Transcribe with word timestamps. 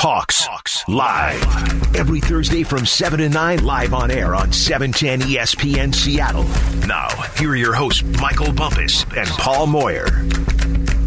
Hawks. 0.00 0.44
Hawks 0.44 0.84
live 0.86 1.96
every 1.96 2.20
Thursday 2.20 2.62
from 2.62 2.86
7 2.86 3.18
to 3.18 3.28
9 3.28 3.64
live 3.64 3.92
on 3.92 4.12
air 4.12 4.36
on 4.36 4.52
710 4.52 5.28
ESPN 5.28 5.92
Seattle. 5.92 6.44
Now, 6.86 7.08
here 7.36 7.50
are 7.50 7.56
your 7.56 7.74
hosts 7.74 8.04
Michael 8.04 8.52
Bumpus 8.52 9.02
and 9.16 9.28
Paul 9.30 9.66
Moyer. 9.66 10.06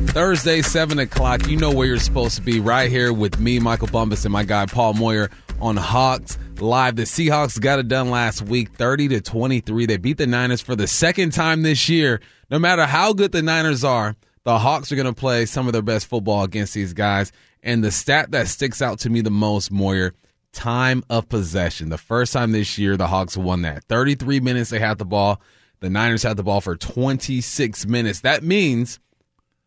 Thursday, 0.10 0.62
7 0.62 1.00
o'clock. 1.00 1.48
You 1.48 1.56
know 1.56 1.72
where 1.72 1.88
you're 1.88 2.00
supposed 2.00 2.36
to 2.36 2.42
be 2.42 2.60
right 2.60 2.92
here 2.92 3.14
with 3.14 3.40
me, 3.40 3.60
Michael 3.60 3.88
Bumpus, 3.88 4.26
and 4.26 4.34
my 4.34 4.44
guy 4.44 4.66
Paul 4.66 4.96
Moyer 4.96 5.30
on 5.62 5.78
Hawks 5.78 6.38
Live. 6.60 6.98
The 6.98 7.04
Seahawks 7.04 7.62
got 7.62 7.80
it 7.80 7.88
done 7.88 8.10
last 8.10 8.42
week, 8.42 8.73
30 8.73 9.08
to 9.08 9.21
23. 9.21 9.86
They 9.86 9.96
beat 9.96 10.18
the 10.18 10.28
Niners 10.28 10.60
for 10.60 10.76
the 10.76 10.86
second 10.88 11.32
time 11.32 11.62
this 11.62 11.88
year. 11.88 12.20
No 12.50 12.60
matter 12.60 12.86
how 12.86 13.14
good 13.14 13.32
the 13.32 13.42
Niners 13.42 13.86
are, 13.86 14.18
the 14.44 14.58
Hawks 14.58 14.92
are 14.92 14.96
going 14.96 15.05
to 15.05 15.14
play 15.14 15.46
some 15.46 15.68
of 15.68 15.74
their 15.74 15.82
best 15.82 16.07
football 16.07 16.44
against 16.44 16.74
these 16.74 16.94
guys. 16.94 17.32
And 17.64 17.84
the 17.84 17.92
stat 17.92 18.32
that 18.32 18.48
sticks 18.48 18.82
out 18.82 19.00
to 19.00 19.10
me 19.10 19.21
the 19.21 19.30
most, 19.30 19.71
Moyer, 19.71 20.14
time 20.52 21.04
of 21.10 21.29
possession. 21.29 21.89
The 21.89 21.98
first 21.98 22.34
time 22.34 22.51
this 22.51 22.78
year, 22.78 22.98
the 22.98 23.07
Hawks 23.07 23.38
won 23.38 23.62
that. 23.62 23.84
33 23.86 24.39
minutes 24.39 24.70
they 24.70 24.79
had 24.79 24.98
the 24.98 25.06
ball. 25.06 25.42
The 25.79 25.89
Niners 25.89 26.24
had 26.24 26.38
the 26.38 26.43
ball 26.43 26.62
for 26.62 26.75
26 26.75 27.86
minutes. 27.86 28.21
That 28.21 28.43
means 28.43 29.00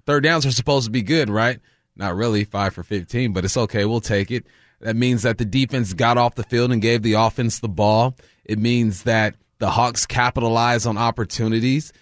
third 0.07 0.25
downs 0.25 0.47
are 0.47 0.53
supposed 0.53 0.87
to 0.87 0.91
be 0.91 1.03
good, 1.03 1.31
right? 1.31 1.61
Not 1.97 2.17
really, 2.17 2.45
five 2.45 2.75
for 2.75 2.83
15, 2.83 3.33
but 3.33 3.45
it's 3.45 3.57
okay. 3.57 3.85
We'll 3.85 4.01
take 4.01 4.31
it. 4.31 4.47
That 4.81 4.97
means 4.97 5.23
that 5.23 5.39
the 5.39 5.45
defense 5.45 5.93
got 5.93 6.19
off 6.19 6.35
the 6.35 6.43
field 6.43 6.73
and 6.73 6.83
gave 6.83 7.03
the 7.03 7.15
offense 7.15 7.61
the 7.61 7.69
ball. 7.69 8.17
It 8.45 8.59
means 8.59 9.05
that 9.05 9.37
the 9.59 9.71
Hawks 9.71 10.05
capitalized 10.05 10.87
on 10.87 10.99
opportunities 10.99 11.93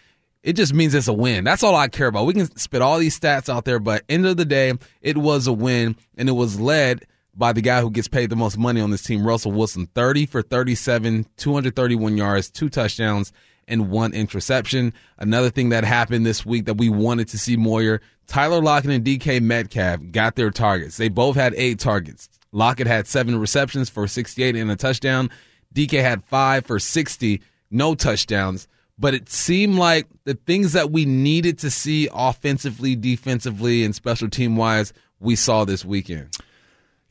it 0.42 0.54
just 0.54 0.74
means 0.74 0.94
it's 0.94 1.08
a 1.08 1.12
win. 1.12 1.44
That's 1.44 1.62
all 1.62 1.74
I 1.76 1.88
care 1.88 2.08
about. 2.08 2.26
We 2.26 2.34
can 2.34 2.54
spit 2.56 2.82
all 2.82 2.98
these 2.98 3.18
stats 3.18 3.48
out 3.48 3.64
there, 3.64 3.78
but 3.78 4.04
end 4.08 4.26
of 4.26 4.36
the 4.36 4.44
day, 4.44 4.72
it 5.00 5.16
was 5.16 5.46
a 5.46 5.52
win, 5.52 5.96
and 6.16 6.28
it 6.28 6.32
was 6.32 6.58
led 6.58 7.06
by 7.34 7.52
the 7.52 7.62
guy 7.62 7.80
who 7.80 7.90
gets 7.90 8.08
paid 8.08 8.28
the 8.28 8.36
most 8.36 8.58
money 8.58 8.80
on 8.80 8.90
this 8.90 9.02
team, 9.02 9.26
Russell 9.26 9.52
Wilson, 9.52 9.86
30 9.94 10.26
for 10.26 10.42
37, 10.42 11.26
231 11.36 12.16
yards, 12.16 12.50
two 12.50 12.68
touchdowns, 12.68 13.32
and 13.68 13.88
one 13.90 14.12
interception. 14.12 14.92
Another 15.18 15.48
thing 15.48 15.70
that 15.70 15.84
happened 15.84 16.26
this 16.26 16.44
week 16.44 16.66
that 16.66 16.74
we 16.74 16.88
wanted 16.88 17.28
to 17.28 17.38
see 17.38 17.56
Moyer, 17.56 18.02
Tyler 18.26 18.60
Lockett 18.60 18.90
and 18.90 19.04
DK 19.04 19.40
Metcalf 19.40 20.00
got 20.10 20.34
their 20.34 20.50
targets. 20.50 20.96
They 20.96 21.08
both 21.08 21.36
had 21.36 21.54
eight 21.54 21.78
targets. 21.78 22.28
Lockett 22.50 22.86
had 22.86 23.06
seven 23.06 23.38
receptions 23.38 23.88
for 23.88 24.06
68 24.06 24.56
and 24.56 24.70
a 24.70 24.76
touchdown. 24.76 25.30
DK 25.74 26.02
had 26.02 26.24
five 26.24 26.66
for 26.66 26.78
60, 26.78 27.40
no 27.70 27.94
touchdowns 27.94 28.68
but 28.98 29.14
it 29.14 29.28
seemed 29.28 29.76
like 29.76 30.06
the 30.24 30.34
things 30.34 30.72
that 30.72 30.90
we 30.90 31.04
needed 31.04 31.58
to 31.60 31.70
see 31.70 32.08
offensively, 32.12 32.94
defensively, 32.94 33.84
and 33.84 33.94
special 33.94 34.28
team 34.28 34.56
wise, 34.56 34.92
we 35.20 35.36
saw 35.36 35.64
this 35.64 35.84
weekend. 35.84 36.36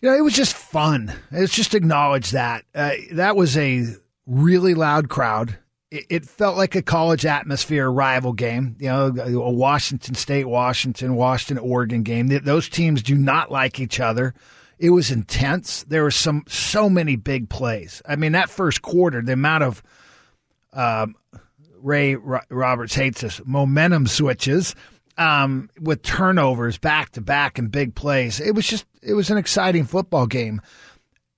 You 0.02 0.10
know, 0.10 0.18
it 0.18 0.22
was 0.22 0.34
just 0.34 0.54
fun. 0.54 1.14
Let's 1.32 1.54
just 1.54 1.76
acknowledge 1.76 2.32
that. 2.32 2.66
Uh, 2.74 2.94
that 3.12 3.36
was 3.36 3.56
a 3.58 3.86
really 4.26 4.74
loud 4.74 5.10
crowd. 5.10 5.58
It, 5.92 6.06
it, 6.10 6.26
felt 6.26 6.58
like 6.58 6.76
a 6.76 6.82
college 6.82 7.26
atmosphere 7.26 7.90
rival 7.90 8.34
game. 8.34 8.78
You 8.80 8.90
know, 8.90 9.08
a 9.08 9.52
Washington 9.52 10.16
State, 10.16 10.46
Washington, 10.46 11.16
Washington, 11.16 11.64
Oregon 11.64 12.04
game. 12.04 12.28
Those 12.28 12.70
teams 12.70 13.04
do 13.04 13.16
not 13.16 13.52
like 13.52 13.80
each 13.80 14.00
other. 14.00 14.34
It 14.80 14.90
was 14.90 15.12
intense. 15.12 15.84
There 15.84 16.04
were 16.04 16.12
some 16.12 16.46
so 16.48 16.90
many 16.90 17.16
big 17.16 17.50
plays. 17.50 18.02
I 18.08 18.16
mean, 18.16 18.32
that 18.32 18.50
first 18.50 18.82
quarter, 18.82 19.22
the 19.22 19.34
amount 19.34 19.64
of 19.64 19.84
um, 20.74 21.16
Ray 21.82 22.16
Roberts 22.16 22.96
hates 22.96 23.22
this 23.22 23.42
momentum 23.46 24.08
switches 24.08 24.76
um, 25.18 25.70
with 25.80 26.02
turnovers 26.04 26.78
back 26.78 27.12
to 27.12 27.22
back 27.22 27.60
and 27.60 27.72
big 27.72 27.96
plays. 27.96 28.40
It 28.40 28.56
was 28.56 28.68
just 28.68 28.86
it 29.02 29.14
was 29.14 29.30
an 29.30 29.38
exciting 29.38 29.86
football 29.86 30.28
game. 30.28 30.62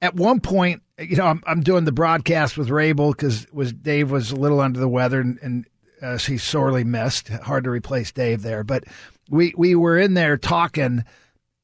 At 0.02 0.16
one 0.16 0.42
point, 0.42 0.82
you 1.00 1.16
know, 1.16 1.26
I'm, 1.26 1.44
I'm 1.48 1.62
doing 1.62 1.86
the 1.86 1.92
broadcast 1.92 2.58
with 2.58 2.70
Raible 2.70 3.12
because 3.12 3.48
was 3.52 3.74
Dave 3.74 4.12
was 4.12 4.32
a 4.32 4.36
little 4.36 4.60
under 4.60 4.80
the 4.80 4.90
weather 4.90 5.22
and, 5.22 5.40
and 5.42 5.66
uh, 6.02 6.18
he 6.18 6.38
sorely 6.38 6.84
missed. 6.84 7.30
Hard 7.30 7.64
to 7.64 7.70
replace 7.70 8.12
Dave 8.12 8.42
there, 8.42 8.64
but 8.64 8.84
we 9.30 9.54
we 9.58 9.76
were 9.76 9.98
in 9.98 10.14
there 10.14 10.38
talking, 10.38 11.06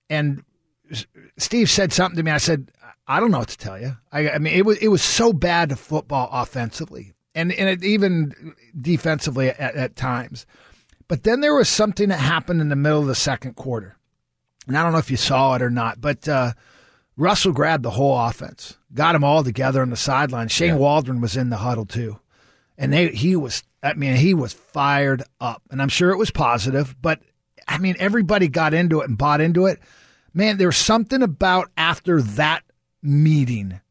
and 0.09 0.43
Steve 1.37 1.69
said 1.69 1.91
something 1.93 2.17
to 2.17 2.23
me. 2.23 2.31
I 2.31 2.37
said, 2.37 2.71
I 3.07 3.19
don't 3.19 3.31
know 3.31 3.39
what 3.39 3.49
to 3.49 3.57
tell 3.57 3.79
you. 3.79 3.97
I, 4.11 4.29
I 4.31 4.37
mean, 4.37 4.53
it 4.53 4.65
was 4.65 4.77
it 4.77 4.87
was 4.87 5.01
so 5.01 5.33
bad 5.33 5.69
to 5.69 5.75
football 5.75 6.29
offensively 6.31 7.13
and 7.35 7.51
and 7.51 7.69
it, 7.69 7.83
even 7.83 8.55
defensively 8.79 9.49
at, 9.49 9.75
at 9.75 9.95
times. 9.95 10.45
But 11.07 11.23
then 11.23 11.41
there 11.41 11.55
was 11.55 11.69
something 11.69 12.09
that 12.09 12.19
happened 12.19 12.61
in 12.61 12.69
the 12.69 12.75
middle 12.75 13.01
of 13.01 13.07
the 13.07 13.15
second 13.15 13.55
quarter, 13.55 13.97
and 14.67 14.77
I 14.77 14.83
don't 14.83 14.91
know 14.91 14.99
if 14.99 15.11
you 15.11 15.17
saw 15.17 15.55
it 15.55 15.61
or 15.61 15.69
not, 15.69 15.99
but 15.99 16.27
uh, 16.27 16.53
Russell 17.17 17.51
grabbed 17.51 17.83
the 17.83 17.91
whole 17.91 18.17
offense, 18.17 18.77
got 18.93 19.13
them 19.13 19.23
all 19.23 19.43
together 19.43 19.81
on 19.81 19.89
the 19.89 19.97
sideline. 19.97 20.47
Shane 20.47 20.69
yeah. 20.69 20.75
Waldron 20.75 21.21
was 21.21 21.35
in 21.35 21.49
the 21.49 21.57
huddle 21.57 21.85
too, 21.85 22.19
and 22.77 22.93
they 22.93 23.09
he 23.09 23.35
was 23.35 23.63
I 23.81 23.93
mean 23.93 24.15
he 24.15 24.33
was 24.33 24.53
fired 24.53 25.23
up, 25.39 25.63
and 25.71 25.81
I'm 25.81 25.89
sure 25.89 26.11
it 26.11 26.17
was 26.17 26.31
positive, 26.31 26.95
but 27.01 27.21
I 27.67 27.77
mean 27.77 27.95
everybody 27.99 28.47
got 28.47 28.73
into 28.73 29.01
it 29.01 29.09
and 29.09 29.17
bought 29.17 29.41
into 29.41 29.65
it. 29.65 29.79
Man, 30.33 30.57
there's 30.57 30.77
something 30.77 31.23
about 31.23 31.71
after 31.75 32.21
that 32.21 32.63
meeting 33.01 33.81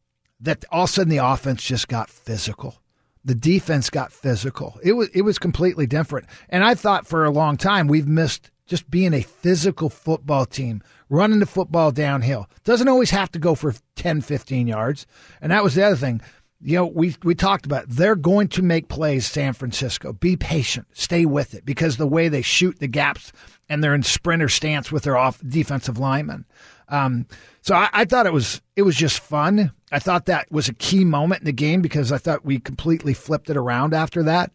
that 0.40 0.64
all 0.70 0.84
of 0.84 0.90
a 0.90 0.92
sudden 0.92 1.10
the 1.10 1.16
offense 1.18 1.64
just 1.64 1.88
got 1.88 2.08
physical 2.08 2.76
the 3.24 3.34
defense 3.34 3.90
got 3.90 4.12
physical. 4.12 4.78
It 4.82 4.92
was 4.92 5.08
it 5.14 5.22
was 5.22 5.38
completely 5.38 5.86
different. 5.86 6.26
And 6.48 6.64
I 6.64 6.74
thought 6.74 7.06
for 7.06 7.24
a 7.24 7.30
long 7.30 7.56
time 7.56 7.88
we've 7.88 8.08
missed 8.08 8.50
just 8.66 8.90
being 8.90 9.14
a 9.14 9.22
physical 9.22 9.88
football 9.88 10.46
team, 10.46 10.82
running 11.08 11.40
the 11.40 11.46
football 11.46 11.90
downhill. 11.90 12.48
Doesn't 12.64 12.88
always 12.88 13.10
have 13.10 13.32
to 13.32 13.38
go 13.38 13.54
for 13.54 13.74
10, 13.96 14.20
15 14.20 14.66
yards. 14.68 15.06
And 15.40 15.50
that 15.50 15.64
was 15.64 15.74
the 15.74 15.84
other 15.84 15.96
thing. 15.96 16.20
You 16.60 16.76
know, 16.76 16.86
we 16.86 17.14
we 17.22 17.34
talked 17.34 17.66
about 17.66 17.88
they're 17.88 18.16
going 18.16 18.48
to 18.48 18.62
make 18.62 18.88
plays 18.88 19.26
San 19.26 19.52
Francisco. 19.52 20.12
Be 20.12 20.36
patient. 20.36 20.88
Stay 20.92 21.24
with 21.24 21.54
it 21.54 21.64
because 21.64 21.96
the 21.96 22.06
way 22.06 22.28
they 22.28 22.42
shoot 22.42 22.78
the 22.80 22.88
gaps 22.88 23.32
and 23.68 23.82
they're 23.82 23.94
in 23.94 24.02
sprinter 24.02 24.48
stance 24.48 24.90
with 24.90 25.04
their 25.04 25.16
off 25.16 25.40
defensive 25.46 25.98
linemen. 25.98 26.46
Um, 26.88 27.26
so 27.60 27.74
I, 27.74 27.88
I, 27.92 28.04
thought 28.06 28.26
it 28.26 28.32
was 28.32 28.60
it 28.74 28.82
was 28.82 28.96
just 28.96 29.20
fun. 29.20 29.72
I 29.90 29.98
thought 29.98 30.26
that 30.26 30.50
was 30.50 30.68
a 30.68 30.74
key 30.74 31.04
moment 31.04 31.40
in 31.40 31.46
the 31.46 31.52
game 31.52 31.80
because 31.80 32.12
I 32.12 32.18
thought 32.18 32.44
we 32.44 32.58
completely 32.58 33.14
flipped 33.14 33.50
it 33.50 33.56
around 33.56 33.94
after 33.94 34.22
that. 34.24 34.52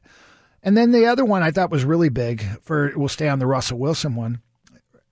And 0.61 0.77
then 0.77 0.91
the 0.91 1.07
other 1.07 1.25
one 1.25 1.43
I 1.43 1.51
thought 1.51 1.71
was 1.71 1.83
really 1.83 2.09
big 2.09 2.43
for 2.61 2.93
we'll 2.95 3.09
stay 3.09 3.27
on 3.27 3.39
the 3.39 3.47
Russell 3.47 3.79
Wilson 3.79 4.15
one. 4.15 4.41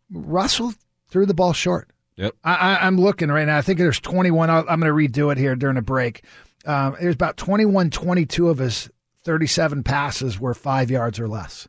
Russell 0.09 0.73
threw 1.09 1.25
the 1.25 1.33
ball 1.33 1.53
short. 1.53 1.89
Yep. 2.17 2.35
I, 2.43 2.87
am 2.87 2.99
looking 2.99 3.29
right 3.29 3.45
now. 3.45 3.57
I 3.57 3.61
think 3.61 3.79
there's 3.79 3.99
21. 3.99 4.49
I'm 4.49 4.65
going 4.65 4.81
to 4.81 4.87
redo 4.87 5.31
it 5.31 5.37
here 5.37 5.55
during 5.55 5.77
a 5.77 5.81
break. 5.81 6.23
Um, 6.65 6.95
there's 6.99 7.15
about 7.15 7.37
21, 7.37 7.89
22 7.89 8.49
of 8.49 8.59
his 8.59 8.89
37 9.23 9.83
passes 9.83 10.39
were 10.39 10.53
five 10.53 10.91
yards 10.91 11.19
or 11.19 11.27
less. 11.27 11.67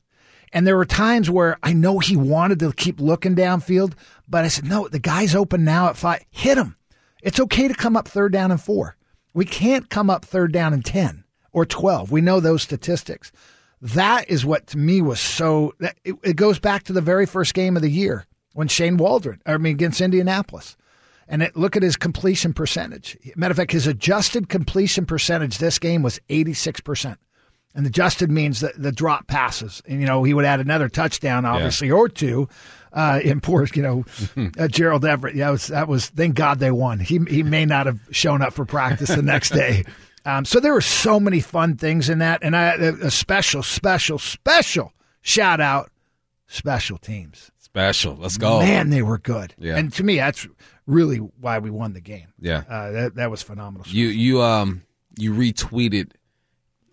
And 0.52 0.66
there 0.66 0.76
were 0.76 0.84
times 0.84 1.30
where 1.30 1.58
I 1.62 1.72
know 1.72 1.98
he 1.98 2.16
wanted 2.16 2.58
to 2.60 2.72
keep 2.72 3.00
looking 3.00 3.34
downfield, 3.34 3.94
but 4.28 4.44
I 4.44 4.48
said, 4.48 4.66
no, 4.66 4.88
the 4.88 4.98
guy's 4.98 5.34
open 5.34 5.64
now 5.64 5.88
at 5.88 5.96
five. 5.96 6.24
Hit 6.30 6.58
him. 6.58 6.76
It's 7.22 7.40
okay 7.40 7.68
to 7.68 7.74
come 7.74 7.96
up 7.96 8.08
third 8.08 8.32
down 8.32 8.50
and 8.50 8.60
four. 8.60 8.96
We 9.32 9.44
can't 9.44 9.88
come 9.88 10.10
up 10.10 10.24
third 10.24 10.52
down 10.52 10.74
and 10.74 10.84
10 10.84 11.24
or 11.52 11.64
12. 11.64 12.10
We 12.10 12.20
know 12.20 12.40
those 12.40 12.62
statistics. 12.62 13.32
That 13.80 14.28
is 14.28 14.44
what 14.44 14.66
to 14.68 14.78
me 14.78 15.00
was 15.00 15.20
so, 15.20 15.74
it, 16.04 16.16
it 16.22 16.36
goes 16.36 16.58
back 16.58 16.84
to 16.84 16.92
the 16.92 17.00
very 17.00 17.26
first 17.26 17.54
game 17.54 17.76
of 17.76 17.82
the 17.82 17.90
year 17.90 18.26
when 18.52 18.68
Shane 18.68 18.96
Waldron, 18.96 19.40
I 19.46 19.56
mean, 19.56 19.74
against 19.74 20.00
Indianapolis. 20.00 20.76
And 21.28 21.42
it, 21.42 21.56
look 21.56 21.76
at 21.76 21.82
his 21.82 21.96
completion 21.96 22.52
percentage. 22.52 23.16
Matter 23.36 23.52
of 23.52 23.56
fact, 23.56 23.72
his 23.72 23.86
adjusted 23.86 24.48
completion 24.48 25.06
percentage 25.06 25.58
this 25.58 25.78
game 25.78 26.02
was 26.02 26.20
86%. 26.28 27.16
And 27.74 27.86
adjusted 27.86 28.30
means 28.30 28.60
that 28.60 28.80
the 28.80 28.92
drop 28.92 29.26
passes. 29.28 29.82
And, 29.86 30.00
you 30.00 30.06
know, 30.06 30.24
he 30.24 30.34
would 30.34 30.44
add 30.44 30.60
another 30.60 30.90
touchdown, 30.90 31.46
obviously, 31.46 31.88
yeah. 31.88 31.94
or 31.94 32.08
two. 32.08 32.48
Uh, 32.92 33.20
in 33.24 33.40
poor, 33.40 33.66
you 33.74 33.82
know, 33.82 34.04
uh, 34.58 34.68
Gerald 34.68 35.04
Everett. 35.04 35.34
Yeah, 35.34 35.50
was, 35.50 35.68
that 35.68 35.88
was, 35.88 36.08
thank 36.08 36.34
God 36.34 36.58
they 36.58 36.70
won. 36.70 36.98
He, 36.98 37.20
he 37.28 37.42
may 37.42 37.64
not 37.64 37.86
have 37.86 37.98
shown 38.10 38.42
up 38.42 38.52
for 38.52 38.66
practice 38.66 39.08
the 39.08 39.22
next 39.22 39.50
day. 39.50 39.84
Um, 40.24 40.44
so 40.44 40.60
there 40.60 40.72
were 40.72 40.80
so 40.80 41.18
many 41.18 41.40
fun 41.40 41.76
things 41.76 42.08
in 42.08 42.18
that. 42.18 42.42
And 42.42 42.56
I, 42.56 42.74
a 42.74 43.10
special, 43.10 43.62
special, 43.62 44.20
special 44.20 44.92
shout 45.20 45.60
out 45.60 45.90
special 46.46 46.98
teams. 46.98 47.50
Special. 47.58 48.14
Let's 48.14 48.36
go. 48.36 48.60
Man, 48.60 48.90
they 48.90 49.02
were 49.02 49.18
good. 49.18 49.54
Yeah. 49.58 49.76
And 49.76 49.92
to 49.94 50.04
me, 50.04 50.16
that's 50.16 50.46
really 50.86 51.16
why 51.16 51.58
we 51.58 51.70
won 51.70 51.94
the 51.94 52.00
game. 52.00 52.28
Yeah. 52.38 52.62
Uh, 52.68 52.90
that, 52.92 53.14
that 53.16 53.30
was 53.30 53.42
phenomenal. 53.42 53.86
You, 53.88 54.08
you, 54.08 54.42
um, 54.42 54.82
you 55.18 55.32
retweeted 55.32 56.12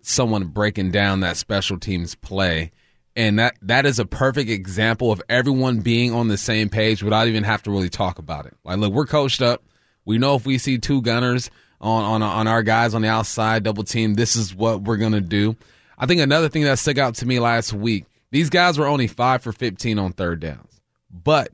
someone 0.02 0.46
breaking 0.46 0.90
down 0.90 1.20
that 1.20 1.36
special 1.36 1.78
teams 1.78 2.14
play. 2.14 2.72
And 3.16 3.38
that, 3.38 3.56
that 3.62 3.86
is 3.86 3.98
a 3.98 4.06
perfect 4.06 4.50
example 4.50 5.10
of 5.10 5.20
everyone 5.28 5.80
being 5.80 6.14
on 6.14 6.28
the 6.28 6.36
same 6.36 6.68
page 6.68 7.02
without 7.02 7.26
even 7.26 7.44
have 7.44 7.62
to 7.64 7.70
really 7.70 7.88
talk 7.88 8.18
about 8.18 8.46
it. 8.46 8.56
Like, 8.64 8.78
look, 8.78 8.92
we're 8.92 9.06
coached 9.06 9.42
up. 9.42 9.62
We 10.04 10.18
know 10.18 10.36
if 10.36 10.46
we 10.46 10.58
see 10.58 10.78
two 10.78 11.02
gunners 11.02 11.50
on, 11.80 12.04
on, 12.04 12.22
on 12.22 12.46
our 12.46 12.62
guys 12.62 12.94
on 12.94 13.02
the 13.02 13.08
outside, 13.08 13.64
double 13.64 13.84
team, 13.84 14.14
this 14.14 14.36
is 14.36 14.54
what 14.54 14.82
we're 14.82 14.96
to 14.96 15.20
do. 15.20 15.56
I 15.98 16.06
think 16.06 16.20
another 16.20 16.48
thing 16.48 16.64
that 16.64 16.78
stuck 16.78 16.98
out 16.98 17.16
to 17.16 17.26
me 17.26 17.40
last 17.40 17.72
week, 17.72 18.06
these 18.30 18.48
guys 18.48 18.78
were 18.78 18.86
only 18.86 19.06
five 19.06 19.42
for 19.42 19.52
15 19.52 19.98
on 19.98 20.12
third 20.12 20.40
downs, 20.40 20.80
but 21.10 21.50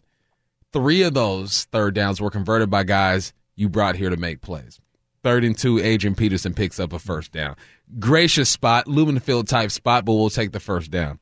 three 0.72 1.02
of 1.02 1.14
those 1.14 1.64
third 1.72 1.94
downs 1.94 2.20
were 2.20 2.30
converted 2.30 2.70
by 2.70 2.84
guys 2.84 3.32
you 3.56 3.68
brought 3.68 3.96
here 3.96 4.10
to 4.10 4.16
make 4.16 4.42
plays. 4.42 4.80
Third 5.24 5.42
and 5.42 5.58
two, 5.58 5.80
Adrian 5.80 6.14
Peterson 6.14 6.54
picks 6.54 6.78
up 6.78 6.92
a 6.92 7.00
first 7.00 7.32
down. 7.32 7.56
Gracious 7.98 8.48
spot, 8.48 8.86
Lumen 8.86 9.18
Field 9.18 9.48
type 9.48 9.72
spot, 9.72 10.04
but 10.04 10.14
we'll 10.14 10.30
take 10.30 10.52
the 10.52 10.60
first 10.60 10.90
down. 10.90 11.18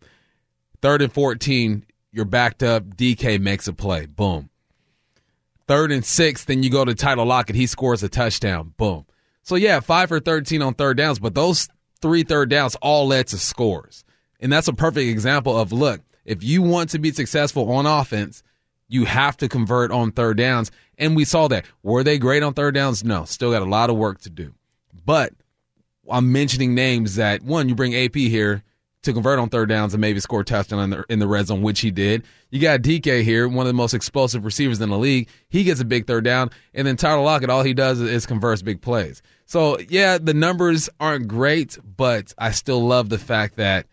Third 0.85 1.01
and 1.01 1.11
14, 1.11 1.87
you're 2.13 2.27
backed 2.27 2.63
up. 2.63 2.85
DK 2.85 3.41
makes 3.41 3.67
a 3.67 3.73
play. 3.73 4.05
Boom. 4.05 4.51
Third 5.67 5.91
and 5.91 6.05
six, 6.05 6.45
then 6.45 6.63
you 6.63 6.69
go 6.69 6.85
to 6.85 6.95
Tyler 6.95 7.25
Lockett. 7.25 7.57
He 7.57 7.67
scores 7.67 8.03
a 8.03 8.11
touchdown. 8.11 8.75
Boom. 8.77 9.07
So, 9.45 9.55
yeah, 9.55 9.81
five 9.81 10.11
for 10.11 10.21
13 10.21 10.61
on 10.61 10.75
third 10.75 10.99
downs, 10.99 11.19
but 11.19 11.35
those 11.35 11.71
three 12.03 12.23
third 12.23 12.51
downs 12.51 12.75
all 12.83 13.07
led 13.07 13.29
to 13.29 13.39
scores. 13.39 14.05
And 14.41 14.53
that's 14.53 14.69
a 14.69 14.75
perfect 14.75 15.09
example 15.09 15.59
of 15.59 15.73
look, 15.73 16.03
if 16.27 16.45
you 16.45 16.61
want 16.61 16.91
to 16.91 16.99
be 16.99 17.13
successful 17.13 17.73
on 17.73 17.87
offense, 17.87 18.43
you 18.87 19.07
have 19.07 19.39
to 19.39 19.49
convert 19.49 19.91
on 19.91 20.13
third 20.13 20.37
downs. 20.37 20.71
And 20.99 21.17
we 21.17 21.25
saw 21.25 21.49
that. 21.49 21.65
Were 21.83 22.05
they 22.05 22.19
great 22.19 22.43
on 22.43 22.53
third 22.53 22.75
downs? 22.75 23.03
No, 23.03 23.25
still 23.25 23.53
got 23.53 23.63
a 23.63 23.65
lot 23.65 23.89
of 23.89 23.97
work 23.97 24.21
to 24.21 24.29
do. 24.29 24.53
But 25.07 25.33
I'm 26.11 26.31
mentioning 26.31 26.75
names 26.75 27.15
that 27.15 27.41
one, 27.41 27.71
you 27.71 27.75
bring 27.75 27.97
AP 27.97 28.17
here 28.17 28.63
to 29.05 29.13
convert 29.13 29.39
on 29.39 29.49
third 29.49 29.69
downs 29.69 29.95
and 29.95 30.01
maybe 30.01 30.21
score 30.21 30.41
a 30.41 30.45
touchdown 30.45 30.81
in 30.81 30.91
the, 30.91 31.05
in 31.09 31.19
the 31.19 31.27
red 31.27 31.47
zone, 31.47 31.63
which 31.63 31.81
he 31.81 31.91
did. 31.91 32.25
You 32.51 32.61
got 32.61 32.81
DK 32.81 33.23
here, 33.23 33.49
one 33.49 33.67
of 33.67 33.69
the 33.69 33.75
most 33.75 33.95
explosive 33.95 34.45
receivers 34.45 34.81
in 34.81 34.91
the 34.91 34.99
league. 34.99 35.29
He 35.49 35.65
gets 35.65 35.81
a 35.81 35.85
big 35.85 36.07
third 36.07 36.25
down. 36.25 36.51
And 36.75 36.87
then 36.87 36.97
Tyler 36.97 37.23
Lockett, 37.23 37.51
all 37.51 37.63
he 37.63 37.75
does 37.75 38.01
is 38.01 38.27
converts 38.27 38.63
big 38.63 38.81
plays. 38.81 39.23
So, 39.47 39.79
yeah, 39.89 40.19
the 40.19 40.35
numbers 40.35 40.89
aren't 41.01 41.29
great, 41.29 41.79
but 41.85 42.35
I 42.39 42.51
still 42.51 42.85
love 42.85 43.09
the 43.09 43.19
fact 43.19 43.57
that 43.57 43.87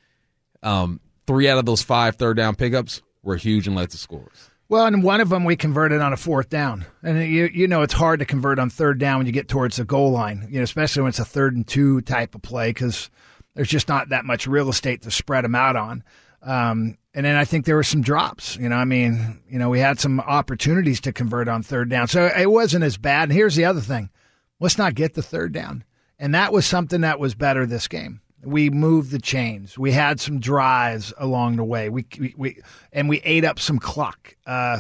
um, 0.64 1.00
three 1.28 1.48
out 1.48 1.58
of 1.58 1.66
those 1.66 1.82
five 1.82 2.16
third 2.16 2.38
down 2.38 2.56
pickups 2.56 3.02
were 3.24 3.36
huge 3.36 3.68
and 3.68 3.76
led 3.76 3.90
to 3.92 3.98
scores. 3.98 4.50
Well, 4.72 4.86
and 4.86 5.04
one 5.04 5.20
of 5.20 5.28
them 5.28 5.44
we 5.44 5.58
converted 5.58 6.00
on 6.00 6.14
a 6.14 6.18
fourth 6.18 6.50
down, 6.50 6.86
and 7.04 7.22
you 7.30 7.50
you 7.54 7.68
know 7.68 7.82
it's 7.82 7.94
hard 7.94 8.20
to 8.20 8.26
convert 8.26 8.58
on 8.58 8.70
third 8.70 9.00
down 9.00 9.18
when 9.18 9.28
you 9.28 9.34
get 9.34 9.50
towards 9.50 9.76
the 9.76 9.84
goal 9.84 10.12
line, 10.12 10.48
you 10.50 10.60
know, 10.60 10.64
especially 10.64 11.02
when 11.02 11.10
it's 11.10 11.20
a 11.20 11.26
third 11.26 11.58
and 11.58 11.68
two 11.68 12.00
type 12.00 12.36
of 12.36 12.42
play 12.42 12.70
because 12.70 13.10
there's 13.56 13.70
just 13.70 13.88
not 13.88 14.10
that 14.10 14.26
much 14.26 14.48
real 14.48 14.70
estate 14.70 15.02
to 15.04 15.12
spread 15.12 15.44
them 15.44 15.56
out 15.56 15.76
on. 15.76 16.04
Um, 16.42 16.98
and 17.14 17.26
then 17.26 17.36
I 17.36 17.46
think 17.46 17.66
there 17.66 17.76
were 17.76 17.84
some 17.84 18.02
drops. 18.02 18.58
You 18.58 18.70
know, 18.70 18.76
I 18.76 18.86
mean, 18.86 19.42
you 19.50 19.60
know, 19.60 19.70
we 19.70 19.80
had 19.80 20.00
some 20.00 20.20
opportunities 20.20 21.02
to 21.02 21.14
convert 21.14 21.48
on 21.48 21.62
third 21.62 21.90
down, 21.90 22.08
so 22.08 22.26
it 22.26 22.50
wasn't 22.50 22.84
as 22.84 22.98
bad. 22.98 23.24
And 23.24 23.34
here's 23.34 23.56
the 23.56 23.66
other 23.66 23.82
thing: 23.82 24.10
let's 24.60 24.78
not 24.78 24.96
get 24.96 25.14
the 25.14 25.22
third 25.22 25.52
down, 25.52 25.84
and 26.18 26.34
that 26.34 26.54
was 26.54 26.66
something 26.66 27.02
that 27.02 27.20
was 27.20 27.36
better 27.36 27.66
this 27.66 27.88
game. 27.88 28.22
We 28.44 28.70
moved 28.72 29.12
the 29.12 29.20
chains. 29.20 29.78
We 29.78 29.92
had 29.92 30.20
some 30.20 30.40
drives 30.40 31.14
along 31.18 31.58
the 31.58 31.64
way. 31.64 31.90
We 31.90 32.06
we, 32.18 32.34
we 32.38 32.58
and 32.92 33.10
we 33.10 33.20
ate 33.22 33.46
up 33.46 33.60
some 33.60 33.78
clock. 33.78 34.36
Uh, 34.48 34.80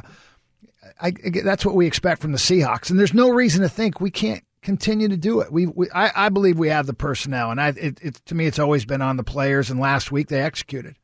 I, 0.99 1.07
I, 1.07 1.29
that's 1.43 1.65
what 1.65 1.75
we 1.75 1.85
expect 1.85 2.21
from 2.21 2.31
the 2.31 2.37
Seahawks, 2.37 2.89
and 2.89 2.97
there's 2.97 3.13
no 3.13 3.29
reason 3.29 3.61
to 3.61 3.69
think 3.69 3.99
we 3.99 4.09
can't 4.09 4.43
continue 4.61 5.07
to 5.07 5.17
do 5.17 5.41
it. 5.41 5.51
We, 5.51 5.67
we 5.67 5.89
I, 5.91 6.25
I, 6.25 6.29
believe 6.29 6.57
we 6.57 6.69
have 6.69 6.87
the 6.87 6.93
personnel, 6.93 7.51
and 7.51 7.59
I, 7.59 7.69
it, 7.69 7.99
it, 8.01 8.21
to 8.25 8.35
me, 8.35 8.45
it's 8.45 8.59
always 8.59 8.85
been 8.85 9.01
on 9.01 9.17
the 9.17 9.23
players. 9.23 9.69
And 9.69 9.79
last 9.79 10.11
week 10.11 10.27
they 10.27 10.41
executed. 10.41 10.95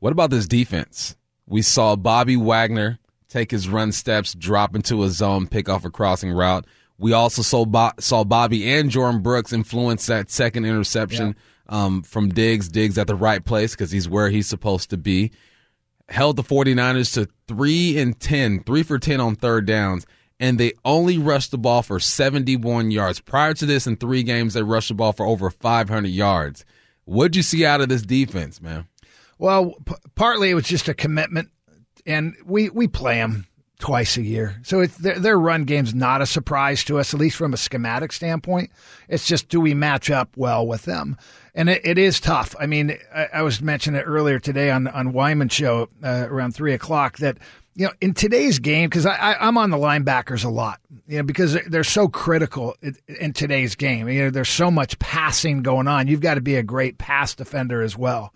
What 0.00 0.12
about 0.12 0.30
this 0.30 0.46
defense? 0.46 1.16
We 1.46 1.62
saw 1.62 1.96
Bobby 1.96 2.36
Wagner 2.36 2.98
take 3.28 3.50
his 3.50 3.68
run 3.68 3.92
steps, 3.92 4.34
drop 4.34 4.74
into 4.74 5.02
a 5.02 5.10
zone, 5.10 5.46
pick 5.46 5.68
off 5.68 5.84
a 5.84 5.90
crossing 5.90 6.32
route. 6.32 6.66
We 6.98 7.12
also 7.12 7.42
saw 7.42 7.64
Bo- 7.64 7.92
saw 7.98 8.24
Bobby 8.24 8.72
and 8.72 8.90
Jordyn 8.90 9.22
Brooks 9.22 9.52
influence 9.52 10.06
that 10.06 10.30
second 10.30 10.64
interception. 10.64 11.28
Yeah 11.28 11.42
um, 11.68 12.02
from 12.02 12.28
Diggs. 12.30 12.68
Diggs 12.68 12.98
at 12.98 13.06
the 13.06 13.14
right 13.14 13.44
place 13.44 13.72
because 13.72 13.90
he's 13.90 14.08
where 14.08 14.30
he's 14.30 14.46
supposed 14.46 14.90
to 14.90 14.96
be. 14.96 15.32
Held 16.08 16.36
the 16.36 16.42
49ers 16.42 17.14
to 17.14 17.28
3 17.48 17.98
and 17.98 18.18
10, 18.18 18.64
3 18.64 18.82
for 18.82 18.98
10 18.98 19.20
on 19.20 19.36
third 19.36 19.66
downs, 19.66 20.06
and 20.44 20.60
they 20.60 20.74
only 20.84 21.16
rushed 21.16 21.52
the 21.52 21.58
ball 21.58 21.80
for 21.80 21.98
71 21.98 22.90
yards. 22.90 23.18
Prior 23.18 23.54
to 23.54 23.64
this, 23.64 23.86
in 23.86 23.96
three 23.96 24.22
games, 24.22 24.52
they 24.52 24.62
rushed 24.62 24.88
the 24.88 24.94
ball 24.94 25.12
for 25.12 25.24
over 25.24 25.48
500 25.48 26.06
yards. 26.06 26.66
What'd 27.06 27.34
you 27.34 27.42
see 27.42 27.64
out 27.64 27.80
of 27.80 27.88
this 27.88 28.02
defense, 28.02 28.60
man? 28.60 28.86
Well, 29.38 29.72
p- 29.86 29.94
partly 30.14 30.50
it 30.50 30.54
was 30.54 30.66
just 30.66 30.86
a 30.86 30.92
commitment, 30.92 31.48
and 32.04 32.34
we, 32.44 32.68
we 32.68 32.88
play 32.88 33.14
them 33.14 33.46
twice 33.78 34.18
a 34.18 34.22
year. 34.22 34.60
So 34.64 34.84
their, 34.84 35.18
their 35.18 35.38
run 35.38 35.64
game's 35.64 35.94
not 35.94 36.20
a 36.20 36.26
surprise 36.26 36.84
to 36.84 36.98
us, 36.98 37.14
at 37.14 37.20
least 37.20 37.36
from 37.36 37.54
a 37.54 37.56
schematic 37.56 38.12
standpoint. 38.12 38.70
It's 39.08 39.26
just 39.26 39.48
do 39.48 39.62
we 39.62 39.72
match 39.72 40.10
up 40.10 40.36
well 40.36 40.66
with 40.66 40.82
them? 40.82 41.16
And 41.54 41.70
it, 41.70 41.80
it 41.84 41.96
is 41.96 42.20
tough. 42.20 42.54
I 42.60 42.66
mean, 42.66 42.98
I, 43.14 43.28
I, 43.34 43.42
was 43.42 43.62
mentioning 43.62 43.98
it 43.98 44.04
earlier 44.04 44.38
today 44.38 44.70
on 44.70 44.88
on 44.88 45.12
Wyman 45.12 45.48
show 45.48 45.88
uh, 46.02 46.26
around 46.28 46.54
three 46.54 46.74
o'clock 46.74 47.18
that 47.18 47.38
you 47.74 47.86
know 47.86 47.92
in 48.00 48.14
today's 48.14 48.58
game 48.58 48.88
because 48.88 49.06
I, 49.06 49.14
I 49.14 49.48
am 49.48 49.58
on 49.58 49.70
the 49.70 49.76
linebackers 49.76 50.44
a 50.44 50.48
lot, 50.48 50.80
you 51.06 51.18
know, 51.18 51.22
because 51.22 51.58
they're 51.66 51.84
so 51.84 52.08
critical 52.08 52.76
in, 52.82 52.96
in 53.08 53.32
today's 53.32 53.74
game. 53.74 54.08
You 54.08 54.24
know, 54.24 54.30
there's 54.30 54.48
so 54.48 54.70
much 54.70 54.98
passing 54.98 55.62
going 55.62 55.88
on. 55.88 56.08
You've 56.08 56.20
got 56.20 56.34
to 56.34 56.40
be 56.40 56.56
a 56.56 56.62
great 56.62 56.98
pass 56.98 57.34
defender 57.34 57.82
as 57.82 57.96
well. 57.96 58.32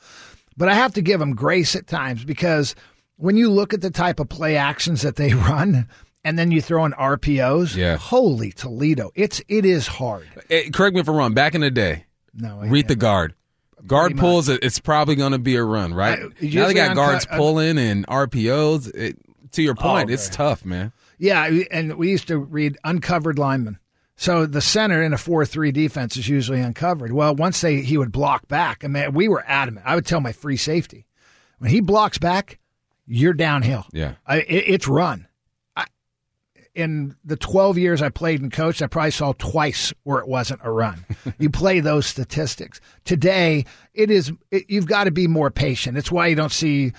But 0.56 0.68
I 0.68 0.74
have 0.74 0.94
to 0.94 1.02
give 1.02 1.20
them 1.20 1.34
grace 1.34 1.76
at 1.76 1.86
times 1.86 2.24
because 2.24 2.74
when 3.16 3.36
you 3.36 3.50
look 3.50 3.72
at 3.72 3.80
the 3.80 3.90
type 3.90 4.18
of 4.20 4.28
play 4.28 4.56
actions 4.56 5.02
that 5.02 5.16
they 5.16 5.32
run, 5.34 5.88
and 6.24 6.38
then 6.38 6.50
you 6.50 6.60
throw 6.60 6.84
in 6.84 6.92
RPOs. 6.92 7.74
Yeah. 7.74 7.96
Holy 7.96 8.52
Toledo. 8.52 9.10
It's 9.14 9.40
it 9.48 9.64
is 9.64 9.86
hard. 9.86 10.28
Hey, 10.48 10.68
correct 10.70 10.94
me 10.94 11.00
if 11.00 11.08
I'm 11.08 11.16
wrong. 11.16 11.32
Back 11.32 11.54
in 11.54 11.60
the 11.60 11.70
day, 11.70 12.04
no, 12.34 12.58
read 12.60 12.88
the 12.88 12.96
guard. 12.96 13.34
Guard 13.86 14.18
pulls, 14.18 14.48
it, 14.48 14.62
it's 14.64 14.80
probably 14.80 15.14
going 15.14 15.32
to 15.32 15.38
be 15.38 15.54
a 15.54 15.62
run, 15.62 15.94
right? 15.94 16.18
I, 16.18 16.44
now 16.44 16.66
they 16.66 16.74
got 16.74 16.96
guards 16.96 17.26
uh, 17.30 17.36
pulling 17.36 17.78
and 17.78 18.06
RPOs. 18.08 18.92
It, 18.94 19.16
to 19.52 19.62
your 19.62 19.74
point, 19.74 19.86
oh, 19.86 20.04
okay. 20.04 20.14
it's 20.14 20.28
tough, 20.28 20.64
man. 20.64 20.92
Yeah, 21.18 21.50
and 21.70 21.96
we 21.96 22.10
used 22.10 22.28
to 22.28 22.38
read 22.38 22.78
uncovered 22.84 23.38
linemen. 23.38 23.78
So 24.16 24.46
the 24.46 24.60
center 24.60 25.02
in 25.02 25.12
a 25.12 25.18
four-three 25.18 25.70
defense 25.70 26.16
is 26.16 26.28
usually 26.28 26.60
uncovered. 26.60 27.12
Well, 27.12 27.36
once 27.36 27.60
they 27.60 27.82
he 27.82 27.96
would 27.96 28.10
block 28.10 28.48
back, 28.48 28.84
I 28.84 28.88
mean, 28.88 29.12
we 29.12 29.28
were 29.28 29.44
adamant. 29.46 29.86
I 29.86 29.94
would 29.94 30.06
tell 30.06 30.20
my 30.20 30.32
free 30.32 30.56
safety 30.56 31.06
when 31.58 31.70
he 31.70 31.80
blocks 31.80 32.18
back, 32.18 32.58
you're 33.06 33.34
downhill. 33.34 33.86
Yeah, 33.92 34.14
I, 34.26 34.38
it, 34.40 34.64
it's 34.66 34.88
run. 34.88 35.26
I, 35.76 35.86
in 36.74 37.16
the 37.24 37.36
12 37.36 37.78
years 37.78 38.02
I 38.02 38.08
played 38.08 38.40
and 38.40 38.52
coached, 38.52 38.82
I 38.82 38.86
probably 38.86 39.10
saw 39.10 39.32
twice 39.32 39.92
where 40.04 40.20
it 40.20 40.28
wasn't 40.28 40.60
a 40.64 40.70
run. 40.70 41.04
you 41.38 41.50
play 41.50 41.80
those 41.80 42.06
statistics. 42.06 42.80
Today, 43.04 43.64
it 43.94 44.10
is. 44.10 44.32
It, 44.50 44.64
you've 44.68 44.86
got 44.86 45.04
to 45.04 45.10
be 45.10 45.26
more 45.26 45.50
patient. 45.50 45.98
It's 45.98 46.12
why 46.12 46.28
you 46.28 46.36
don't 46.36 46.52
see. 46.52 46.92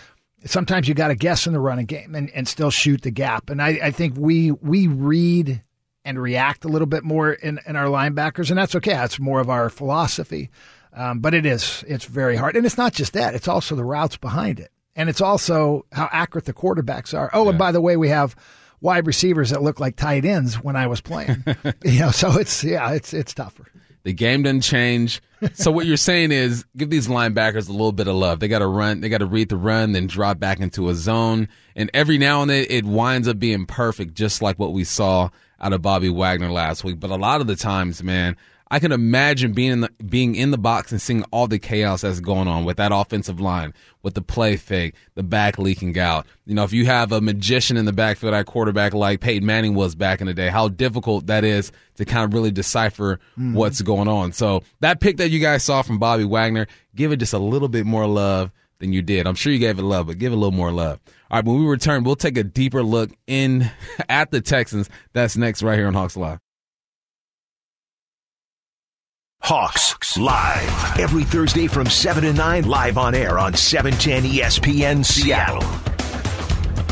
Sometimes 0.46 0.88
you 0.88 0.94
got 0.94 1.10
to 1.10 1.16
guess 1.16 1.48
in 1.48 1.54
the 1.54 1.60
running 1.60 1.86
game 1.86 2.16
and, 2.16 2.30
and 2.32 2.48
still 2.48 2.72
shoot 2.72 3.02
the 3.02 3.12
gap. 3.12 3.50
And 3.50 3.62
I, 3.62 3.80
I 3.84 3.92
think 3.92 4.16
we 4.18 4.52
we 4.52 4.88
read 4.88 5.64
and 6.06 6.22
react 6.22 6.66
a 6.66 6.70
little 6.70 6.88
bit 6.88 7.04
more 7.04 7.34
in, 7.34 7.60
in 7.68 7.76
our 7.76 7.88
linebackers, 7.88 8.50
and 8.50 8.58
that's 8.58 8.76
okay. 8.76 8.94
That's 8.94 9.20
more 9.20 9.40
of 9.40 9.50
our 9.50 9.70
philosophy. 9.70 10.50
Um, 10.94 11.20
but 11.20 11.34
it 11.34 11.46
is 11.46 11.84
it's 11.88 12.06
very 12.06 12.36
hard, 12.36 12.56
and 12.56 12.66
it's 12.66 12.78
not 12.78 12.94
just 12.94 13.14
that; 13.14 13.36
it's 13.36 13.48
also 13.48 13.76
the 13.76 13.84
routes 13.84 14.18
behind 14.18 14.60
it 14.60 14.72
and 15.00 15.10
it's 15.10 15.22
also 15.22 15.86
how 15.94 16.10
accurate 16.12 16.44
the 16.44 16.54
quarterbacks 16.54 17.18
are. 17.18 17.30
Oh, 17.34 17.44
yeah. 17.44 17.50
and 17.52 17.58
by 17.58 17.72
the 17.72 17.80
way, 17.80 17.96
we 17.96 18.10
have 18.10 18.36
wide 18.82 19.08
receivers 19.08 19.50
that 19.52 19.62
look 19.62 19.80
like 19.80 19.96
tight 19.96 20.26
ends 20.26 20.56
when 20.56 20.76
I 20.76 20.88
was 20.88 21.00
playing. 21.00 21.44
you 21.86 22.02
know, 22.02 22.12
so 22.12 22.38
it's 22.38 22.64
yeah, 22.66 22.92
it's 22.92 23.14
it's 23.14 23.34
tougher. 23.34 23.66
The 24.04 24.12
game 24.12 24.44
didn't 24.44 24.64
change. 24.64 25.22
so 25.54 25.72
what 25.72 25.86
you're 25.86 25.98
saying 25.98 26.32
is 26.32 26.66
give 26.76 26.90
these 26.90 27.08
linebackers 27.08 27.70
a 27.70 27.72
little 27.72 27.92
bit 27.92 28.08
of 28.08 28.16
love. 28.16 28.40
They 28.40 28.48
got 28.48 28.60
to 28.60 28.68
run, 28.68 29.02
they 29.02 29.10
got 29.10 29.20
to 29.20 29.26
read 29.26 29.50
the 29.50 29.58
run, 29.58 29.94
then 29.94 30.08
drop 30.08 30.40
back 30.40 30.60
into 30.60 30.90
a 30.90 30.96
zone, 30.96 31.48
and 31.76 31.90
every 31.94 32.18
now 32.18 32.42
and 32.42 32.50
then 32.50 32.66
it 32.70 32.86
winds 32.86 33.28
up 33.28 33.40
being 33.40 33.66
perfect, 33.66 34.14
just 34.14 34.42
like 34.42 34.58
what 34.60 34.74
we 34.74 34.84
saw 34.84 35.30
out 35.62 35.74
of 35.74 35.82
Bobby 35.82 36.10
Wagner 36.10 36.52
last 36.52 36.84
week. 36.84 37.00
But 37.00 37.10
a 37.10 37.16
lot 37.16 37.42
of 37.42 37.48
the 37.48 37.56
times, 37.56 38.04
man, 38.04 38.36
I 38.72 38.80
can 38.80 38.92
imagine 38.92 39.54
being 39.54 39.72
in 39.72 39.82
the, 39.82 39.90
being 40.06 40.36
in 40.36 40.52
the 40.52 40.58
box 40.58 40.92
and 40.92 41.02
seeing 41.02 41.24
all 41.32 41.48
the 41.48 41.58
chaos 41.58 42.02
that's 42.02 42.20
going 42.20 42.48
on 42.48 42.66
with 42.66 42.78
that 42.78 42.92
offensive 42.94 43.40
line, 43.40 43.74
with 44.04 44.14
the 44.14 44.22
play 44.22 44.58
fake, 44.58 44.94
the 45.16 45.24
back 45.24 45.58
leaking 45.58 45.98
out. 45.98 46.28
You 46.46 46.54
know, 46.54 46.64
if 46.64 46.72
you 46.72 46.86
have 46.86 47.12
a 47.12 47.20
magician 47.20 47.78
in 47.78 47.86
the 47.86 47.94
backfield 47.94 48.34
at 48.34 48.46
quarterback 48.46 48.94
like 48.94 49.22
Peyton 49.22 49.46
Manning 49.46 49.74
was 49.74 49.96
back 49.96 50.22
in 50.22 50.28
the 50.28 50.36
day, 50.36 50.50
how 50.50 50.68
difficult 50.68 51.28
that 51.28 51.44
is 51.44 51.72
to 51.96 52.06
kind 52.06 52.24
of 52.24 52.34
really 52.34 52.52
decipher 52.52 53.20
mm-hmm. 53.32 53.56
what's 53.56 53.82
going 53.82 54.08
on. 54.08 54.34
So 54.34 54.62
that 54.82 55.00
pick 55.00 55.18
that 55.18 55.30
you 55.30 55.40
guys 55.40 55.64
saw 55.64 55.82
from 55.82 55.98
Bobby 55.98 56.24
Wagner, 56.24 56.68
give 56.96 57.12
it 57.12 57.18
just 57.18 57.34
a 57.34 57.40
little 57.40 57.70
bit 57.70 57.88
more 57.88 58.06
love 58.06 58.52
than 58.80 58.94
you 58.94 59.02
did. 59.02 59.26
I'm 59.26 59.36
sure 59.36 59.52
you 59.52 59.60
gave 59.60 59.80
it 59.80 59.84
love, 59.84 60.08
but 60.08 60.20
give 60.20 60.32
it 60.32 60.36
a 60.36 60.40
little 60.40 60.52
more 60.52 60.72
love. 60.72 61.00
All 61.32 61.38
right, 61.38 61.46
when 61.46 61.60
we 61.60 61.66
return, 61.66 62.04
we'll 62.04 62.16
take 62.16 62.38
a 62.38 62.44
deeper 62.44 62.84
look 62.84 63.12
in 63.26 63.70
at 64.10 64.30
the 64.30 64.42
Texans. 64.42 64.90
That's 65.14 65.38
next 65.38 65.64
right 65.64 65.78
here 65.78 65.88
on 65.88 65.94
Hawks 65.96 66.16
Live. 66.16 66.40
Hawks 69.42 70.18
live 70.18 71.00
every 71.00 71.24
Thursday 71.24 71.68
from 71.68 71.88
7 71.88 72.24
to 72.24 72.34
9 72.34 72.68
live 72.68 72.98
on 72.98 73.16
air 73.16 73.40
on 73.40 73.54
710 73.54 74.32
ESPN 74.32 75.04
Seattle. 75.04 75.64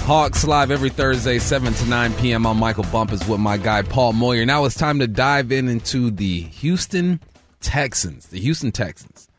Hawks 0.06 0.44
live 0.44 0.72
every 0.72 0.90
Thursday 0.90 1.38
7 1.38 1.74
to 1.74 1.86
9 1.86 2.14
p.m. 2.16 2.46
on 2.46 2.58
Michael 2.58 2.86
Bumpus 2.86 3.28
with 3.28 3.40
my 3.40 3.58
guy 3.58 3.82
Paul 3.84 4.14
Moyer. 4.14 4.46
Now 4.46 4.66
it's 4.66 4.76
time 4.76 5.00
to 5.00 5.08
dive 5.08 5.52
in 5.52 5.68
into 5.68 6.10
the 6.10 6.42
Houston 6.42 7.20
Texans. 7.62 8.28
The 8.28 8.40
Houston 8.40 8.72
Texans. 8.72 9.30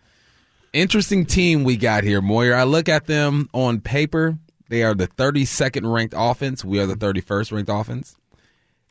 Interesting 0.72 1.24
team 1.24 1.64
we 1.64 1.76
got 1.76 2.04
here, 2.04 2.20
Moyer. 2.20 2.54
I 2.54 2.64
look 2.64 2.88
at 2.88 3.06
them 3.06 3.48
on 3.52 3.80
paper. 3.80 4.38
They 4.68 4.84
are 4.84 4.94
the 4.94 5.08
32nd 5.08 5.90
ranked 5.92 6.14
offense. 6.16 6.64
We 6.64 6.78
are 6.78 6.86
the 6.86 6.94
31st 6.94 7.52
ranked 7.52 7.70
offense. 7.70 8.16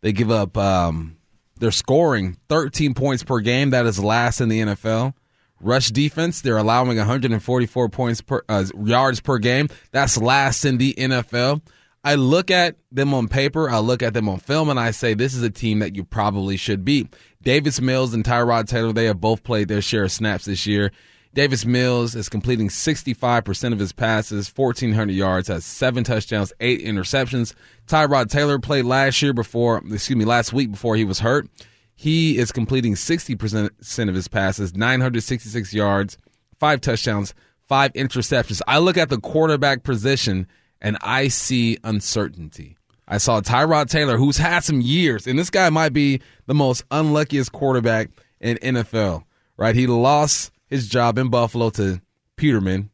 They 0.01 0.11
give 0.11 0.31
up, 0.31 0.57
um, 0.57 1.17
they're 1.57 1.71
scoring 1.71 2.37
13 2.49 2.93
points 2.93 3.23
per 3.23 3.39
game. 3.39 3.71
That 3.71 3.85
is 3.85 4.03
last 4.03 4.41
in 4.41 4.49
the 4.49 4.61
NFL. 4.61 5.13
Rush 5.59 5.89
defense, 5.89 6.41
they're 6.41 6.57
allowing 6.57 6.97
144 6.97 7.89
points 7.89 8.21
per 8.21 8.43
uh, 8.47 8.65
yards 8.83 9.21
per 9.21 9.39
game. 9.39 9.69
That's 9.91 10.17
last 10.17 10.65
in 10.65 10.77
the 10.77 10.93
NFL. 10.93 11.61
I 12.03 12.15
look 12.15 12.51
at 12.51 12.77
them 12.91 13.13
on 13.13 13.27
paper, 13.27 13.69
I 13.69 13.79
look 13.79 14.03
at 14.03 14.13
them 14.13 14.29
on 14.29 14.37
film, 14.39 14.69
and 14.69 14.79
I 14.79 14.91
say 14.91 15.13
this 15.13 15.33
is 15.33 15.41
a 15.41 15.49
team 15.49 15.79
that 15.79 15.95
you 15.95 16.03
probably 16.03 16.57
should 16.57 16.85
beat. 16.85 17.15
Davis 17.41 17.81
Mills 17.81 18.13
and 18.13 18.23
Tyrod 18.23 18.67
Taylor, 18.67 18.93
they 18.93 19.05
have 19.05 19.19
both 19.19 19.43
played 19.43 19.67
their 19.67 19.81
share 19.81 20.03
of 20.03 20.11
snaps 20.11 20.45
this 20.45 20.67
year. 20.67 20.91
Davis 21.37 21.67
Mills 21.67 22.15
is 22.15 22.29
completing 22.29 22.67
65% 22.67 23.71
of 23.71 23.77
his 23.77 23.91
passes, 23.91 24.51
1,400 24.55 25.13
yards, 25.13 25.49
has 25.49 25.65
seven 25.65 26.03
touchdowns, 26.03 26.51
eight 26.61 26.83
interceptions. 26.83 27.53
Tyrod 27.85 28.31
Taylor 28.31 28.57
played 28.57 28.85
last 28.85 29.21
year 29.21 29.33
before, 29.33 29.83
excuse 29.91 30.17
me, 30.17 30.25
last 30.25 30.51
week 30.51 30.71
before 30.71 30.95
he 30.95 31.03
was 31.03 31.19
hurt. 31.19 31.47
He 31.93 32.39
is 32.39 32.51
completing 32.51 32.95
60% 32.95 34.09
of 34.09 34.15
his 34.15 34.27
passes, 34.27 34.73
966 34.75 35.75
yards, 35.75 36.17
five 36.59 36.81
touchdowns, 36.81 37.35
five 37.67 37.93
interceptions. 37.93 38.63
I 38.67 38.79
look 38.79 38.97
at 38.97 39.09
the 39.09 39.19
quarterback 39.19 39.83
position 39.83 40.47
and 40.81 40.97
I 41.01 41.27
see 41.27 41.77
uncertainty. 41.83 42.77
I 43.07 43.19
saw 43.19 43.41
Tyrod 43.41 43.91
Taylor, 43.91 44.17
who's 44.17 44.37
had 44.37 44.63
some 44.63 44.81
years, 44.81 45.27
and 45.27 45.37
this 45.37 45.51
guy 45.51 45.69
might 45.69 45.93
be 45.93 46.19
the 46.47 46.55
most 46.55 46.83
unluckiest 46.89 47.51
quarterback 47.51 48.09
in 48.39 48.57
NFL, 48.57 49.23
right? 49.55 49.75
He 49.75 49.85
lost 49.85 50.51
his 50.67 50.87
job 50.87 51.17
in 51.17 51.29
Buffalo 51.29 51.69
to 51.71 52.01
Peterman. 52.35 52.89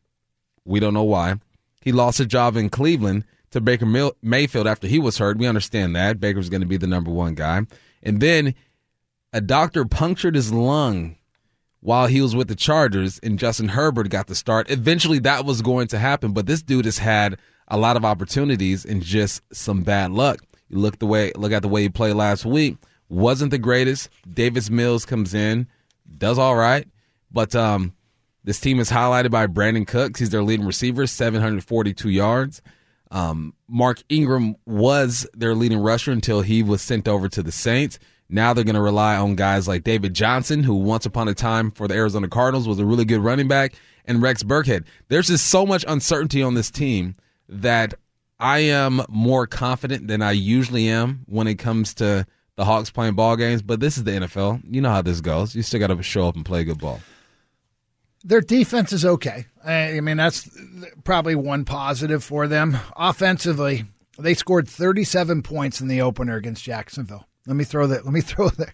We 0.65 0.80
don't 0.80 0.94
know 0.94 1.03
why. 1.03 1.36
He 1.82 1.92
lost 1.92 2.20
a 2.20 2.25
job 2.25 2.56
in 2.56 2.70
Cleveland 2.70 3.25
to 3.51 3.62
Baker 3.62 3.86
Mayfield 4.22 4.68
after 4.68 4.88
he 4.88 5.00
was 5.00 5.18
hurt. 5.18 5.38
We 5.38 5.48
understand 5.48 5.96
that. 5.96 6.20
Baker's 6.20 6.50
going 6.50 6.62
to 6.62 6.68
be 6.68 6.77
the 6.77 6.88
number 6.88 7.12
one 7.12 7.36
guy. 7.36 7.65
And 8.01 8.22
then 8.22 8.56
a 9.32 9.42
doctor 9.42 9.86
punctured 9.86 10.36
his 10.36 10.53
lung 10.53 11.18
while 11.82 12.08
he 12.08 12.22
was 12.22 12.36
with 12.36 12.48
the 12.48 12.56
Chargers, 12.56 13.20
and 13.22 13.38
Justin 13.38 13.68
Herbert 13.68 14.10
got 14.10 14.27
the 14.27 14.36
start. 14.36 14.72
Eventually, 14.72 15.20
that 15.20 15.44
was 15.44 15.62
going 15.62 15.88
to 15.88 16.00
happen, 16.00 16.32
but 16.32 16.46
this 16.46 16.62
dude 16.62 16.86
has 16.86 16.98
had 16.98 17.38
a 17.68 17.77
lot 17.77 17.98
of 17.98 18.06
opportunities 18.06 18.86
and 18.86 19.01
just 19.03 19.42
some 19.51 19.84
bad 19.84 20.12
luck. 20.12 20.39
You 20.70 20.77
look 20.77 21.00
the 21.00 21.06
way 21.06 21.32
look 21.36 21.51
at 21.51 21.62
the 21.62 21.68
way 21.68 21.82
he 21.82 21.89
played 21.89 22.15
last 22.15 22.46
week. 22.46 22.77
Wasn't 23.10 23.51
the 23.51 23.58
greatest. 23.58 24.10
Davis 24.34 24.70
Mills 24.70 25.06
comes 25.06 25.34
in, 25.34 25.68
does 26.18 26.39
all 26.39 26.56
right. 26.56 26.88
But 27.33 27.55
um, 27.55 27.93
this 28.43 28.59
team 28.59 28.79
is 28.79 28.89
highlighted 28.89 29.31
by 29.31 29.47
Brandin 29.47 29.87
Cooks. 29.87 30.19
He's 30.19 30.29
their 30.29 30.43
leading 30.43 30.65
receiver, 30.65 31.07
742 31.07 32.09
yards. 32.09 32.61
Um, 33.11 33.53
Mark 33.67 34.01
Ingram 34.09 34.55
was 34.65 35.27
their 35.33 35.55
leading 35.55 35.79
rusher 35.79 36.11
until 36.11 36.41
he 36.41 36.63
was 36.63 36.81
sent 36.81 37.07
over 37.07 37.29
to 37.29 37.43
the 37.43 37.51
Saints. 37.51 37.99
Now 38.29 38.53
they're 38.53 38.63
going 38.63 38.75
to 38.75 38.81
rely 38.81 39.15
on 39.15 39.35
guys 39.35 39.67
like 39.67 39.83
David 39.83 40.13
Johnson, 40.13 40.63
who 40.63 40.75
once 40.75 41.05
upon 41.05 41.27
a 41.27 41.33
time 41.33 41.69
for 41.69 41.87
the 41.87 41.93
Arizona 41.93 42.27
Cardinals 42.27 42.67
was 42.67 42.79
a 42.79 42.85
really 42.85 43.05
good 43.05 43.19
running 43.19 43.47
back, 43.47 43.75
and 44.05 44.21
Rex 44.21 44.41
Burkhead. 44.41 44.85
There's 45.09 45.27
just 45.27 45.47
so 45.47 45.65
much 45.65 45.85
uncertainty 45.87 46.41
on 46.41 46.55
this 46.55 46.71
team 46.71 47.15
that 47.47 47.93
I 48.39 48.59
am 48.59 49.01
more 49.07 49.45
confident 49.45 50.07
than 50.07 50.21
I 50.21 50.31
usually 50.31 50.89
am 50.89 51.23
when 51.27 51.47
it 51.47 51.55
comes 51.55 51.93
to 51.95 52.25
the 52.55 52.65
Hawks 52.65 52.89
playing 52.89 53.13
ball 53.13 53.35
games. 53.35 53.61
But 53.61 53.79
this 53.79 53.97
is 53.97 54.03
the 54.03 54.11
NFL. 54.11 54.63
You 54.67 54.81
know 54.81 54.89
how 54.89 55.03
this 55.03 55.21
goes. 55.21 55.55
You 55.55 55.61
still 55.61 55.79
got 55.79 55.87
to 55.95 56.01
show 56.01 56.27
up 56.27 56.35
and 56.35 56.43
play 56.45 56.63
good 56.63 56.79
ball. 56.79 56.99
Their 58.24 58.42
defense 58.42 58.94
is 58.94 59.06
okay. 59.06 59.46
I 59.65 60.00
mean, 60.00 60.18
that's 60.18 60.50
probably 61.03 61.36
one 61.36 61.65
positive 61.65 62.24
for 62.24 62.48
them. 62.48 62.77
Offensively, 62.96 63.86
they 64.18 64.34
scored 64.34 64.68
37 64.68 65.42
points 65.42 65.82
in 65.82 65.88
the 65.88 66.01
opener 66.01 66.36
against 66.36 66.63
Jacksonville. 66.63 67.27
Let 67.48 67.56
me 67.56 67.63
throw 67.63 67.88
that. 67.88 68.06
Let 68.06 68.13
me 68.13 68.22
throw 68.22 68.50
that. 68.50 68.74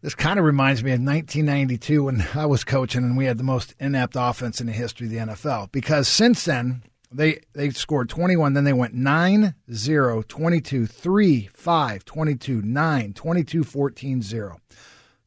This 0.00 0.14
kind 0.14 0.38
of 0.38 0.44
reminds 0.44 0.84
me 0.84 0.92
of 0.92 1.00
1992 1.00 2.04
when 2.04 2.24
I 2.34 2.46
was 2.46 2.62
coaching 2.62 3.02
and 3.02 3.16
we 3.16 3.24
had 3.24 3.38
the 3.38 3.44
most 3.44 3.74
inept 3.80 4.14
offense 4.16 4.60
in 4.60 4.66
the 4.68 4.72
history 4.72 5.06
of 5.06 5.12
the 5.12 5.18
NFL. 5.18 5.72
Because 5.72 6.06
since 6.06 6.44
then, 6.44 6.84
they 7.10 7.40
they 7.54 7.70
scored 7.70 8.08
21, 8.08 8.52
then 8.52 8.64
they 8.64 8.72
went 8.72 8.94
9 8.94 9.54
0, 9.72 10.22
22, 10.22 10.86
3, 10.86 11.48
5, 11.52 12.04
22, 12.04 12.62
9, 12.62 13.12
22, 13.14 13.64
14, 13.64 14.22
0. 14.22 14.60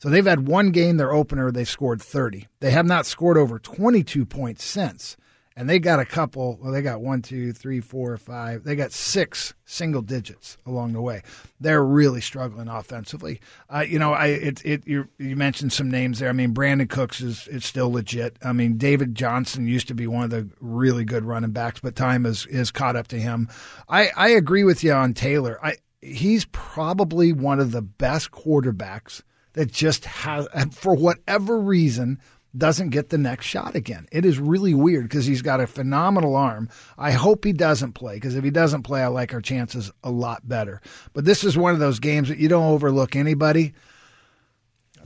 So 0.02 0.10
they've 0.10 0.26
had 0.26 0.48
one 0.48 0.72
game, 0.72 0.98
their 0.98 1.14
opener, 1.14 1.52
they've 1.52 1.70
scored 1.70 2.02
30. 2.02 2.48
They 2.60 2.72
have 2.72 2.88
not 2.88 3.06
scored 3.06 3.38
over 3.38 3.60
22 3.60 4.26
points 4.26 4.64
since. 4.64 5.16
And 5.56 5.70
they 5.70 5.78
got 5.78 6.00
a 6.00 6.06
couple, 6.06 6.58
well, 6.60 6.72
they 6.72 6.82
got 6.82 7.02
one, 7.02 7.22
two, 7.22 7.54
three, 7.54 7.82
four, 7.82 8.18
five. 8.18 8.64
They 8.64 8.76
got 8.76 8.94
six 8.94 9.54
single 9.64 10.02
digits 10.02 10.58
along 10.66 10.94
the 10.94 11.02
way. 11.02 11.22
They're 11.60 11.84
really 11.84 12.22
struggling 12.22 12.68
offensively. 12.68 13.42
Uh, 13.70 13.82
you 13.82 14.00
know, 14.00 14.14
I 14.14 14.28
it, 14.28 14.66
it 14.66 14.88
you, 14.88 15.08
you 15.20 15.36
mentioned 15.36 15.72
some 15.72 15.92
names 15.92 16.18
there. 16.18 16.30
I 16.30 16.34
mean, 16.34 16.54
Brandin 16.54 16.90
Cooks 16.90 17.22
is, 17.22 17.48
still 17.64 17.92
legit. 17.92 18.38
I 18.42 18.54
mean, 18.54 18.78
David 18.78 19.14
Johnson 19.14 19.68
used 19.68 19.90
to 19.90 19.94
be 19.94 20.08
one 20.08 20.24
of 20.24 20.32
the 20.32 20.50
really 20.62 21.06
good 21.06 21.26
running 21.26 21.52
backs, 21.52 21.80
but 21.80 21.96
time 21.96 22.24
has, 22.24 22.48
is 22.48 22.72
caught 22.72 22.96
up 22.96 23.10
to 23.10 23.20
him. 23.20 23.50
I, 23.88 24.10
I 24.16 24.30
agree 24.30 24.64
with 24.64 24.84
you 24.84 24.94
on 24.94 25.14
Taylor. 25.14 25.60
I 25.62 25.76
He's 26.02 26.46
probably 26.46 27.32
one 27.34 27.60
of 27.60 27.72
the 27.72 27.84
best 27.84 28.32
quarterbacks 28.32 29.22
that 29.54 29.72
just 29.72 30.06
has, 30.06 30.48
for 30.72 30.96
whatever 30.96 31.60
reason, 31.60 32.20
doesn't 32.58 32.90
get 32.90 33.10
the 33.10 33.18
next 33.18 33.46
shot 33.46 33.76
again. 33.76 34.08
It 34.12 34.26
is 34.26 34.40
really 34.40 34.74
weird 34.74 35.04
because 35.04 35.26
he's 35.26 35.42
got 35.42 35.62
a 35.62 35.68
phenomenal 35.68 36.36
arm. 36.36 36.70
I 36.98 37.12
hope 37.12 37.46
he 37.46 37.54
doesn't 37.54 37.94
play 37.94 38.16
because 38.16 38.36
if 38.36 38.44
he 38.44 38.52
doesn't 38.52 38.84
play, 38.84 39.02
I 39.02 39.08
like 39.08 39.34
our 39.34 39.42
chances 39.42 39.92
a 40.04 40.12
lot 40.12 40.48
better. 40.48 40.82
But 41.14 41.26
this 41.26 41.44
is 41.44 41.58
one 41.58 41.74
of 41.74 41.80
those 41.80 42.00
games 42.00 42.30
that 42.30 42.40
you 42.40 42.50
don't 42.50 42.72
overlook 42.72 43.16
anybody. 43.16 43.74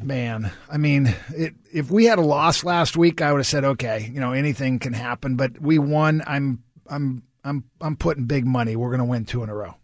Man, 0.01 0.51
I 0.69 0.77
mean, 0.77 1.15
it, 1.29 1.53
if 1.71 1.89
we 1.89 2.05
had 2.05 2.19
a 2.19 2.23
loss 2.23 2.63
last 2.63 2.97
week, 2.97 3.21
I 3.21 3.31
would 3.31 3.39
have 3.39 3.47
said, 3.47 3.63
okay, 3.63 4.09
you 4.11 4.19
know, 4.19 4.33
anything 4.33 4.79
can 4.79 4.93
happen. 4.93 5.35
But 5.35 5.61
we 5.61 5.79
won. 5.79 6.21
I'm, 6.27 6.63
I'm, 6.87 7.23
I'm, 7.43 7.63
I'm 7.79 7.95
putting 7.95 8.25
big 8.25 8.45
money. 8.45 8.75
We're 8.75 8.89
going 8.89 8.99
to 8.99 9.05
win 9.05 9.25
two 9.25 9.43
in 9.43 9.49
a 9.49 9.55
row. 9.55 9.75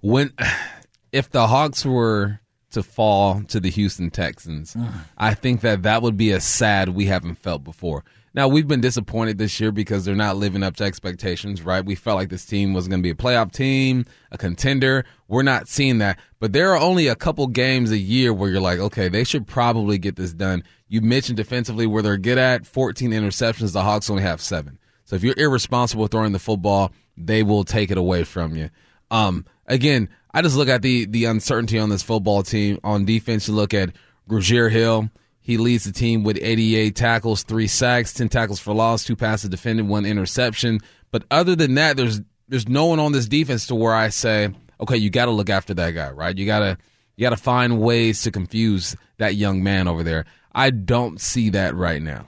When, 0.00 0.32
if 1.12 1.30
the 1.30 1.46
Hawks 1.46 1.84
were 1.84 2.40
to 2.72 2.82
fall 2.82 3.42
to 3.48 3.60
the 3.60 3.70
Houston 3.70 4.10
Texans. 4.10 4.76
I 5.16 5.34
think 5.34 5.62
that 5.62 5.82
that 5.82 6.02
would 6.02 6.16
be 6.16 6.32
a 6.32 6.40
sad 6.40 6.90
we 6.90 7.06
haven't 7.06 7.36
felt 7.36 7.64
before. 7.64 8.04
Now, 8.34 8.46
we've 8.46 8.68
been 8.68 8.80
disappointed 8.82 9.38
this 9.38 9.58
year 9.58 9.72
because 9.72 10.04
they're 10.04 10.14
not 10.14 10.36
living 10.36 10.62
up 10.62 10.76
to 10.76 10.84
expectations, 10.84 11.62
right? 11.62 11.84
We 11.84 11.94
felt 11.94 12.18
like 12.18 12.28
this 12.28 12.44
team 12.44 12.72
was 12.74 12.86
going 12.86 13.00
to 13.00 13.02
be 13.02 13.10
a 13.10 13.14
playoff 13.14 13.52
team, 13.52 14.04
a 14.30 14.38
contender. 14.38 15.04
We're 15.28 15.42
not 15.42 15.66
seeing 15.66 15.98
that. 15.98 16.20
But 16.38 16.52
there 16.52 16.72
are 16.72 16.78
only 16.78 17.08
a 17.08 17.16
couple 17.16 17.46
games 17.48 17.90
a 17.90 17.98
year 17.98 18.32
where 18.32 18.50
you're 18.50 18.60
like, 18.60 18.78
okay, 18.78 19.08
they 19.08 19.24
should 19.24 19.46
probably 19.46 19.98
get 19.98 20.16
this 20.16 20.32
done. 20.32 20.62
You 20.88 21.00
mentioned 21.00 21.36
defensively 21.36 21.86
where 21.86 22.02
they're 22.02 22.16
good 22.18 22.38
at 22.38 22.66
14 22.66 23.10
interceptions. 23.10 23.72
The 23.72 23.82
Hawks 23.82 24.10
only 24.10 24.22
have 24.22 24.40
seven. 24.40 24.78
So 25.04 25.16
if 25.16 25.24
you're 25.24 25.38
irresponsible 25.38 26.06
throwing 26.06 26.32
the 26.32 26.38
football, 26.38 26.92
they 27.16 27.42
will 27.42 27.64
take 27.64 27.90
it 27.90 27.98
away 27.98 28.24
from 28.24 28.54
you. 28.54 28.70
Um, 29.10 29.46
again, 29.68 30.08
I 30.32 30.42
just 30.42 30.56
look 30.56 30.68
at 30.68 30.82
the 30.82 31.06
the 31.06 31.26
uncertainty 31.26 31.78
on 31.78 31.90
this 31.90 32.02
football 32.02 32.42
team. 32.42 32.78
On 32.82 33.04
defense, 33.04 33.46
you 33.46 33.54
look 33.54 33.72
at 33.72 33.90
Grugier 34.28 34.70
Hill. 34.70 35.10
He 35.40 35.56
leads 35.56 35.84
the 35.84 35.92
team 35.92 36.24
with 36.24 36.38
88 36.42 36.94
tackles, 36.94 37.42
three 37.42 37.68
sacks, 37.68 38.12
10 38.12 38.28
tackles 38.28 38.60
for 38.60 38.74
loss, 38.74 39.04
two 39.04 39.16
passes 39.16 39.48
defended, 39.48 39.88
one 39.88 40.04
interception. 40.04 40.80
But 41.10 41.24
other 41.30 41.56
than 41.56 41.74
that, 41.76 41.96
there's 41.96 42.20
there's 42.48 42.68
no 42.68 42.86
one 42.86 43.00
on 43.00 43.12
this 43.12 43.26
defense 43.26 43.66
to 43.68 43.74
where 43.74 43.94
I 43.94 44.08
say, 44.08 44.50
okay, 44.80 44.96
you 44.96 45.10
got 45.10 45.26
to 45.26 45.30
look 45.30 45.48
after 45.48 45.74
that 45.74 45.92
guy, 45.92 46.10
right? 46.10 46.36
You 46.36 46.44
gotta 46.46 46.76
you 47.16 47.22
gotta 47.22 47.36
find 47.36 47.80
ways 47.80 48.22
to 48.22 48.30
confuse 48.30 48.96
that 49.18 49.36
young 49.36 49.62
man 49.62 49.88
over 49.88 50.02
there. 50.02 50.26
I 50.52 50.70
don't 50.70 51.20
see 51.20 51.50
that 51.50 51.74
right 51.74 52.02
now. 52.02 52.26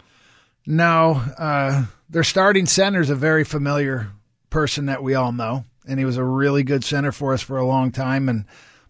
No, 0.67 1.23
uh, 1.39 1.87
their 2.09 2.23
starting 2.23 2.67
center 2.67 3.01
is 3.01 3.11
a 3.11 3.15
very 3.15 3.45
familiar 3.45 4.13
person 4.51 4.87
that 4.87 5.03
we 5.03 5.15
all 5.15 5.33
know 5.33 5.65
and 5.87 5.99
he 5.99 6.05
was 6.05 6.17
a 6.17 6.25
really 6.25 6.63
good 6.63 6.85
center 6.85 7.13
for 7.13 7.33
us 7.33 7.43
for 7.43 7.57
a 7.59 7.67
long 7.67 7.93
time. 7.93 8.29
And 8.29 8.45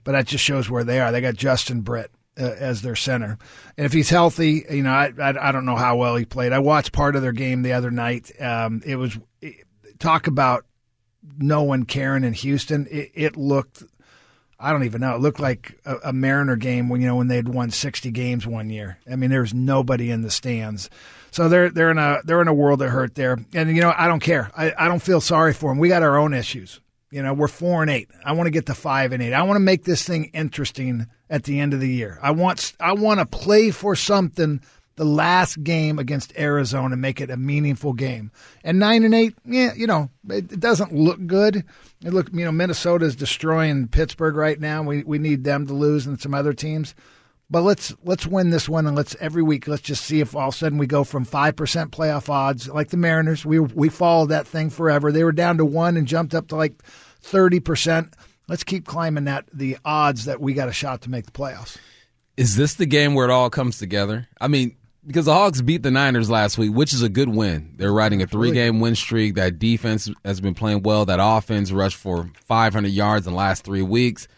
but 0.04 0.12
that 0.12 0.26
just 0.26 0.44
shows 0.44 0.70
where 0.70 0.84
they 0.84 1.00
are. 1.00 1.12
They 1.12 1.20
got 1.20 1.34
Justin 1.34 1.82
Britt 1.82 2.10
uh, 2.38 2.44
as 2.44 2.82
their 2.82 2.96
center, 2.96 3.38
and 3.76 3.86
if 3.86 3.92
he's 3.92 4.10
healthy, 4.10 4.64
you 4.70 4.82
know, 4.82 4.90
I, 4.90 5.12
I, 5.18 5.48
I 5.48 5.52
don't 5.52 5.66
know 5.66 5.76
how 5.76 5.96
well 5.96 6.16
he 6.16 6.24
played. 6.24 6.52
I 6.52 6.58
watched 6.58 6.92
part 6.92 7.16
of 7.16 7.22
their 7.22 7.32
game 7.32 7.62
the 7.62 7.74
other 7.74 7.90
night. 7.90 8.32
Um, 8.40 8.82
it 8.84 8.96
was 8.96 9.18
talk 9.98 10.26
about 10.26 10.64
no 11.38 11.62
one 11.62 11.84
caring 11.84 12.24
in 12.24 12.32
Houston. 12.32 12.86
It, 12.90 13.10
it, 13.14 13.36
looked. 13.36 13.82
I 14.58 14.72
don't 14.72 14.84
even 14.84 15.00
know. 15.00 15.14
It 15.14 15.20
looked 15.20 15.40
like 15.40 15.78
a, 15.84 15.96
a 16.06 16.12
Mariner 16.12 16.56
game 16.56 16.88
when 16.88 17.00
you 17.00 17.06
know 17.06 17.16
when 17.16 17.28
they'd 17.28 17.48
won 17.48 17.70
sixty 17.70 18.10
games 18.10 18.46
one 18.46 18.70
year. 18.70 18.98
I 19.10 19.16
mean, 19.16 19.30
there 19.30 19.42
was 19.42 19.54
nobody 19.54 20.10
in 20.10 20.22
the 20.22 20.30
stands. 20.30 20.90
So 21.30 21.48
they're 21.48 21.70
they're 21.70 21.90
in 21.90 21.98
a 21.98 22.18
they're 22.24 22.42
in 22.42 22.48
a 22.48 22.54
world 22.54 22.82
of 22.82 22.90
hurt 22.90 23.14
there, 23.14 23.38
and 23.54 23.74
you 23.74 23.80
know 23.80 23.94
I 23.96 24.08
don't 24.08 24.20
care. 24.20 24.50
I, 24.56 24.72
I 24.76 24.88
don't 24.88 25.02
feel 25.02 25.20
sorry 25.20 25.52
for 25.52 25.70
them. 25.70 25.78
We 25.78 25.88
got 25.88 26.02
our 26.02 26.18
own 26.18 26.34
issues. 26.34 26.80
You 27.10 27.22
know, 27.22 27.34
we're 27.34 27.48
four 27.48 27.82
and 27.82 27.90
eight. 27.90 28.08
I 28.24 28.32
want 28.32 28.46
to 28.46 28.52
get 28.52 28.66
to 28.66 28.74
five 28.74 29.12
and 29.12 29.22
eight. 29.22 29.32
I 29.32 29.42
want 29.42 29.56
to 29.56 29.60
make 29.60 29.84
this 29.84 30.04
thing 30.04 30.30
interesting 30.32 31.06
at 31.28 31.44
the 31.44 31.58
end 31.58 31.74
of 31.74 31.80
the 31.80 31.88
year. 31.88 32.18
I 32.22 32.30
want 32.30 32.72
I 32.78 32.92
want 32.92 33.20
to 33.20 33.26
play 33.26 33.70
for 33.70 33.96
something 33.96 34.60
the 34.96 35.04
last 35.04 35.62
game 35.64 35.98
against 35.98 36.38
Arizona 36.38 36.92
and 36.92 37.00
make 37.00 37.22
it 37.22 37.30
a 37.30 37.36
meaningful 37.36 37.94
game. 37.94 38.30
And 38.62 38.78
nine 38.78 39.02
and 39.02 39.14
eight, 39.14 39.34
yeah, 39.46 39.72
you 39.74 39.86
know, 39.86 40.10
it, 40.28 40.52
it 40.52 40.60
doesn't 40.60 40.92
look 40.92 41.26
good. 41.26 41.64
It 42.04 42.12
look, 42.12 42.28
you 42.32 42.44
know, 42.44 42.52
Minnesota 42.52 43.06
is 43.06 43.16
destroying 43.16 43.88
Pittsburgh 43.88 44.36
right 44.36 44.60
now. 44.60 44.82
We 44.82 45.02
we 45.02 45.18
need 45.18 45.42
them 45.42 45.66
to 45.66 45.72
lose 45.72 46.06
and 46.06 46.20
some 46.20 46.34
other 46.34 46.52
teams. 46.52 46.94
But 47.50 47.62
let's 47.62 47.92
let's 48.04 48.26
win 48.26 48.50
this 48.50 48.68
one 48.68 48.86
and 48.86 48.96
let's 48.96 49.16
every 49.18 49.42
week 49.42 49.66
let's 49.66 49.82
just 49.82 50.04
see 50.04 50.20
if 50.20 50.36
all 50.36 50.48
of 50.48 50.54
a 50.54 50.56
sudden 50.56 50.78
we 50.78 50.86
go 50.86 51.02
from 51.02 51.24
five 51.24 51.56
percent 51.56 51.90
playoff 51.90 52.28
odds 52.28 52.68
like 52.68 52.90
the 52.90 52.96
Mariners. 52.96 53.44
We 53.44 53.58
we 53.58 53.88
followed 53.88 54.28
that 54.28 54.46
thing 54.46 54.70
forever. 54.70 55.10
They 55.10 55.24
were 55.24 55.32
down 55.32 55.58
to 55.58 55.64
one 55.64 55.96
and 55.96 56.06
jumped 56.06 56.34
up 56.34 56.48
to 56.48 56.56
like 56.56 56.80
thirty 57.20 57.58
percent. 57.58 58.14
Let's 58.48 58.62
keep 58.64 58.86
climbing 58.86 59.24
that 59.24 59.46
the 59.52 59.78
odds 59.84 60.26
that 60.26 60.40
we 60.40 60.54
got 60.54 60.68
a 60.68 60.72
shot 60.72 61.02
to 61.02 61.10
make 61.10 61.24
the 61.24 61.32
playoffs. 61.32 61.76
Is 62.36 62.56
this 62.56 62.74
the 62.74 62.86
game 62.86 63.14
where 63.14 63.28
it 63.28 63.32
all 63.32 63.50
comes 63.50 63.78
together? 63.78 64.28
I 64.40 64.48
mean, 64.48 64.76
because 65.06 65.24
the 65.24 65.34
Hawks 65.34 65.60
beat 65.60 65.82
the 65.82 65.90
Niners 65.90 66.30
last 66.30 66.56
week, 66.56 66.72
which 66.72 66.92
is 66.92 67.02
a 67.02 67.08
good 67.08 67.28
win. 67.28 67.74
They're 67.76 67.92
riding 67.92 68.22
a 68.22 68.26
three 68.26 68.52
game 68.52 68.80
win 68.80 68.94
streak. 68.94 69.34
That 69.34 69.58
defense 69.58 70.10
has 70.24 70.40
been 70.40 70.54
playing 70.54 70.82
well. 70.82 71.04
That 71.04 71.18
offense 71.20 71.72
rushed 71.72 71.96
for 71.96 72.30
500 72.46 72.88
yards 72.88 73.26
in 73.26 73.32
the 73.32 73.36
last 73.36 73.64
three 73.64 73.82
weeks, 73.82 74.28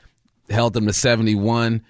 held 0.48 0.72
them 0.72 0.86
to 0.86 0.92
71. 0.92 1.82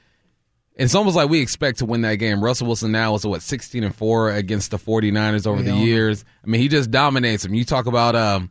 It's 0.75 0.95
almost 0.95 1.17
like 1.17 1.29
we 1.29 1.41
expect 1.41 1.79
to 1.81 1.87
win 1.87 2.01
that 2.03 2.15
game. 2.17 2.43
Russell 2.43 2.67
Wilson 2.67 2.93
now 2.93 3.15
is 3.15 3.27
what 3.27 3.43
16 3.43 3.85
and 3.85 3.95
4 3.95 4.31
against 4.33 4.71
the 4.71 4.79
49ers 4.79 5.47
over 5.47 5.63
the 5.63 5.75
years. 5.75 6.25
I 6.43 6.47
mean, 6.49 6.61
he 6.63 6.69
just 6.69 6.91
dominates 6.91 7.43
them. 7.43 7.53
You 7.55 7.65
talk 7.65 7.85
about 7.87 8.17
um, 8.17 8.51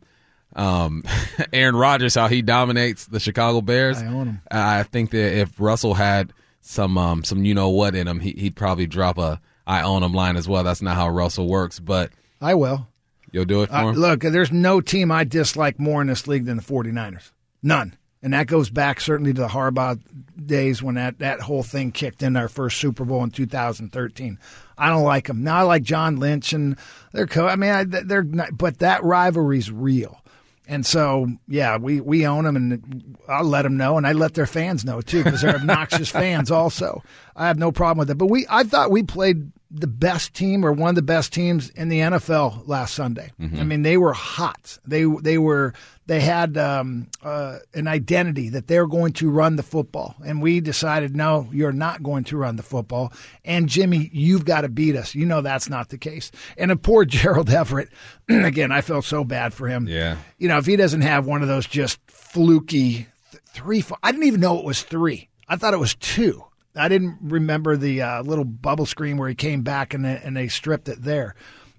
um, 0.55 1.03
Aaron 1.53 1.75
Rodgers, 1.75 2.13
how 2.15 2.27
he 2.27 2.41
dominates 2.41 3.07
the 3.07 3.19
Chicago 3.19 3.61
Bears. 3.61 3.97
I 4.01 4.05
own 4.05 4.27
him. 4.27 4.41
I 4.51 4.83
think 4.83 5.11
that 5.11 5.37
if 5.39 5.59
Russell 5.59 5.93
had 5.95 6.31
some 6.61 6.95
um, 6.97 7.23
some 7.23 7.43
you 7.43 7.55
know 7.55 7.69
what 7.69 7.95
in 7.95 8.07
him, 8.07 8.19
he, 8.19 8.31
he'd 8.37 8.55
probably 8.55 8.85
drop 8.85 9.17
a 9.17 9.41
I 9.65 9.81
own 9.81 10.03
him 10.03 10.13
line 10.13 10.37
as 10.37 10.47
well. 10.47 10.63
That's 10.63 10.81
not 10.81 10.95
how 10.95 11.09
Russell 11.09 11.47
works, 11.47 11.79
but 11.79 12.11
I 12.39 12.53
will. 12.53 12.87
You'll 13.31 13.45
do 13.45 13.63
it 13.63 13.69
for 13.69 13.75
Uh, 13.75 13.89
him. 13.89 13.95
look, 13.95 14.19
there's 14.21 14.51
no 14.51 14.81
team 14.81 15.11
I 15.11 15.23
dislike 15.23 15.79
more 15.79 16.01
in 16.01 16.07
this 16.07 16.27
league 16.27 16.45
than 16.45 16.57
the 16.57 16.63
49ers. 16.63 17.31
None. 17.63 17.95
And 18.23 18.33
that 18.33 18.47
goes 18.47 18.69
back 18.69 19.01
certainly 19.01 19.33
to 19.33 19.41
the 19.41 19.47
Harbaugh 19.47 19.99
days 20.45 20.83
when 20.83 20.95
that, 20.95 21.19
that 21.19 21.41
whole 21.41 21.63
thing 21.63 21.91
kicked 21.91 22.21
in 22.21 22.35
our 22.35 22.47
first 22.47 22.79
Super 22.79 23.03
Bowl 23.03 23.23
in 23.23 23.31
2013. 23.31 24.37
I 24.77 24.89
don't 24.89 25.03
like 25.03 25.27
them. 25.27 25.43
Now 25.43 25.57
I 25.57 25.61
like 25.63 25.83
John 25.83 26.17
Lynch 26.17 26.53
and 26.53 26.77
they're 27.13 27.27
co- 27.27 27.47
I 27.47 27.55
mean, 27.55 27.71
I, 27.71 27.83
they're 27.83 28.23
not, 28.23 28.57
but 28.57 28.79
that 28.79 29.03
rivalry's 29.03 29.71
real. 29.71 30.21
And 30.67 30.85
so, 30.85 31.27
yeah, 31.47 31.77
we, 31.77 31.99
we 31.99 32.25
own 32.25 32.45
them, 32.45 32.55
and 32.55 33.17
I'll 33.27 33.43
let 33.43 33.63
them 33.63 33.75
know, 33.75 33.97
and 33.97 34.07
I 34.07 34.13
let 34.13 34.35
their 34.35 34.45
fans 34.45 34.85
know 34.85 35.01
too, 35.01 35.21
because 35.21 35.41
they're 35.41 35.55
obnoxious 35.57 36.09
fans. 36.09 36.49
Also, 36.49 37.03
I 37.35 37.47
have 37.47 37.57
no 37.57 37.73
problem 37.73 37.97
with 37.97 38.09
it. 38.09 38.17
But 38.17 38.27
we, 38.27 38.45
I 38.49 38.63
thought 38.63 38.89
we 38.89 39.03
played 39.03 39.51
the 39.73 39.87
best 39.87 40.33
team 40.33 40.65
or 40.65 40.71
one 40.73 40.89
of 40.89 40.95
the 40.95 41.01
best 41.01 41.31
teams 41.31 41.69
in 41.69 41.87
the 41.87 41.99
NFL 41.99 42.67
last 42.67 42.93
Sunday. 42.93 43.31
I 43.39 43.63
mean, 43.63 43.83
they 43.83 43.97
were 43.97 44.13
hot. 44.13 44.77
They 44.85 45.05
they 45.05 45.37
were 45.37 45.73
they 46.07 46.19
had 46.19 46.57
um, 46.57 47.07
uh, 47.23 47.59
an 47.73 47.87
identity 47.87 48.49
that 48.49 48.67
they're 48.67 48.87
going 48.87 49.13
to 49.13 49.29
run 49.29 49.55
the 49.55 49.63
football, 49.63 50.15
and 50.25 50.41
we 50.41 50.59
decided 50.59 51.15
no, 51.15 51.47
you're 51.53 51.71
not 51.71 52.03
going 52.03 52.25
to 52.25 52.37
run 52.37 52.57
the 52.57 52.63
football. 52.63 53.13
And 53.45 53.69
Jimmy, 53.69 54.09
you've 54.11 54.43
got 54.43 54.61
to 54.61 54.69
beat 54.69 54.95
us. 54.97 55.15
You 55.15 55.25
know 55.25 55.41
that's 55.41 55.69
not 55.69 55.89
the 55.89 55.97
case. 55.97 56.31
And 56.57 56.69
a 56.69 56.75
poor 56.75 57.05
Gerald 57.21 57.49
Everett. 57.49 57.89
again, 58.29 58.71
I 58.71 58.81
felt 58.81 59.05
so 59.05 59.23
bad 59.23 59.53
for 59.53 59.67
him. 59.67 59.87
Yeah. 59.87 60.17
You 60.37 60.49
know, 60.49 60.57
if 60.57 60.65
he 60.65 60.75
doesn't 60.75 61.01
have 61.01 61.25
one 61.25 61.41
of 61.41 61.47
those 61.47 61.65
just 61.65 61.99
fluky 62.07 63.07
th- 63.31 63.43
three, 63.47 63.81
four, 63.81 63.97
I 64.03 64.11
didn't 64.11 64.27
even 64.27 64.41
know 64.41 64.59
it 64.59 64.65
was 64.65 64.83
three. 64.83 65.29
I 65.47 65.55
thought 65.55 65.73
it 65.73 65.79
was 65.79 65.95
two. 65.95 66.43
I 66.75 66.87
didn't 66.87 67.17
remember 67.21 67.75
the 67.75 68.01
uh, 68.01 68.23
little 68.23 68.45
bubble 68.45 68.85
screen 68.85 69.17
where 69.17 69.29
he 69.29 69.35
came 69.35 69.61
back 69.61 69.93
and 69.93 70.05
they, 70.05 70.21
and 70.23 70.35
they 70.35 70.47
stripped 70.47 70.89
it 70.89 71.01
there. 71.01 71.35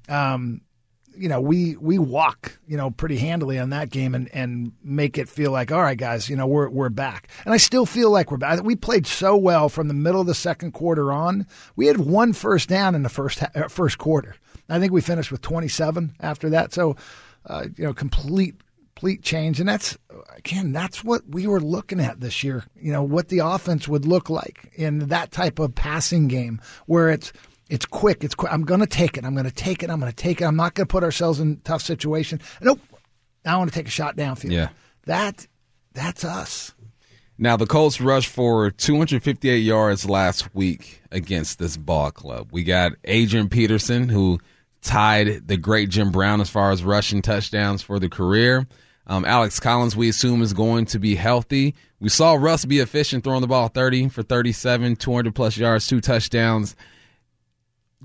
Um, 0.09 0.63
you 1.17 1.29
know, 1.29 1.41
we 1.41 1.77
we 1.77 1.99
walk, 1.99 2.59
you 2.67 2.77
know, 2.77 2.91
pretty 2.91 3.19
handily 3.19 3.59
on 3.59 3.71
that 3.71 3.91
game 3.91 4.15
and, 4.15 4.31
and 4.33 4.73
make 4.83 5.19
it 5.19 5.29
feel 5.29 5.51
like, 5.51 5.71
all 5.71 5.83
right, 5.83 5.99
guys, 5.99 6.29
you 6.29 6.37
know, 6.37 6.47
we're 6.47 6.69
we're 6.69 6.89
back. 6.89 7.29
And 7.45 7.53
I 7.53 7.59
still 7.59 7.87
feel 7.87 8.11
like 8.11 8.31
we're 8.31 8.39
back. 8.39 8.63
We 8.63 8.77
played 8.77 9.07
so 9.07 9.37
well 9.37 9.69
from 9.69 9.89
the 9.89 9.95
middle 9.95 10.21
of 10.21 10.27
the 10.27 10.35
second 10.35 10.73
quarter 10.73 11.13
on. 11.13 11.47
We 11.77 11.87
had 11.87 11.99
one 11.99 12.33
first 12.33 12.69
down 12.69 12.95
in 12.95 13.03
the 13.03 13.09
first 13.09 13.43
uh, 13.43 13.69
first 13.69 13.99
quarter. 13.99 14.37
I 14.69 14.79
think 14.79 14.93
we 14.93 15.01
finished 15.01 15.31
with 15.31 15.43
27 15.43 16.15
after 16.21 16.49
that. 16.51 16.73
So, 16.73 16.97
uh, 17.45 17.67
you 17.77 17.85
know, 17.85 17.93
complete 17.93 18.55
complete 19.03 19.23
change. 19.23 19.59
And 19.59 19.69
that's 19.69 19.99
again, 20.37 20.71
that's 20.71 21.03
what 21.03 21.23
we 21.29 21.49
were 21.49 21.61
looking 21.61 21.99
at 21.99 22.21
this 22.21 22.45
year. 22.45 22.65
You 22.81 22.93
know, 22.93 23.03
what 23.03 23.29
the 23.29 23.41
offense 23.41 23.89
would 23.89 24.07
look 24.07 24.31
like 24.31 24.71
in 24.77 25.09
that 25.09 25.33
type 25.33 25.59
of 25.59 25.75
passing 25.75 26.29
game 26.29 26.61
where 26.87 27.11
it's 27.11 27.33
it's 27.69 27.85
quick. 27.85 28.23
It's 28.23 28.37
quick. 28.37 28.53
I'm 28.53 28.63
going 28.63 28.79
to 28.79 28.87
take 28.87 29.17
it. 29.17 29.25
I'm 29.25 29.35
going 29.35 29.45
to 29.45 29.51
take 29.51 29.83
it. 29.83 29.91
I'm 29.91 29.99
going 29.99 30.13
to 30.13 30.17
take 30.17 30.41
it. 30.41 30.45
I'm 30.45 30.55
not 30.55 30.75
going 30.75 30.87
to 30.87 30.93
put 30.93 31.03
ourselves 31.03 31.41
in 31.41 31.53
a 31.53 31.65
tough 31.65 31.83
situation. 31.83 32.41
Nope. 32.61 32.79
I 33.45 33.57
want 33.57 33.73
to 33.73 33.77
take 33.77 33.89
a 33.89 33.91
shot 33.91 34.17
downfield. 34.17 34.53
Yeah. 34.53 34.69
That 35.07 35.49
that's 35.95 36.25
us. 36.25 36.73
Now 37.39 37.57
the 37.57 37.67
Colts 37.67 38.01
rushed 38.01 38.29
for 38.29 38.71
258 38.71 39.57
yards 39.57 40.09
last 40.09 40.55
week 40.55 41.03
against 41.11 41.59
this 41.59 41.77
ball 41.77 42.13
club. 42.13 42.51
We 42.53 42.63
got 42.63 42.93
Adrian 43.03 43.49
Peterson 43.49 44.09
who 44.09 44.39
tied 44.81 45.49
the 45.49 45.57
great 45.57 45.89
Jim 45.89 46.13
Brown 46.13 46.41
as 46.41 46.51
far 46.51 46.71
as 46.71 46.85
rushing 46.85 47.21
touchdowns 47.21 47.83
for 47.83 47.99
the 47.99 48.09
career. 48.09 48.65
Um, 49.07 49.25
Alex 49.25 49.59
Collins, 49.59 49.97
we 49.97 50.09
assume, 50.09 50.43
is 50.43 50.53
going 50.53 50.87
to 50.87 50.99
be 50.99 51.15
healthy. 51.15 51.75
We 52.01 52.09
saw 52.09 52.35
Russ 52.35 52.65
be 52.65 52.79
efficient 52.79 53.25
throwing 53.25 53.41
the 53.41 53.47
ball 53.47 53.69
30 53.69 54.09
for 54.09 54.23
37, 54.23 54.97
200 54.97 55.35
plus 55.35 55.57
yards, 55.57 55.87
two 55.87 56.01
touchdowns. 56.01 56.77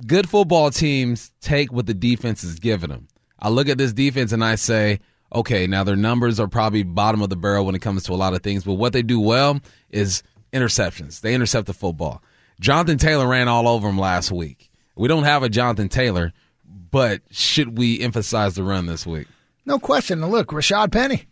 Good 0.05 0.29
football 0.29 0.69
teams 0.71 1.31
take 1.41 1.71
what 1.71 1.85
the 1.85 1.93
defense 1.93 2.43
is 2.43 2.59
giving 2.59 2.89
them. 2.89 3.07
I 3.39 3.49
look 3.49 3.69
at 3.69 3.77
this 3.77 3.93
defense 3.93 4.31
and 4.31 4.43
I 4.43 4.55
say, 4.55 4.99
okay, 5.33 5.67
now 5.67 5.83
their 5.83 5.95
numbers 5.95 6.39
are 6.39 6.47
probably 6.47 6.83
bottom 6.83 7.21
of 7.21 7.29
the 7.29 7.35
barrel 7.35 7.65
when 7.65 7.75
it 7.75 7.81
comes 7.81 8.03
to 8.03 8.13
a 8.13 8.15
lot 8.15 8.33
of 8.33 8.41
things, 8.41 8.63
but 8.63 8.75
what 8.75 8.93
they 8.93 9.01
do 9.01 9.19
well 9.19 9.59
is 9.89 10.23
interceptions. 10.53 11.21
They 11.21 11.33
intercept 11.33 11.67
the 11.67 11.73
football. 11.73 12.23
Jonathan 12.59 12.97
Taylor 12.97 13.27
ran 13.27 13.47
all 13.47 13.67
over 13.67 13.87
him 13.87 13.99
last 13.99 14.31
week. 14.31 14.71
We 14.95 15.07
don't 15.07 15.23
have 15.23 15.43
a 15.43 15.49
Jonathan 15.49 15.89
Taylor, 15.89 16.33
but 16.65 17.21
should 17.29 17.77
we 17.77 17.99
emphasize 17.99 18.55
the 18.55 18.63
run 18.63 18.87
this 18.87 19.05
week? 19.05 19.27
No 19.67 19.79
question. 19.79 20.25
Look, 20.25 20.47
Rashad 20.47 20.93
Penny. 20.93 21.25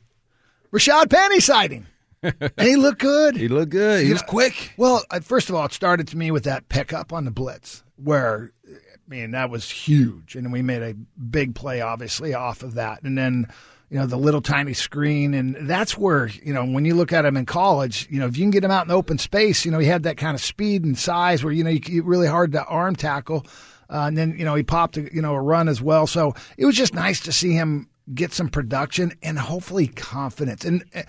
Rashad 0.71 1.09
Penny 1.09 1.39
sighting. 1.39 1.87
and 2.21 2.51
he 2.59 2.75
looked 2.75 2.99
good. 2.99 3.37
He 3.37 3.47
looked 3.47 3.71
good. 3.71 4.01
He 4.01 4.07
You 4.07 4.13
was 4.13 4.21
know, 4.23 4.27
quick. 4.27 4.73
Well, 4.75 5.01
first 5.21 5.47
of 5.49 5.55
all, 5.55 5.65
it 5.65 5.71
started 5.71 6.09
to 6.09 6.17
me 6.17 6.31
with 6.31 6.43
that 6.43 6.67
pickup 6.67 7.13
on 7.13 7.23
the 7.23 7.31
blitz, 7.31 7.81
where 7.95 8.51
I 8.67 8.77
mean 9.07 9.31
that 9.31 9.49
was 9.49 9.69
huge, 9.69 10.35
and 10.35 10.51
we 10.51 10.61
made 10.61 10.81
a 10.81 10.93
big 10.93 11.55
play, 11.55 11.79
obviously, 11.79 12.33
off 12.33 12.61
of 12.61 12.73
that, 12.73 13.03
and 13.03 13.17
then 13.17 13.47
you 13.89 13.99
know 13.99 14.05
the 14.05 14.17
little 14.17 14.41
tiny 14.41 14.73
screen, 14.73 15.33
and 15.33 15.55
that's 15.61 15.97
where 15.97 16.27
you 16.27 16.53
know 16.53 16.65
when 16.65 16.83
you 16.83 16.93
look 16.95 17.13
at 17.13 17.23
him 17.23 17.37
in 17.37 17.45
college, 17.45 18.05
you 18.09 18.19
know 18.19 18.25
if 18.27 18.35
you 18.35 18.43
can 18.43 18.51
get 18.51 18.65
him 18.65 18.71
out 18.71 18.85
in 18.85 18.91
open 18.91 19.17
space, 19.17 19.63
you 19.63 19.71
know 19.71 19.79
he 19.79 19.87
had 19.87 20.03
that 20.03 20.17
kind 20.17 20.35
of 20.35 20.41
speed 20.41 20.83
and 20.83 20.97
size 20.97 21.41
where 21.41 21.53
you 21.53 21.63
know 21.63 21.69
you, 21.69 21.79
you 21.85 22.03
really 22.03 22.27
hard 22.27 22.51
to 22.51 22.65
arm 22.65 22.97
tackle, 22.97 23.45
uh, 23.89 24.05
and 24.07 24.17
then 24.17 24.35
you 24.37 24.43
know 24.43 24.55
he 24.55 24.63
popped 24.63 24.97
a, 24.97 25.13
you 25.13 25.21
know 25.21 25.35
a 25.35 25.41
run 25.41 25.69
as 25.69 25.81
well, 25.81 26.05
so 26.05 26.33
it 26.57 26.65
was 26.65 26.75
just 26.75 26.93
nice 26.93 27.21
to 27.21 27.31
see 27.31 27.53
him 27.53 27.87
get 28.13 28.33
some 28.33 28.49
production 28.49 29.13
and 29.23 29.37
hopefully 29.37 29.87
confidence, 29.87 30.65
and 30.65 30.83
uh, 30.95 31.03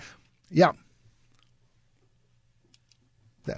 yeah. 0.49 0.71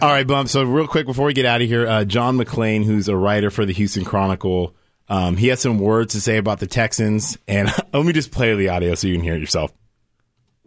All 0.01 0.09
right, 0.09 0.27
Bump. 0.27 0.49
So, 0.49 0.63
real 0.63 0.87
quick 0.87 1.05
before 1.05 1.25
we 1.25 1.33
get 1.33 1.45
out 1.45 1.61
of 1.61 1.67
here, 1.67 1.87
uh, 1.87 2.05
John 2.05 2.37
McClain, 2.37 2.85
who's 2.85 3.07
a 3.07 3.15
writer 3.15 3.49
for 3.49 3.65
the 3.65 3.73
Houston 3.73 4.05
Chronicle, 4.05 4.75
um, 5.07 5.35
he 5.35 5.47
has 5.47 5.59
some 5.59 5.79
words 5.79 6.13
to 6.13 6.21
say 6.21 6.37
about 6.37 6.59
the 6.59 6.67
Texans. 6.67 7.37
And 7.47 7.73
let 7.93 8.05
me 8.05 8.13
just 8.13 8.31
play 8.31 8.53
the 8.55 8.69
audio 8.69 8.93
so 8.95 9.07
you 9.07 9.15
can 9.15 9.23
hear 9.23 9.35
it 9.35 9.39
yourself. 9.39 9.73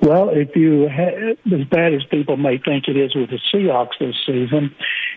Well, 0.01 0.31
if 0.31 0.57
you 0.57 0.89
ha- 0.89 1.37
as 1.55 1.65
bad 1.69 1.95
as 1.95 2.03
people 2.11 2.37
may 2.37 2.59
think 2.59 2.89
it 2.89 2.97
is 2.97 3.15
with 3.15 3.31
the 3.31 3.39
Seahawks 3.55 3.99
this 4.01 4.17
season, 4.27 4.75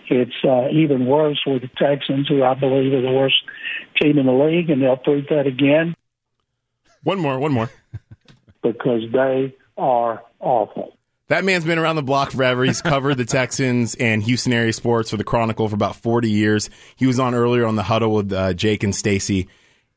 it's 0.10 0.36
uh, 0.48 0.68
even 0.70 1.08
worse 1.08 1.42
with 1.48 1.64
the 1.64 1.70
Texans, 1.76 2.28
who 2.28 2.44
I 2.44 2.54
believe 2.54 2.94
are 2.94 3.02
the 3.02 3.12
worst 3.12 3.36
team 4.00 4.20
in 4.20 4.28
the 4.28 4.32
league, 4.32 4.70
and 4.70 4.84
they'll 4.84 4.98
prove 4.98 5.26
that 5.32 5.48
again 5.48 5.96
One 7.06 7.20
more, 7.20 7.38
one 7.38 7.52
more. 7.52 7.70
because 8.64 9.04
they 9.14 9.56
are 9.78 10.24
awful. 10.40 10.98
That 11.28 11.46
man's 11.46 11.64
been 11.64 11.78
around 11.78 11.98
the 11.98 12.04
block 12.04 12.32
forever. 12.32 12.64
He's 12.64 12.82
covered 12.82 13.16
the 13.16 13.26
Texans 13.26 13.94
and 13.94 14.24
Houston 14.24 14.54
area 14.54 14.74
sports 14.74 15.12
for 15.12 15.18
the 15.18 15.24
Chronicle 15.24 15.70
for 15.70 15.76
about 15.76 15.96
40 15.96 16.32
years. 16.32 16.72
He 16.96 17.06
was 17.06 17.20
on 17.20 17.36
earlier 17.36 17.68
on 17.68 17.76
the 17.76 17.84
huddle 17.84 18.12
with 18.12 18.34
uh, 18.34 18.54
Jake 18.56 18.82
and 18.82 18.96
Stacy. 18.96 19.48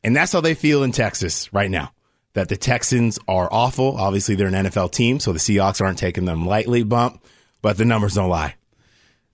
And 0.04 0.14
that's 0.14 0.32
how 0.32 0.42
they 0.42 0.52
feel 0.52 0.82
in 0.82 0.92
Texas 0.92 1.50
right 1.50 1.70
now. 1.70 1.92
That 2.34 2.50
the 2.50 2.58
Texans 2.58 3.18
are 3.26 3.48
awful. 3.50 3.96
Obviously, 3.96 4.34
they're 4.34 4.46
an 4.48 4.66
NFL 4.66 4.92
team, 4.92 5.18
so 5.18 5.32
the 5.32 5.38
Seahawks 5.38 5.80
aren't 5.80 5.98
taking 5.98 6.26
them 6.26 6.46
lightly, 6.46 6.82
bump, 6.82 7.24
but 7.62 7.78
the 7.78 7.86
numbers 7.86 8.14
don't 8.14 8.28
lie. 8.28 8.54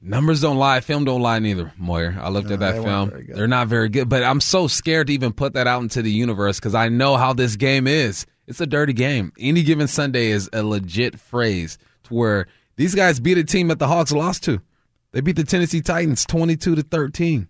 Numbers 0.06 0.42
don't 0.42 0.58
lie. 0.58 0.80
Film 0.80 1.06
don't 1.06 1.22
lie 1.22 1.38
neither, 1.38 1.72
Moyer. 1.78 2.14
I 2.20 2.28
looked 2.28 2.50
at 2.50 2.60
that 2.60 2.76
they 2.76 2.82
film. 2.82 3.24
They're 3.26 3.48
not 3.48 3.68
very 3.68 3.88
good, 3.88 4.06
but 4.08 4.22
I'm 4.22 4.40
so 4.40 4.68
scared 4.68 5.06
to 5.06 5.14
even 5.14 5.32
put 5.32 5.54
that 5.54 5.66
out 5.66 5.82
into 5.82 6.02
the 6.02 6.10
universe 6.10 6.60
because 6.60 6.74
I 6.74 6.90
know 6.90 7.16
how 7.16 7.32
this 7.32 7.56
game 7.56 7.86
is. 7.86 8.26
It's 8.46 8.60
a 8.60 8.66
dirty 8.66 8.92
game. 8.92 9.32
Any 9.38 9.62
given 9.62 9.88
Sunday 9.88 10.26
is 10.26 10.50
a 10.52 10.62
legit 10.62 11.18
phrase 11.18 11.78
to 12.04 12.14
where 12.14 12.46
these 12.76 12.94
guys 12.94 13.18
beat 13.18 13.38
a 13.38 13.44
team 13.44 13.68
that 13.68 13.78
the 13.78 13.88
Hawks 13.88 14.12
lost 14.12 14.44
to. 14.44 14.60
They 15.12 15.22
beat 15.22 15.36
the 15.36 15.44
Tennessee 15.44 15.80
Titans 15.80 16.26
22 16.26 16.74
to 16.74 16.82
13. 16.82 17.48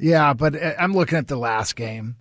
Yeah, 0.00 0.32
but 0.32 0.54
uh, 0.54 0.74
I'm 0.78 0.92
looking 0.92 1.18
at 1.18 1.26
the 1.26 1.36
last 1.36 1.74
game, 1.74 2.16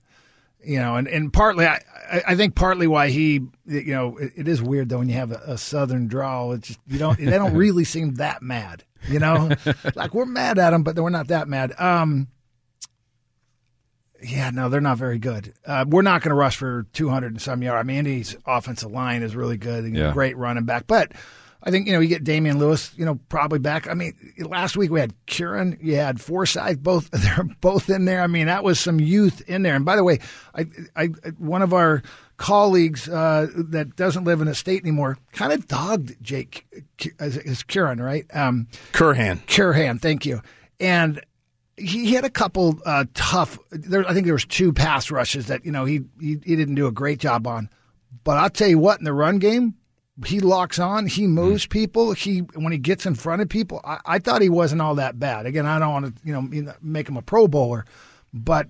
you 0.64 0.80
know, 0.80 0.96
and, 0.96 1.08
and 1.08 1.32
partly, 1.32 1.68
I, 1.68 1.82
I 2.28 2.36
think 2.36 2.56
partly 2.56 2.88
why 2.88 3.10
he, 3.10 3.42
you 3.66 3.94
know, 3.94 4.18
it, 4.18 4.34
it 4.36 4.48
is 4.48 4.62
weird 4.62 4.90
though 4.90 5.00
when 5.00 5.10
you 5.10 5.16
have 5.16 5.32
a, 5.32 5.42
a 5.48 5.58
southern 5.58 6.08
drawl. 6.08 6.54
It's 6.54 6.68
just 6.68 6.80
you 6.88 7.00
don't 7.00 7.18
they 7.18 7.26
don't 7.32 7.56
really 7.56 7.84
seem 7.84 8.16
that 8.16 8.42
mad, 8.42 8.84
you 9.08 9.20
know, 9.20 9.52
like 9.96 10.14
we're 10.14 10.26
mad 10.26 10.60
at 10.60 10.72
them, 10.72 10.84
but 10.84 10.96
we're 10.96 11.10
not 11.10 11.28
that 11.28 11.48
mad. 11.48 11.74
Um, 11.80 12.28
yeah, 14.22 14.50
no, 14.52 14.70
they're 14.70 14.82
not 14.82 14.98
very 14.98 15.20
good. 15.20 15.54
Uh, 15.66 15.86
we're 15.88 16.02
not 16.02 16.22
going 16.22 16.30
to 16.30 16.36
rush 16.36 16.56
for 16.56 16.86
200 16.94 17.34
and 17.34 17.42
some 17.42 17.62
yards. 17.62 17.80
I 17.80 17.84
mean, 17.84 17.98
Indy's 17.98 18.38
offensive 18.46 18.92
line 18.92 19.22
is 19.22 19.36
really 19.36 19.58
good. 19.58 19.86
Yeah. 19.94 20.14
Great 20.14 20.38
running 20.38 20.64
back, 20.66 20.88
but 20.88 21.12
I 21.66 21.72
think 21.72 21.88
you 21.88 21.94
know 21.94 22.02
you 22.02 22.10
get 22.10 22.24
Damien 22.26 22.60
Lewis, 22.60 22.92
you 22.98 23.06
know, 23.06 23.20
probably 23.30 23.60
back. 23.60 23.88
I 23.88 23.94
mean, 23.94 24.14
last 24.38 24.76
week 24.76 24.92
we 24.92 25.00
had 25.00 25.14
Kieran, 25.26 25.78
you 25.82 25.96
had 25.96 26.20
Forsythe, 26.20 26.84
both 26.84 27.10
they're 27.12 27.44
both 27.62 27.90
in 27.90 28.06
there. 28.06 28.22
I 28.22 28.28
mean, 28.28 28.48
that 28.48 28.64
was 28.64 28.80
some 28.80 29.00
youth 29.00 29.42
in 29.48 29.64
there. 29.64 29.76
And 29.76 29.86
by 29.86 29.96
the 29.96 30.04
way, 30.04 30.20
I, 30.54 30.66
I 30.96 31.06
one 31.38 31.62
of 31.62 31.74
our 31.74 32.04
colleagues 32.36 33.08
uh, 33.08 33.48
that 33.56 33.96
doesn't 33.96 34.26
live 34.26 34.42
in 34.42 34.48
a 34.50 34.56
state 34.56 34.82
anymore 34.82 35.18
kind 35.32 35.54
of 35.54 35.68
dogged 35.68 36.22
Jake 36.22 36.66
is 37.20 37.64
Kieran, 37.64 38.02
right? 38.02 38.26
Um, 38.34 38.68
Curhan. 38.92 39.46
Curhan, 39.46 40.02
thank 40.02 40.26
you. 40.26 40.42
And 40.80 41.24
he, 41.78 42.06
he 42.06 42.14
had 42.14 42.26
a 42.26 42.30
couple 42.30 42.80
uh, 42.86 43.06
tough. 43.14 43.58
There, 43.72 44.08
I 44.08 44.14
think 44.14 44.26
there 44.26 44.34
was 44.34 44.46
two 44.46 44.74
pass 44.74 45.10
rushes 45.12 45.48
that 45.48 45.66
you 45.66 45.72
know 45.72 45.86
he, 45.86 46.02
he 46.20 46.40
he 46.44 46.56
didn't 46.56 46.76
do 46.76 46.88
a 46.88 46.92
great 46.92 47.20
job 47.20 47.48
on. 47.48 47.70
But 48.24 48.38
I'll 48.38 48.50
tell 48.50 48.68
you 48.68 48.80
what, 48.80 49.00
in 49.00 49.06
the 49.06 49.14
run 49.14 49.40
game, 49.40 49.76
he 50.26 50.40
locks 50.40 50.80
on, 50.80 51.08
he 51.08 51.26
hmm. 51.26 51.32
moves 51.32 51.66
people. 51.66 52.14
He 52.14 52.40
when 52.40 52.72
he 52.72 52.78
gets 52.78 53.06
in 53.06 53.16
front 53.16 53.42
of 53.42 53.50
people, 53.50 53.82
I, 53.84 54.00
I 54.06 54.20
thought 54.20 54.42
he 54.42 54.50
wasn't 54.50 54.82
all 54.82 54.96
that 54.96 55.20
bad. 55.20 55.46
Again, 55.46 55.66
I 55.66 55.80
don't 55.80 55.92
want 55.92 56.16
to 56.16 56.22
you 56.24 56.34
know 56.34 56.74
make 56.82 57.10
him 57.10 57.18
a 57.18 57.22
Pro 57.22 57.48
Bowler, 57.48 57.86
but 58.34 58.68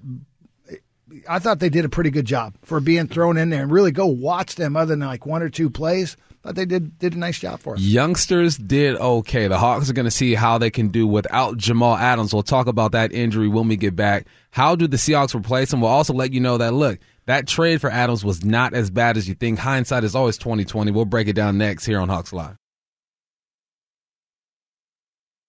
I 1.28 1.40
thought 1.40 1.60
they 1.60 1.70
did 1.70 1.86
a 1.86 1.90
pretty 1.90 2.10
good 2.10 2.26
job 2.26 2.56
for 2.64 2.80
being 2.80 3.08
thrown 3.08 3.38
in 3.38 3.50
there 3.50 3.64
and 3.64 3.72
really 3.72 3.92
go 3.92 4.06
watch 4.06 4.56
them 4.56 4.76
other 4.76 4.96
than 4.96 5.06
like 5.08 5.26
one 5.26 5.42
or 5.42 5.50
two 5.50 5.70
plays. 5.70 6.18
But 6.42 6.58
they 6.58 6.66
did 6.66 6.98
did 7.00 7.14
a 7.14 7.18
nice 7.18 7.40
job 7.40 7.62
for 7.62 7.76
us. 7.76 7.80
Youngsters 7.80 8.58
did 8.58 8.98
okay. 8.98 9.48
The 9.48 9.58
Hawks 9.58 9.90
are 9.90 9.94
going 9.94 10.06
to 10.06 10.12
see 10.12 10.36
how 10.36 10.58
they 10.58 10.70
can 10.70 10.90
do 10.90 11.08
without 11.08 11.58
Jamal 11.58 11.96
Adams. 11.96 12.34
We'll 12.34 12.44
talk 12.44 12.68
about 12.68 12.92
that 12.92 13.14
injury 13.14 13.48
when 13.48 13.70
we 13.70 13.78
get 13.78 13.96
back. 13.96 14.28
How 14.52 14.76
do 14.76 14.86
the 14.86 14.98
Seahawks 14.98 15.34
replace 15.34 15.72
him? 15.72 15.80
We'll 15.80 15.90
also 15.90 16.14
let 16.14 16.34
you 16.34 16.42
know 16.42 16.58
that 16.58 16.74
look, 16.74 17.00
that 17.26 17.48
trade 17.48 17.82
for 17.82 17.90
Adams 17.90 18.24
was 18.24 18.44
not 18.44 18.74
as 18.74 18.90
bad 18.90 19.18
as 19.18 19.28
you 19.28 19.36
think. 19.36 19.60
Hindsight 19.60 20.04
is 20.04 20.16
always 20.16 20.38
twenty 20.38 20.66
twenty. 20.66 20.92
We'll 20.92 21.06
break 21.06 21.28
it 21.28 21.34
down 21.34 21.58
next 21.58 21.86
here 21.86 22.00
on 22.00 22.10
Hawks 22.10 22.34
Live. 22.34 22.58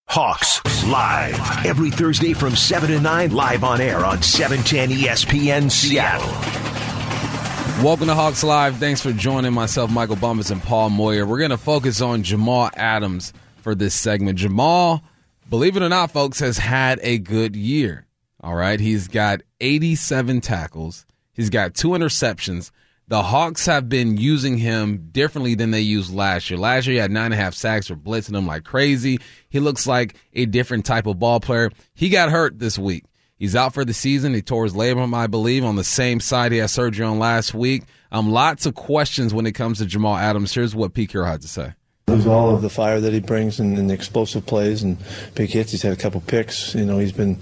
Hawks 0.06 0.62
live 0.86 1.66
every 1.66 1.90
Thursday 1.90 2.34
from 2.34 2.54
7 2.54 2.90
to 2.90 3.00
9 3.00 3.32
live 3.32 3.64
on 3.64 3.80
air 3.80 4.04
on 4.04 4.22
710 4.22 4.90
ESPN 5.00 5.70
Seattle. 5.70 6.28
Welcome 7.82 8.06
to 8.06 8.14
Hawks 8.14 8.44
Live. 8.44 8.76
Thanks 8.76 9.00
for 9.00 9.12
joining 9.12 9.52
myself, 9.52 9.90
Michael 9.90 10.14
Bumpus, 10.14 10.50
and 10.50 10.62
Paul 10.62 10.90
Moyer. 10.90 11.26
We're 11.26 11.38
going 11.38 11.50
to 11.50 11.56
focus 11.56 12.00
on 12.00 12.22
Jamal 12.22 12.70
Adams 12.76 13.32
for 13.56 13.74
this 13.74 13.94
segment. 13.94 14.38
Jamal, 14.38 15.02
believe 15.50 15.76
it 15.76 15.82
or 15.82 15.88
not, 15.88 16.12
folks, 16.12 16.38
has 16.38 16.58
had 16.58 17.00
a 17.02 17.18
good 17.18 17.56
year. 17.56 18.06
All 18.40 18.54
right. 18.54 18.78
He's 18.78 19.08
got 19.08 19.40
87 19.60 20.42
tackles, 20.42 21.06
he's 21.34 21.50
got 21.50 21.74
two 21.74 21.90
interceptions. 21.90 22.70
The 23.06 23.22
Hawks 23.22 23.66
have 23.66 23.88
been 23.90 24.16
using 24.16 24.56
him 24.56 25.08
differently 25.12 25.54
than 25.54 25.70
they 25.70 25.82
used 25.82 26.14
last 26.14 26.48
year. 26.48 26.58
Last 26.58 26.86
year, 26.86 26.94
he 26.94 27.00
had 27.00 27.10
nine 27.10 27.26
and 27.26 27.34
a 27.34 27.36
half 27.36 27.52
sacks 27.52 27.88
for 27.88 27.96
blitzing 27.96 28.36
him 28.36 28.46
like 28.46 28.64
crazy. 28.64 29.18
He 29.50 29.60
looks 29.60 29.86
like 29.86 30.16
a 30.32 30.46
different 30.46 30.86
type 30.86 31.06
of 31.06 31.18
ball 31.18 31.38
player. 31.38 31.70
He 31.94 32.08
got 32.08 32.30
hurt 32.30 32.58
this 32.58 32.78
week. 32.78 33.04
He's 33.36 33.54
out 33.54 33.74
for 33.74 33.84
the 33.84 33.92
season. 33.92 34.32
He 34.32 34.40
tore 34.40 34.64
his 34.64 34.72
labrum, 34.72 35.14
I 35.14 35.26
believe, 35.26 35.64
on 35.64 35.76
the 35.76 35.84
same 35.84 36.18
side 36.18 36.52
he 36.52 36.58
had 36.58 36.70
surgery 36.70 37.04
on 37.04 37.18
last 37.18 37.52
week. 37.52 37.82
Um, 38.10 38.30
lots 38.30 38.64
of 38.64 38.74
questions 38.74 39.34
when 39.34 39.44
it 39.44 39.52
comes 39.52 39.78
to 39.78 39.86
Jamal 39.86 40.16
Adams. 40.16 40.54
Here's 40.54 40.74
what 40.74 40.94
Pete 40.94 41.10
Carroll 41.10 41.26
had 41.26 41.42
to 41.42 41.48
say. 41.48 41.74
There's 42.06 42.26
all 42.26 42.54
of 42.54 42.60
the 42.60 42.68
fire 42.68 43.00
that 43.00 43.14
he 43.14 43.20
brings 43.20 43.58
and, 43.58 43.78
and, 43.78 43.88
the 43.88 43.94
explosive 43.94 44.44
plays 44.44 44.82
and 44.82 44.98
big 45.34 45.50
hits. 45.50 45.70
He's 45.70 45.80
had 45.80 45.94
a 45.94 45.96
couple 45.96 46.20
picks. 46.20 46.74
You 46.74 46.84
know, 46.84 46.98
he's 46.98 47.12
been 47.12 47.38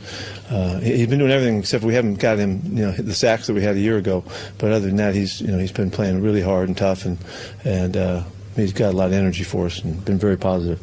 uh, 0.50 0.78
he's 0.78 1.08
been 1.08 1.18
doing 1.18 1.32
everything 1.32 1.58
except 1.58 1.82
we 1.82 1.94
haven't 1.94 2.20
got 2.20 2.38
him. 2.38 2.60
You 2.64 2.86
know, 2.86 2.92
the 2.92 3.14
sacks 3.14 3.48
that 3.48 3.54
we 3.54 3.62
had 3.62 3.74
a 3.74 3.80
year 3.80 3.98
ago. 3.98 4.24
But 4.58 4.70
other 4.70 4.86
than 4.86 4.96
that, 4.96 5.16
he's 5.16 5.40
you 5.40 5.48
know 5.48 5.58
he's 5.58 5.72
been 5.72 5.90
playing 5.90 6.22
really 6.22 6.42
hard 6.42 6.68
and 6.68 6.76
tough 6.76 7.04
and 7.04 7.18
and 7.64 7.96
uh, 7.96 8.22
he's 8.54 8.72
got 8.72 8.94
a 8.94 8.96
lot 8.96 9.08
of 9.08 9.14
energy 9.14 9.42
for 9.42 9.66
us 9.66 9.82
and 9.82 10.04
been 10.04 10.18
very 10.18 10.38
positive. 10.38 10.80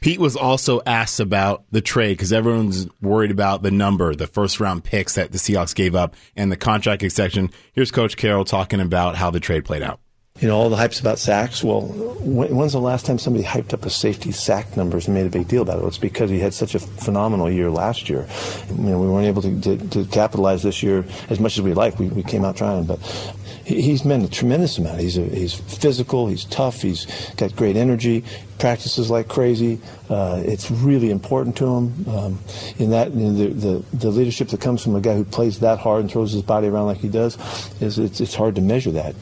Pete 0.00 0.20
was 0.20 0.36
also 0.36 0.80
asked 0.86 1.20
about 1.20 1.64
the 1.72 1.80
trade 1.80 2.12
because 2.12 2.32
everyone's 2.32 2.86
worried 3.02 3.30
about 3.30 3.62
the 3.62 3.70
number, 3.70 4.14
the 4.14 4.26
first 4.26 4.60
round 4.60 4.84
picks 4.84 5.16
that 5.16 5.32
the 5.32 5.38
Seahawks 5.38 5.74
gave 5.74 5.94
up, 5.94 6.14
and 6.36 6.50
the 6.50 6.56
contract 6.56 7.02
extension. 7.02 7.50
Here's 7.72 7.90
Coach 7.90 8.16
Carroll 8.16 8.44
talking 8.44 8.80
about 8.80 9.16
how 9.16 9.30
the 9.30 9.40
trade 9.40 9.64
played 9.64 9.82
out. 9.82 10.00
You 10.40 10.48
know, 10.48 10.58
all 10.58 10.68
the 10.68 10.76
hypes 10.76 11.00
about 11.00 11.18
sacks. 11.18 11.64
Well, 11.64 11.80
when's 11.80 12.72
the 12.72 12.80
last 12.80 13.06
time 13.06 13.18
somebody 13.18 13.42
hyped 13.42 13.72
up 13.72 13.86
a 13.86 13.90
safety 13.90 14.32
sack 14.32 14.76
numbers 14.76 15.06
and 15.06 15.14
made 15.14 15.24
a 15.24 15.30
big 15.30 15.48
deal 15.48 15.62
about 15.62 15.76
it? 15.76 15.80
Well, 15.80 15.88
it's 15.88 15.96
because 15.96 16.28
he 16.28 16.40
had 16.40 16.52
such 16.52 16.74
a 16.74 16.78
phenomenal 16.78 17.50
year 17.50 17.70
last 17.70 18.10
year. 18.10 18.28
You 18.68 18.76
know, 18.76 19.00
we 19.00 19.08
weren't 19.08 19.26
able 19.26 19.40
to, 19.40 19.60
to, 19.62 19.88
to 19.88 20.04
capitalize 20.06 20.62
this 20.62 20.82
year 20.82 21.06
as 21.30 21.40
much 21.40 21.56
as 21.56 21.62
we'd 21.62 21.74
like. 21.74 21.98
We, 21.98 22.08
we 22.08 22.22
came 22.22 22.44
out 22.44 22.58
trying, 22.58 22.84
but 22.84 22.98
he's 23.64 24.04
meant 24.04 24.24
a 24.24 24.30
tremendous 24.30 24.76
amount. 24.76 25.00
He's 25.00 25.16
a, 25.16 25.22
he's 25.22 25.54
physical. 25.54 26.28
He's 26.28 26.44
tough. 26.44 26.82
He's 26.82 27.06
got 27.36 27.56
great 27.56 27.76
energy. 27.76 28.22
Practices 28.58 29.10
like 29.10 29.28
crazy. 29.28 29.80
Uh, 30.10 30.42
it's 30.44 30.70
really 30.70 31.10
important 31.10 31.56
to 31.56 31.64
him. 31.64 32.08
Um, 32.08 32.38
in 32.78 32.90
that, 32.90 33.12
you 33.12 33.28
know, 33.28 33.32
the, 33.32 33.48
the, 33.48 33.96
the 33.96 34.10
leadership 34.10 34.48
that 34.48 34.60
comes 34.60 34.82
from 34.82 34.96
a 34.96 35.00
guy 35.00 35.14
who 35.14 35.24
plays 35.24 35.60
that 35.60 35.78
hard 35.78 36.02
and 36.02 36.10
throws 36.10 36.32
his 36.32 36.42
body 36.42 36.68
around 36.68 36.86
like 36.86 36.98
he 36.98 37.08
does 37.08 37.38
is 37.80 37.98
it's, 37.98 38.20
it's 38.20 38.34
hard 38.34 38.54
to 38.56 38.60
measure 38.60 38.90
that. 38.90 39.14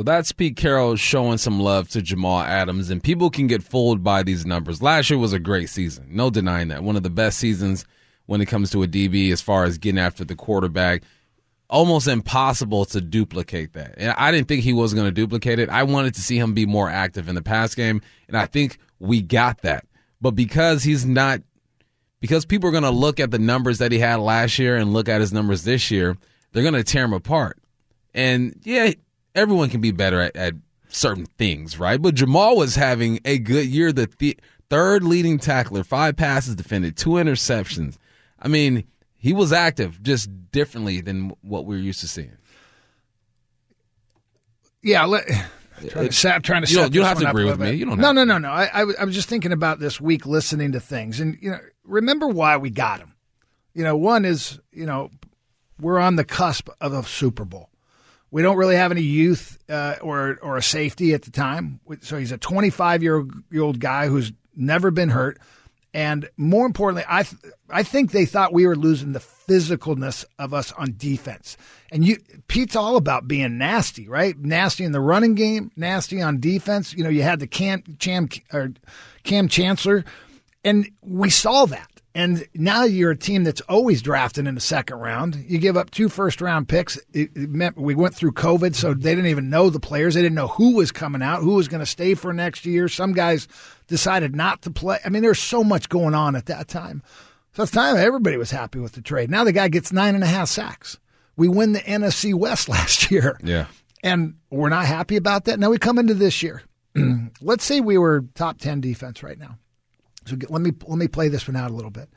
So 0.00 0.04
that's 0.04 0.32
Pete 0.32 0.56
Carroll 0.56 0.96
showing 0.96 1.36
some 1.36 1.60
love 1.60 1.90
to 1.90 2.00
Jamal 2.00 2.40
Adams, 2.40 2.88
and 2.88 3.02
people 3.02 3.28
can 3.28 3.46
get 3.46 3.62
fooled 3.62 4.02
by 4.02 4.22
these 4.22 4.46
numbers. 4.46 4.80
Last 4.80 5.10
year 5.10 5.18
was 5.18 5.34
a 5.34 5.38
great 5.38 5.68
season, 5.68 6.06
no 6.08 6.30
denying 6.30 6.68
that. 6.68 6.82
One 6.82 6.96
of 6.96 7.02
the 7.02 7.10
best 7.10 7.36
seasons 7.36 7.84
when 8.24 8.40
it 8.40 8.46
comes 8.46 8.70
to 8.70 8.82
a 8.82 8.86
DB 8.86 9.30
as 9.30 9.42
far 9.42 9.64
as 9.64 9.76
getting 9.76 9.98
after 9.98 10.24
the 10.24 10.34
quarterback. 10.34 11.02
Almost 11.68 12.08
impossible 12.08 12.86
to 12.86 13.02
duplicate 13.02 13.74
that. 13.74 13.96
And 13.98 14.14
I 14.16 14.32
didn't 14.32 14.48
think 14.48 14.62
he 14.62 14.72
was 14.72 14.94
going 14.94 15.04
to 15.04 15.12
duplicate 15.12 15.58
it. 15.58 15.68
I 15.68 15.82
wanted 15.82 16.14
to 16.14 16.22
see 16.22 16.38
him 16.38 16.54
be 16.54 16.64
more 16.64 16.88
active 16.88 17.28
in 17.28 17.34
the 17.34 17.42
pass 17.42 17.74
game, 17.74 18.00
and 18.26 18.38
I 18.38 18.46
think 18.46 18.78
we 19.00 19.20
got 19.20 19.60
that. 19.60 19.84
But 20.18 20.30
because 20.30 20.82
he's 20.82 21.04
not, 21.04 21.42
because 22.20 22.46
people 22.46 22.70
are 22.70 22.72
going 22.72 22.84
to 22.84 22.90
look 22.90 23.20
at 23.20 23.32
the 23.32 23.38
numbers 23.38 23.76
that 23.80 23.92
he 23.92 23.98
had 23.98 24.16
last 24.16 24.58
year 24.58 24.78
and 24.78 24.94
look 24.94 25.10
at 25.10 25.20
his 25.20 25.34
numbers 25.34 25.64
this 25.64 25.90
year, 25.90 26.16
they're 26.52 26.62
going 26.62 26.72
to 26.72 26.84
tear 26.84 27.04
him 27.04 27.12
apart. 27.12 27.58
And 28.14 28.58
yeah, 28.64 28.92
everyone 29.34 29.68
can 29.68 29.80
be 29.80 29.90
better 29.90 30.20
at, 30.20 30.36
at, 30.36 30.54
certain 30.92 31.26
things, 31.38 31.78
right? 31.78 32.02
But 32.02 32.16
Jamal 32.16 32.56
was 32.56 32.74
having 32.74 33.20
a 33.24 33.38
good 33.38 33.66
year. 33.66 33.92
The 33.92 34.08
th- 34.08 34.38
third 34.68 35.04
leading 35.04 35.38
tackler, 35.38 35.84
five 35.84 36.16
passes 36.16 36.56
defended, 36.56 36.96
two 36.96 37.10
interceptions. 37.10 37.96
I 38.40 38.48
mean, 38.48 38.84
he 39.16 39.32
was 39.32 39.52
active, 39.52 40.02
just 40.02 40.28
differently 40.50 41.00
than 41.00 41.32
what 41.42 41.64
we 41.64 41.76
are 41.76 41.80
used 41.80 42.00
to 42.00 42.08
seeing. 42.08 42.36
Yeah, 44.82 45.04
let, 45.04 45.26
trying 45.88 46.06
to 46.08 46.12
set, 46.12 46.42
trying 46.42 46.64
to 46.64 46.70
you 46.70 46.78
don't, 46.78 46.94
you 46.94 47.00
don't 47.00 47.08
have 47.08 47.20
to 47.20 47.28
agree 47.28 47.44
with 47.44 47.60
me. 47.60 47.72
You 47.72 47.84
don't. 47.84 47.98
No, 47.98 48.12
no, 48.12 48.24
no, 48.24 48.38
no. 48.38 48.48
I, 48.48 48.64
I, 48.64 48.80
I 49.00 49.04
was 49.04 49.14
just 49.14 49.28
thinking 49.28 49.52
about 49.52 49.78
this 49.78 50.00
week, 50.00 50.26
listening 50.26 50.72
to 50.72 50.80
things, 50.80 51.20
and 51.20 51.36
you 51.40 51.50
know, 51.50 51.58
remember 51.84 52.26
why 52.26 52.56
we 52.56 52.70
got 52.70 53.00
him. 53.00 53.14
You 53.74 53.84
know, 53.84 53.96
one 53.96 54.24
is 54.24 54.58
you 54.72 54.86
know 54.86 55.10
we're 55.78 55.98
on 55.98 56.16
the 56.16 56.24
cusp 56.24 56.68
of 56.80 56.92
a 56.92 57.02
Super 57.04 57.44
Bowl. 57.44 57.69
We 58.30 58.42
don't 58.42 58.56
really 58.56 58.76
have 58.76 58.92
any 58.92 59.02
youth 59.02 59.58
uh, 59.68 59.96
or 60.00 60.38
or 60.42 60.56
a 60.56 60.62
safety 60.62 61.14
at 61.14 61.22
the 61.22 61.30
time. 61.30 61.80
So 62.02 62.16
he's 62.16 62.32
a 62.32 62.38
25 62.38 63.02
year 63.02 63.24
old 63.58 63.80
guy 63.80 64.06
who's 64.08 64.32
never 64.54 64.90
been 64.90 65.08
hurt, 65.08 65.38
and 65.92 66.28
more 66.36 66.66
importantly, 66.66 67.04
I 67.08 67.24
th- 67.24 67.42
I 67.68 67.82
think 67.82 68.12
they 68.12 68.26
thought 68.26 68.52
we 68.52 68.66
were 68.66 68.76
losing 68.76 69.12
the 69.12 69.18
physicalness 69.18 70.24
of 70.38 70.54
us 70.54 70.72
on 70.72 70.94
defense. 70.96 71.56
And 71.90 72.04
you, 72.04 72.18
Pete's 72.46 72.76
all 72.76 72.96
about 72.96 73.26
being 73.26 73.58
nasty, 73.58 74.08
right? 74.08 74.38
Nasty 74.38 74.84
in 74.84 74.92
the 74.92 75.00
running 75.00 75.34
game, 75.34 75.72
nasty 75.76 76.22
on 76.22 76.38
defense. 76.38 76.94
You 76.94 77.02
know, 77.02 77.10
you 77.10 77.22
had 77.22 77.40
the 77.40 77.48
Cam 77.48 77.82
Cham 77.98 78.28
or 78.52 78.72
Kam 79.24 79.48
Chancellor, 79.48 80.04
and 80.64 80.88
we 81.02 81.30
saw 81.30 81.66
that. 81.66 81.89
And 82.14 82.44
now 82.54 82.82
you're 82.82 83.12
a 83.12 83.16
team 83.16 83.44
that's 83.44 83.60
always 83.62 84.02
drafting 84.02 84.48
in 84.48 84.56
the 84.56 84.60
second 84.60 84.96
round. 84.96 85.44
You 85.46 85.58
give 85.58 85.76
up 85.76 85.90
two 85.90 86.08
first 86.08 86.40
round 86.40 86.68
picks. 86.68 86.96
It, 87.12 87.30
it 87.36 87.50
meant 87.50 87.76
we 87.76 87.94
went 87.94 88.16
through 88.16 88.32
COVID, 88.32 88.74
so 88.74 88.94
they 88.94 89.14
didn't 89.14 89.30
even 89.30 89.48
know 89.48 89.70
the 89.70 89.78
players. 89.78 90.14
They 90.14 90.22
didn't 90.22 90.34
know 90.34 90.48
who 90.48 90.74
was 90.74 90.90
coming 90.90 91.22
out, 91.22 91.42
who 91.42 91.54
was 91.54 91.68
going 91.68 91.80
to 91.80 91.86
stay 91.86 92.14
for 92.14 92.32
next 92.32 92.66
year. 92.66 92.88
Some 92.88 93.12
guys 93.12 93.46
decided 93.86 94.34
not 94.34 94.62
to 94.62 94.72
play. 94.72 94.98
I 95.04 95.08
mean, 95.08 95.22
there's 95.22 95.38
so 95.38 95.62
much 95.62 95.88
going 95.88 96.14
on 96.14 96.34
at 96.34 96.46
that 96.46 96.66
time. 96.66 97.02
So 97.52 97.62
it's 97.62 97.72
time 97.72 97.96
everybody 97.96 98.36
was 98.36 98.50
happy 98.50 98.80
with 98.80 98.92
the 98.92 99.02
trade. 99.02 99.30
Now 99.30 99.44
the 99.44 99.52
guy 99.52 99.68
gets 99.68 99.92
nine 99.92 100.14
and 100.14 100.24
a 100.24 100.28
half 100.28 100.48
sacks. 100.48 100.98
We 101.36 101.48
win 101.48 101.72
the 101.72 101.80
NFC 101.80 102.34
West 102.34 102.68
last 102.68 103.10
year. 103.10 103.38
Yeah. 103.42 103.66
And 104.02 104.34
we're 104.50 104.68
not 104.68 104.86
happy 104.86 105.16
about 105.16 105.44
that. 105.44 105.60
Now 105.60 105.70
we 105.70 105.78
come 105.78 105.98
into 105.98 106.14
this 106.14 106.42
year. 106.42 106.62
Let's 107.40 107.64
say 107.64 107.80
we 107.80 107.98
were 107.98 108.24
top 108.34 108.58
10 108.58 108.80
defense 108.80 109.22
right 109.22 109.38
now. 109.38 109.58
So 110.26 110.36
let 110.48 110.60
me 110.60 110.72
let 110.86 110.98
me 110.98 111.08
play 111.08 111.28
this 111.28 111.48
one 111.48 111.56
out 111.56 111.70
a 111.70 111.74
little 111.74 111.90
bit. 111.90 112.08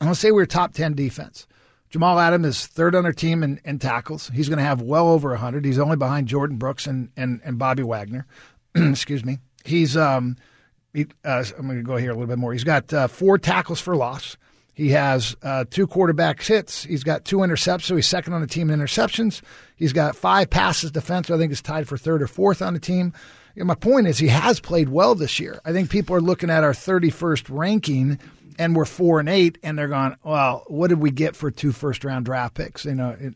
Going 0.00 0.14
to 0.14 0.18
say 0.18 0.32
we're 0.32 0.46
top 0.46 0.74
10 0.74 0.94
defense. 0.94 1.46
Jamal 1.88 2.18
Adams 2.18 2.46
is 2.46 2.66
third 2.66 2.96
on 2.96 3.04
our 3.04 3.12
team 3.12 3.42
in, 3.42 3.60
in 3.64 3.78
tackles. 3.78 4.30
He's 4.34 4.48
going 4.48 4.58
to 4.58 4.64
have 4.64 4.82
well 4.82 5.08
over 5.08 5.28
100. 5.28 5.64
He's 5.64 5.78
only 5.78 5.96
behind 5.96 6.26
Jordyn 6.26 6.58
Brooks 6.58 6.86
and, 6.86 7.10
and, 7.16 7.40
and 7.44 7.58
Bobby 7.58 7.82
Wagner. 7.82 8.26
Excuse 8.74 9.24
me. 9.24 9.38
He's 9.64 9.96
um, 9.96 10.36
he, 10.92 11.06
uh, 11.24 11.44
I'm 11.56 11.66
going 11.66 11.78
to 11.78 11.84
go 11.84 11.96
here 11.96 12.10
a 12.10 12.14
little 12.14 12.26
bit 12.26 12.38
more. 12.38 12.52
He's 12.52 12.64
got 12.64 12.92
uh, 12.92 13.06
four 13.06 13.38
tackles 13.38 13.80
for 13.80 13.94
loss. 13.94 14.36
He 14.74 14.88
has 14.88 15.36
uh, 15.42 15.66
two 15.70 15.86
quarterback 15.86 16.42
hits. 16.42 16.82
He's 16.82 17.04
got 17.04 17.24
two 17.24 17.38
interceptions, 17.38 17.82
so 17.82 17.94
he's 17.94 18.06
second 18.06 18.32
on 18.32 18.40
the 18.40 18.46
team 18.46 18.70
in 18.70 18.80
interceptions. 18.80 19.42
He's 19.76 19.92
got 19.92 20.16
five 20.16 20.48
passes 20.50 20.90
defense. 20.90 21.30
I 21.30 21.36
think 21.36 21.52
is 21.52 21.62
tied 21.62 21.86
for 21.86 21.98
third 21.98 22.22
or 22.22 22.26
fourth 22.26 22.62
on 22.62 22.72
the 22.72 22.80
team. 22.80 23.12
You 23.54 23.60
know, 23.60 23.66
my 23.66 23.74
point 23.74 24.06
is 24.06 24.18
he 24.18 24.28
has 24.28 24.60
played 24.60 24.88
well 24.88 25.14
this 25.14 25.38
year. 25.38 25.60
I 25.64 25.72
think 25.72 25.90
people 25.90 26.16
are 26.16 26.20
looking 26.20 26.50
at 26.50 26.64
our 26.64 26.72
31st 26.72 27.46
ranking 27.48 28.18
and 28.58 28.76
we're 28.76 28.84
four 28.84 29.18
and 29.18 29.28
eight, 29.28 29.58
and 29.62 29.78
they're 29.78 29.88
going, 29.88 30.14
well, 30.22 30.64
what 30.66 30.88
did 30.88 31.00
we 31.00 31.10
get 31.10 31.34
for 31.34 31.50
two 31.50 31.72
first 31.72 32.04
round 32.04 32.26
draft 32.26 32.54
picks? 32.54 32.84
You 32.84 32.94
know, 32.94 33.16
it, 33.18 33.34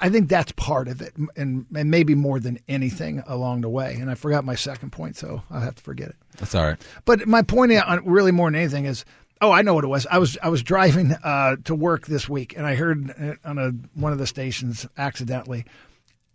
I 0.00 0.08
think 0.08 0.28
that's 0.28 0.52
part 0.52 0.88
of 0.88 1.00
it, 1.00 1.14
and, 1.36 1.66
and 1.74 1.90
maybe 1.90 2.14
more 2.14 2.38
than 2.38 2.58
anything 2.68 3.22
along 3.26 3.62
the 3.62 3.68
way. 3.68 3.94
And 3.94 4.10
I 4.10 4.14
forgot 4.14 4.44
my 4.44 4.54
second 4.54 4.90
point, 4.90 5.16
so 5.16 5.42
I'll 5.50 5.60
have 5.60 5.76
to 5.76 5.82
forget 5.82 6.10
it. 6.10 6.16
That's 6.38 6.54
all 6.54 6.64
right. 6.64 6.78
But 7.04 7.26
my 7.26 7.42
point, 7.42 7.72
on 7.72 8.04
really 8.04 8.32
more 8.32 8.48
than 8.48 8.56
anything, 8.56 8.86
is 8.86 9.04
oh, 9.40 9.52
I 9.52 9.62
know 9.62 9.74
what 9.74 9.84
it 9.84 9.88
was. 9.88 10.06
I 10.10 10.18
was 10.18 10.38
I 10.42 10.48
was 10.48 10.62
driving 10.62 11.12
uh, 11.24 11.56
to 11.64 11.74
work 11.74 12.06
this 12.06 12.28
week, 12.28 12.54
and 12.56 12.66
I 12.66 12.74
heard 12.74 13.38
on 13.44 13.58
a 13.58 13.70
one 13.98 14.12
of 14.12 14.18
the 14.18 14.26
stations 14.26 14.86
accidentally. 14.98 15.64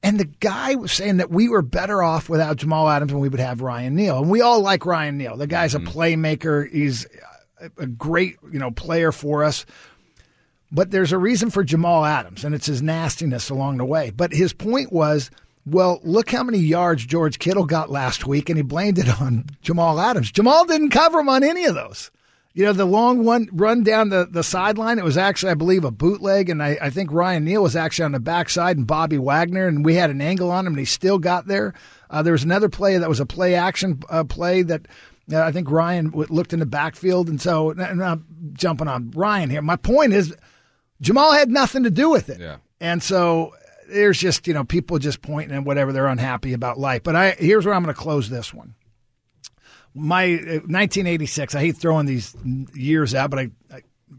And 0.06 0.20
the 0.20 0.26
guy 0.26 0.76
was 0.76 0.92
saying 0.92 1.18
that 1.18 1.32
we 1.32 1.50
were 1.50 1.64
better 1.64 2.04
off 2.04 2.30
without 2.30 2.58
Jamal 2.58 2.88
Adams 2.88 3.12
than 3.12 3.20
we 3.20 3.28
would 3.28 3.40
have 3.40 3.62
Ryan 3.62 3.96
Neal. 3.96 4.20
And 4.20 4.30
we 4.30 4.40
all 4.40 4.62
like 4.62 4.86
Ryan 4.86 5.18
Neal. 5.18 5.36
The 5.36 5.48
guy's 5.48 5.74
mm-hmm. 5.74 5.88
a 5.88 5.90
playmaker. 5.90 6.72
He's 6.72 7.08
a 7.80 7.88
great, 7.88 8.38
you 8.52 8.60
know, 8.60 8.70
player 8.70 9.12
for 9.12 9.44
us. 9.44 9.66
But 10.72 10.92
there's 10.92 11.12
a 11.12 11.18
reason 11.18 11.50
for 11.50 11.64
Jamal 11.64 12.06
Adams, 12.06 12.46
and 12.46 12.54
it's 12.54 12.68
his 12.68 12.84
nastiness 12.84 13.50
along 13.50 13.78
the 13.78 13.86
way. 13.86 14.12
But 14.12 14.32
his 14.32 14.54
point 14.54 14.94
was, 14.94 15.32
well, 15.66 16.02
look 16.04 16.30
how 16.30 16.44
many 16.44 16.60
yards 16.60 17.04
George 17.04 17.40
Kittle 17.40 17.66
got 17.66 17.90
last 17.90 18.28
week, 18.28 18.48
and 18.50 18.58
he 18.58 18.64
blamed 18.64 19.00
it 19.00 19.10
on 19.20 19.46
Jamal 19.64 20.00
Adams. 20.00 20.32
Jamal 20.32 20.66
didn't 20.66 20.92
cover 20.92 21.20
him 21.20 21.30
on 21.30 21.44
any 21.44 21.66
of 21.66 21.74
those. 21.74 22.12
You 22.56 22.64
know, 22.64 22.72
the 22.72 22.86
long 22.86 23.26
one 23.26 23.50
run 23.52 23.84
down 23.84 24.08
the, 24.08 24.30
the 24.32 24.42
sideline, 24.42 24.98
it 24.98 25.04
was 25.04 25.18
actually, 25.18 25.52
I 25.52 25.56
believe, 25.56 25.84
a 25.84 25.92
bootleg, 25.92 26.50
and 26.50 26.64
I, 26.64 26.78
I 26.82 26.90
think 26.90 27.12
Ryan 27.12 27.44
Neal 27.44 27.62
was 27.62 27.76
actually 27.76 28.06
on 28.06 28.14
the 28.14 28.20
backside 28.22 28.78
and 28.78 28.88
Bobby 28.88 29.18
Wagner, 29.18 29.68
and 29.68 29.84
we 29.84 29.96
had 29.96 30.10
an 30.10 30.22
angle 30.22 30.52
on 30.52 30.66
him, 30.66 30.72
and 30.72 30.80
he 30.80 30.86
still 30.86 31.20
got 31.20 31.48
there. 31.48 31.74
Uh, 32.10 32.24
there 32.24 32.32
was 32.32 32.46
another 32.46 32.70
play 32.70 32.98
that 32.98 33.10
was 33.10 33.20
a 33.20 33.26
play 33.26 33.56
action 33.56 34.00
uh, 34.10 34.24
play 34.24 34.62
that 34.62 34.88
I 35.34 35.52
think 35.52 35.70
Ryan 35.70 36.12
looked 36.12 36.54
in 36.54 36.60
the 36.60 36.66
backfield, 36.66 37.28
and 37.28 37.42
so 37.42 37.72
I'm 37.78 37.98
not 37.98 38.20
jumping 38.54 38.88
on 38.88 39.12
Ryan 39.12 39.50
here. 39.50 39.62
My 39.62 39.76
point 39.76 40.14
is, 40.14 40.34
Jamal 41.02 41.34
had 41.34 41.50
nothing 41.50 41.84
to 41.84 41.92
do 41.92 42.10
with 42.10 42.30
it, 42.30 42.40
yeah. 42.40 42.58
and 42.80 43.04
so 43.04 43.54
there's 43.90 44.18
just 44.18 44.48
you 44.48 44.54
know 44.54 44.64
people 44.64 44.98
just 44.98 45.22
pointing 45.22 45.58
at 45.58 45.66
whatever 45.66 45.92
they're 45.92 46.08
unhappy 46.08 46.54
about 46.54 46.80
life. 46.80 47.04
But 47.04 47.18
I 47.18 47.32
here's 47.32 47.66
where 47.66 47.76
I'm 47.76 47.84
going 47.84 47.94
to 47.94 48.00
close 48.00 48.30
this 48.30 48.54
one. 48.54 48.76
My 49.96 50.32
1986. 50.32 51.56
Uh, 51.56 51.58
I 51.58 51.62
hate 51.62 51.78
throwing 51.78 52.06
these 52.06 52.36
years 52.74 53.16
out, 53.16 53.30
but 53.30 53.40
I 53.40 53.50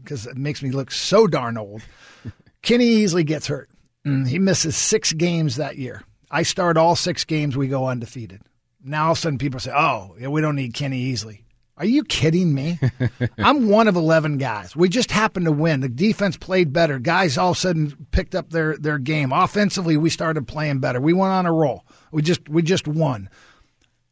because 0.03 0.25
it 0.25 0.37
makes 0.37 0.61
me 0.61 0.71
look 0.71 0.91
so 0.91 1.27
darn 1.27 1.57
old. 1.57 1.81
Kenny 2.61 3.03
Easley 3.03 3.25
gets 3.25 3.47
hurt. 3.47 3.69
Mm, 4.05 4.27
he 4.27 4.39
misses 4.39 4.75
six 4.75 5.13
games 5.13 5.57
that 5.57 5.77
year. 5.77 6.03
I 6.31 6.43
start 6.43 6.77
all 6.77 6.95
six 6.95 7.23
games. 7.23 7.55
We 7.55 7.67
go 7.67 7.87
undefeated. 7.87 8.41
Now 8.83 9.05
all 9.05 9.11
of 9.11 9.17
a 9.17 9.21
sudden 9.21 9.37
people 9.37 9.59
say, 9.59 9.71
"Oh, 9.75 10.15
yeah, 10.19 10.27
we 10.27 10.41
don't 10.41 10.55
need 10.55 10.73
Kenny 10.73 11.13
Easley." 11.13 11.41
Are 11.77 11.85
you 11.85 12.03
kidding 12.03 12.55
me? 12.55 12.79
I'm 13.37 13.69
one 13.69 13.87
of 13.87 13.95
11 13.95 14.39
guys. 14.39 14.75
We 14.75 14.89
just 14.89 15.11
happened 15.11 15.45
to 15.45 15.51
win. 15.51 15.81
The 15.81 15.89
defense 15.89 16.35
played 16.35 16.73
better. 16.73 16.97
Guys 16.97 17.37
all 17.37 17.51
of 17.51 17.57
a 17.57 17.59
sudden 17.59 18.07
picked 18.09 18.33
up 18.33 18.49
their, 18.49 18.75
their 18.77 18.97
game. 18.97 19.31
Offensively, 19.31 19.95
we 19.95 20.09
started 20.09 20.47
playing 20.47 20.79
better. 20.79 20.99
We 20.99 21.13
went 21.13 21.33
on 21.33 21.45
a 21.45 21.53
roll. 21.53 21.85
We 22.11 22.23
just 22.23 22.49
we 22.49 22.63
just 22.63 22.87
won. 22.87 23.29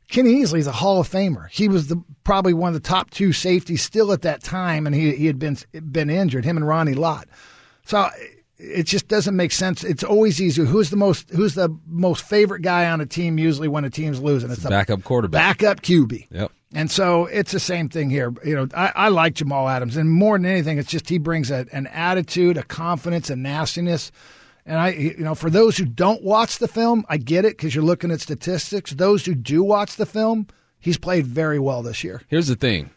Kenny 0.07 0.41
Easley 0.41 0.59
is 0.59 0.67
a 0.67 0.71
Hall 0.71 1.01
of 1.01 1.09
Famer. 1.09 1.49
He 1.49 1.67
was 1.67 1.87
the 1.87 2.01
probably 2.23 2.53
one 2.53 2.69
of 2.69 2.73
the 2.73 2.87
top 2.87 3.09
two 3.09 3.33
safeties 3.33 3.81
still 3.81 4.11
at 4.11 4.21
that 4.21 4.43
time, 4.43 4.85
and 4.85 4.95
he 4.95 5.15
he 5.15 5.25
had 5.25 5.39
been 5.39 5.57
been 5.91 6.09
injured. 6.09 6.45
Him 6.45 6.57
and 6.57 6.67
Ronnie 6.67 6.93
Lott. 6.93 7.27
So 7.85 8.09
it 8.57 8.83
just 8.83 9.07
doesn't 9.07 9.35
make 9.35 9.51
sense. 9.51 9.83
It's 9.83 10.03
always 10.03 10.41
easy. 10.41 10.65
Who's 10.65 10.89
the 10.89 10.95
most 10.95 11.29
who's 11.31 11.55
the 11.55 11.75
most 11.87 12.23
favorite 12.23 12.61
guy 12.61 12.89
on 12.89 13.01
a 13.01 13.05
team 13.05 13.37
usually 13.37 13.67
when 13.67 13.85
a 13.85 13.89
team's 13.89 14.21
losing? 14.21 14.51
It's, 14.51 14.63
the 14.63 14.69
backup 14.69 15.03
quarterback. 15.03 15.59
Backup 15.59 15.81
QB. 15.81 16.27
Yep. 16.31 16.51
And 16.73 16.91
so 16.91 17.25
it's 17.25 17.51
the 17.51 17.59
same 17.59 17.89
thing 17.89 18.09
here. 18.09 18.33
You 18.43 18.55
know, 18.55 18.67
I, 18.75 18.91
I 18.95 19.09
like 19.09 19.35
Jamal 19.35 19.69
Adams, 19.69 19.95
and 19.95 20.11
more 20.11 20.37
than 20.37 20.45
anything, 20.45 20.77
it's 20.77 20.89
just 20.89 21.07
he 21.07 21.17
brings 21.17 21.49
a, 21.49 21.65
an 21.71 21.87
attitude, 21.87 22.57
a 22.57 22.63
confidence, 22.63 23.29
a 23.29 23.35
nastiness. 23.35 24.11
And 24.65 24.79
I, 24.79 24.89
you 24.89 25.17
know, 25.19 25.35
for 25.35 25.49
those 25.49 25.77
who 25.77 25.85
don't 25.85 26.23
watch 26.23 26.57
the 26.57 26.67
film, 26.67 27.05
I 27.07 27.17
get 27.17 27.45
it 27.45 27.55
because 27.55 27.75
you're 27.75 27.83
looking 27.83 28.11
at 28.11 28.21
statistics. 28.21 28.91
Those 28.91 29.25
who 29.25 29.35
do 29.35 29.63
watch 29.63 29.95
the 29.95 30.07
film, 30.07 30.47
he's 30.79 30.97
played 30.97 31.27
very 31.27 31.59
well 31.59 31.83
this 31.83 32.03
year. 32.03 32.21
Here's 32.27 32.47
the 32.47 32.55
thing: 32.55 32.89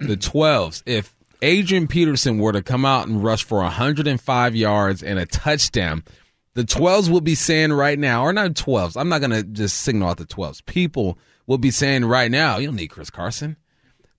the 0.00 0.16
12s. 0.16 0.82
If 0.84 1.14
Adrian 1.40 1.86
Peterson 1.86 2.38
were 2.38 2.52
to 2.52 2.62
come 2.62 2.84
out 2.84 3.06
and 3.06 3.22
rush 3.22 3.44
for 3.44 3.58
105 3.58 4.56
yards 4.56 5.02
and 5.02 5.18
a 5.18 5.26
touchdown, 5.26 6.02
the 6.54 6.64
12s 6.64 7.08
will 7.08 7.20
be 7.20 7.34
saying 7.34 7.72
right 7.72 7.98
now, 7.98 8.22
or 8.22 8.32
not 8.32 8.54
12s, 8.54 9.00
I'm 9.00 9.08
not 9.08 9.20
going 9.20 9.30
to 9.30 9.42
just 9.42 9.78
signal 9.78 10.08
out 10.08 10.18
the 10.18 10.26
12s. 10.26 10.64
People 10.66 11.18
will 11.46 11.58
be 11.58 11.70
saying 11.70 12.04
right 12.04 12.30
now, 12.30 12.58
you 12.58 12.66
don't 12.66 12.76
need 12.76 12.88
Chris 12.88 13.10
Carson. 13.10 13.56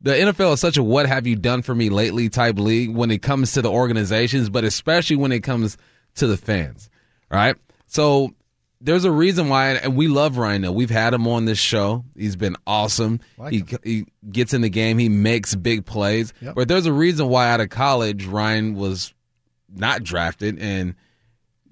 The 0.02 0.12
NFL 0.12 0.54
is 0.54 0.60
such 0.60 0.76
a 0.76 0.84
what 0.84 1.06
have 1.06 1.26
you 1.26 1.38
done 1.38 1.62
for 1.62 1.74
me 1.74 1.90
lately 1.90 2.28
type 2.28 2.60
league 2.60 2.94
when 2.94 3.12
it 3.12 3.22
comes 3.22 3.54
to 3.54 3.62
the 3.62 3.72
organizations, 3.72 4.50
but 4.50 4.66
especially 4.66 5.16
when 5.16 5.32
it 5.32 5.44
comes 5.44 5.78
to 6.16 6.28
the 6.28 6.36
fans. 6.38 6.90
Right? 7.34 7.56
So 7.88 8.34
there's 8.82 9.06
a 9.06 9.12
reason 9.12 9.50
why, 9.50 9.72
and 9.72 9.96
we 9.96 10.08
love 10.08 10.38
Ryan. 10.38 10.74
We've 10.74 10.90
had 10.90 11.14
him 11.14 11.28
on 11.28 11.46
this 11.46 11.58
show. 11.58 12.04
He's 12.18 12.36
been 12.36 12.58
awesome. 12.68 13.22
Like 13.38 13.54
he 13.54 13.64
he 13.84 14.06
gets 14.30 14.54
in 14.54 14.62
the 14.62 14.70
game. 14.70 14.98
He 14.98 15.10
makes 15.10 15.56
big 15.56 15.86
plays. 15.86 16.34
Yep. 16.42 16.56
But 16.56 16.68
there's 16.68 16.86
a 16.86 16.94
reason 16.94 17.30
why 17.30 17.50
out 17.50 17.62
of 17.62 17.70
college 17.70 18.26
Ryan 18.26 18.76
was 18.76 19.14
not 19.74 20.04
drafted 20.04 20.60
and 20.60 20.96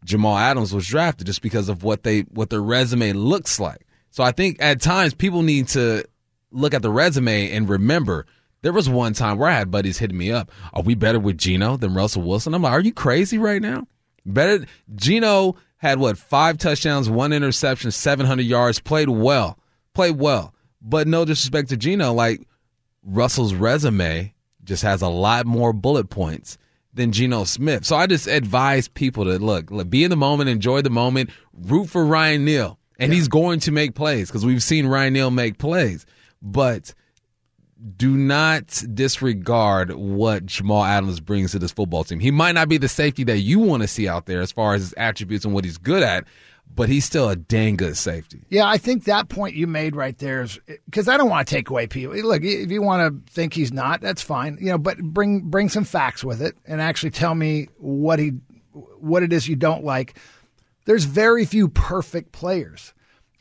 Jamal 0.03 0.37
Adams 0.37 0.73
was 0.73 0.87
drafted 0.87 1.27
just 1.27 1.41
because 1.41 1.69
of 1.69 1.83
what 1.83 2.03
they 2.03 2.21
what 2.21 2.49
their 2.49 2.61
resume 2.61 3.13
looks 3.13 3.59
like. 3.59 3.85
So 4.09 4.23
I 4.23 4.31
think 4.31 4.57
at 4.61 4.81
times 4.81 5.13
people 5.13 5.43
need 5.43 5.67
to 5.69 6.05
look 6.51 6.73
at 6.73 6.81
the 6.81 6.89
resume 6.89 7.51
and 7.51 7.69
remember 7.69 8.25
there 8.61 8.73
was 8.73 8.89
one 8.89 9.13
time 9.13 9.37
where 9.37 9.49
I 9.49 9.53
had 9.53 9.71
buddies 9.71 9.97
hitting 9.97 10.17
me 10.17 10.31
up. 10.31 10.51
Are 10.73 10.83
we 10.83 10.95
better 10.95 11.19
with 11.19 11.37
Geno 11.37 11.77
than 11.77 11.93
Russell 11.93 12.21
Wilson? 12.21 12.53
I'm 12.53 12.61
like, 12.61 12.73
are 12.73 12.81
you 12.81 12.93
crazy 12.93 13.37
right 13.37 13.61
now? 13.61 13.87
Better 14.25 14.65
Geno 14.95 15.55
had 15.77 15.99
what 15.99 16.17
five 16.17 16.57
touchdowns, 16.57 17.09
one 17.09 17.33
interception, 17.33 17.91
700 17.91 18.45
yards, 18.45 18.79
played 18.79 19.09
well, 19.09 19.57
played 19.93 20.17
well. 20.17 20.53
But 20.81 21.07
no 21.07 21.25
disrespect 21.25 21.69
to 21.69 21.77
Geno, 21.77 22.13
like 22.13 22.47
Russell's 23.03 23.53
resume 23.53 24.33
just 24.63 24.83
has 24.83 25.01
a 25.01 25.07
lot 25.07 25.45
more 25.45 25.73
bullet 25.73 26.09
points 26.09 26.57
than 26.93 27.11
Geno 27.11 27.45
Smith. 27.45 27.85
So 27.85 27.95
I 27.95 28.07
just 28.07 28.27
advise 28.27 28.87
people 28.87 29.25
to 29.25 29.37
look, 29.39 29.71
look 29.71 29.89
be 29.89 30.03
in 30.03 30.09
the 30.09 30.15
moment, 30.15 30.49
enjoy 30.49 30.81
the 30.81 30.89
moment, 30.89 31.29
root 31.53 31.89
for 31.89 32.05
Ryan 32.05 32.45
Neal, 32.45 32.77
and 32.99 33.11
yeah. 33.11 33.17
he's 33.17 33.27
going 33.27 33.59
to 33.61 33.71
make 33.71 33.95
plays 33.95 34.27
because 34.27 34.45
we've 34.45 34.63
seen 34.63 34.87
Ryan 34.87 35.13
Neal 35.13 35.31
make 35.31 35.57
plays. 35.57 36.05
But 36.41 36.93
do 37.97 38.15
not 38.15 38.83
disregard 38.93 39.91
what 39.93 40.45
Jamal 40.45 40.83
Adams 40.83 41.19
brings 41.19 41.51
to 41.51 41.59
this 41.59 41.71
football 41.71 42.03
team. 42.03 42.19
He 42.19 42.31
might 42.31 42.53
not 42.53 42.69
be 42.69 42.77
the 42.77 42.87
safety 42.87 43.23
that 43.23 43.39
you 43.39 43.59
want 43.59 43.81
to 43.81 43.87
see 43.87 44.07
out 44.07 44.25
there 44.27 44.41
as 44.41 44.51
far 44.51 44.75
as 44.75 44.81
his 44.81 44.93
attributes 44.97 45.45
and 45.45 45.53
what 45.53 45.65
he's 45.65 45.77
good 45.77 46.03
at, 46.03 46.25
but 46.73 46.89
he's 46.89 47.05
still 47.05 47.29
a 47.29 47.35
dang 47.35 47.77
good 47.77 47.97
safety. 47.97 48.43
Yeah, 48.49 48.67
I 48.67 48.77
think 48.77 49.05
that 49.05 49.29
point 49.29 49.55
you 49.55 49.65
made 49.67 49.95
right 49.95 50.17
there 50.17 50.43
is 50.43 50.59
because 50.85 51.07
I 51.07 51.17
don't 51.17 51.29
want 51.29 51.47
to 51.47 51.53
take 51.53 51.69
away 51.69 51.87
people. 51.87 52.15
Look, 52.15 52.43
if 52.43 52.69
you 52.69 52.81
want 52.81 53.25
to 53.25 53.33
think 53.33 53.53
he's 53.53 53.73
not, 53.73 54.01
that's 54.01 54.21
fine. 54.21 54.57
You 54.61 54.71
know, 54.71 54.77
but 54.77 54.99
bring 54.99 55.49
bring 55.49 55.69
some 55.69 55.83
facts 55.83 56.23
with 56.23 56.41
it 56.41 56.55
and 56.65 56.81
actually 56.81 57.11
tell 57.11 57.33
me 57.33 57.67
what 57.77 58.19
he 58.19 58.33
what 58.73 59.23
it 59.23 59.33
is 59.33 59.47
you 59.47 59.55
don't 59.55 59.83
like. 59.83 60.17
There's 60.85 61.05
very 61.05 61.45
few 61.45 61.67
perfect 61.67 62.31
players, 62.31 62.93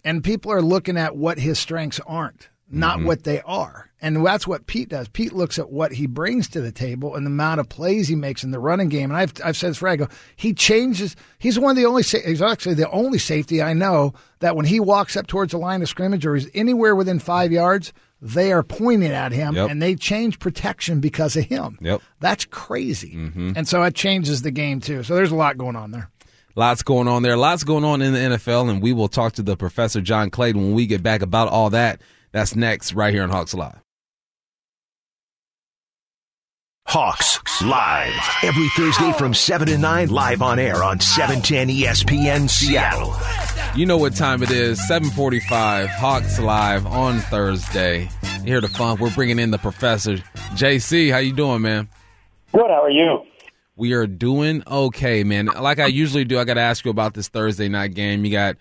and 0.05 0.25
people 0.25 0.51
are 0.53 0.63
looking 0.63 0.97
at 0.97 1.17
what 1.17 1.39
his 1.39 1.59
strengths 1.59 2.01
aren't 2.07 2.49
not 2.71 2.99
mm-hmm. 2.99 3.07
what 3.07 3.25
they 3.25 3.41
are. 3.43 3.91
And 4.03 4.25
that's 4.25 4.47
what 4.47 4.67
Pete 4.67 4.89
does. 4.89 5.09
Pete 5.09 5.33
looks 5.33 5.59
at 5.59 5.71
what 5.71 5.93
he 5.93 6.07
brings 6.07 6.49
to 6.51 6.61
the 6.61 6.73
table 6.73 7.15
and 7.15 7.27
the 7.27 7.31
amount 7.31 7.61
of 7.61 7.69
plays 7.69 8.09
he 8.09 8.15
makes 8.15 8.43
in 8.43 8.51
the 8.51 8.59
running 8.59 8.89
game. 8.89 9.11
And 9.11 9.17
I've, 9.17 9.33
I've 9.45 9.57
said 9.57 9.71
this 9.71 9.79
for 9.79 9.89
I 9.89 9.97
go, 9.97 10.09
he 10.37 10.55
changes. 10.55 11.17
He's 11.39 11.59
one 11.59 11.73
of 11.73 11.77
the 11.77 11.85
only, 11.85 12.03
he's 12.03 12.41
actually 12.41 12.77
the 12.77 12.91
only 12.91 13.19
safety 13.19 13.61
I 13.63 13.75
know 13.75 14.15
that 14.39 14.57
when 14.57 14.65
he 14.65 14.81
walks 14.81 15.17
up 15.17 15.27
towards 15.27 15.53
the 15.53 15.59
line 15.59 15.83
of 15.83 15.89
scrimmage 15.89 16.25
or 16.25 16.35
he's 16.35 16.49
anywhere 16.55 16.97
within 16.97 17.19
five 17.19 17.53
yards, 17.53 17.93
they 18.23 18.53
are 18.53 18.63
pointing 18.63 19.13
at 19.13 19.33
him 19.33 19.55
yep. 19.55 19.71
and 19.71 19.83
they 19.83 19.95
change 19.95 20.39
protection 20.39 21.01
because 21.01 21.37
of 21.37 21.45
him. 21.45 21.79
Yep. 21.81 22.01
That's 22.21 22.45
crazy. 22.47 23.15
Mm-hmm. 23.15 23.53
And 23.57 23.69
so 23.69 23.83
it 23.83 23.95
changes 23.95 24.43
the 24.43 24.51
game 24.51 24.81
too. 24.81 25.03
So 25.03 25.15
there's 25.15 25.33
a 25.33 25.37
lot 25.37 25.59
going 25.59 25.77
on 25.77 25.91
there. 25.91 26.11
Lots 26.57 26.83
going 26.83 27.09
on 27.09 27.23
there. 27.23 27.37
Lots 27.37 27.65
going 27.65 27.85
on 27.85 28.03
in 28.03 28.13
the 28.13 28.19
NFL. 28.19 28.71
And 28.71 28.83
we 28.83 28.93
will 28.93 29.09
talk 29.09 29.35
to 29.35 29.43
the 29.43 29.57
professor, 29.57 30.01
John 30.01 30.31
Clayton, 30.31 30.61
when 30.61 30.75
we 30.75 30.87
get 30.87 31.03
back 31.03 31.23
about 31.23 31.49
all 31.49 31.71
that. 31.71 32.01
That's 32.33 32.55
next, 32.55 32.95
right 32.95 33.13
here 33.13 33.23
on 33.23 33.31
Hawks 33.31 33.55
Live. 33.55 33.81
Hawks 36.87 37.39
live 37.63 38.13
every 38.43 38.69
Thursday 38.71 39.13
from 39.13 39.33
7 39.33 39.69
to 39.69 39.79
9 39.79 40.09
live 40.09 40.43
on 40.43 40.59
air 40.59 40.83
on 40.83 40.99
710 40.99 41.69
ESPN 41.69 42.51
Seattle. 42.51 43.15
You 43.79 43.87
know 43.87 43.97
what 43.97 44.17
time 44.17 44.43
it 44.43 44.51
is? 44.51 44.81
7:45. 44.89 45.87
Hawks 45.87 46.41
live 46.41 46.87
on 46.87 47.21
Thursday. 47.21 48.09
Here 48.45 48.61
to 48.61 48.67
fun. 48.67 48.99
We're 48.99 49.15
bringing 49.15 49.39
in 49.39 49.53
the 49.53 49.59
professor. 49.59 50.17
JC, 50.57 51.13
how 51.13 51.19
you 51.19 51.33
doing, 51.33 51.63
man? 51.63 51.89
Good. 52.53 52.67
How 52.67 52.83
are 52.83 52.91
you? 52.91 53.23
We 53.77 53.93
are 53.93 54.09
doing 54.09 54.65
okay, 54.67 55.23
man. 55.23 55.47
Like 55.47 55.79
I 55.79 55.87
usually 55.87 56.25
do, 56.25 56.41
I 56.41 56.45
got 56.45 56.55
to 56.55 56.61
ask 56.61 56.85
you 56.85 56.91
about 56.91 57.15
this 57.15 57.29
Thursday 57.29 57.69
night 57.69 57.95
game. 57.95 58.25
You 58.25 58.33
got 58.33 58.57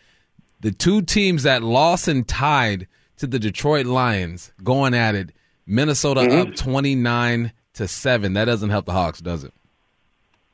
the 0.59 0.71
two 0.71 1.01
teams 1.01 1.43
that 1.43 1.63
lost 1.63 2.07
and 2.07 2.27
tied 2.27 2.87
to 3.19 3.27
the 3.27 3.39
Detroit 3.39 3.85
Lions 3.85 4.51
going 4.63 4.93
at 4.93 5.15
it. 5.15 5.31
Minnesota 5.65 6.21
Mm-hmm. 6.21 6.51
up 6.51 6.55
29 6.55 7.53
to 7.73 7.87
7. 7.87 8.33
That 8.33 8.45
doesn't 8.45 8.69
help 8.69 8.85
the 8.85 8.91
Hawks, 8.91 9.19
does 9.19 9.43
it? 9.43 9.53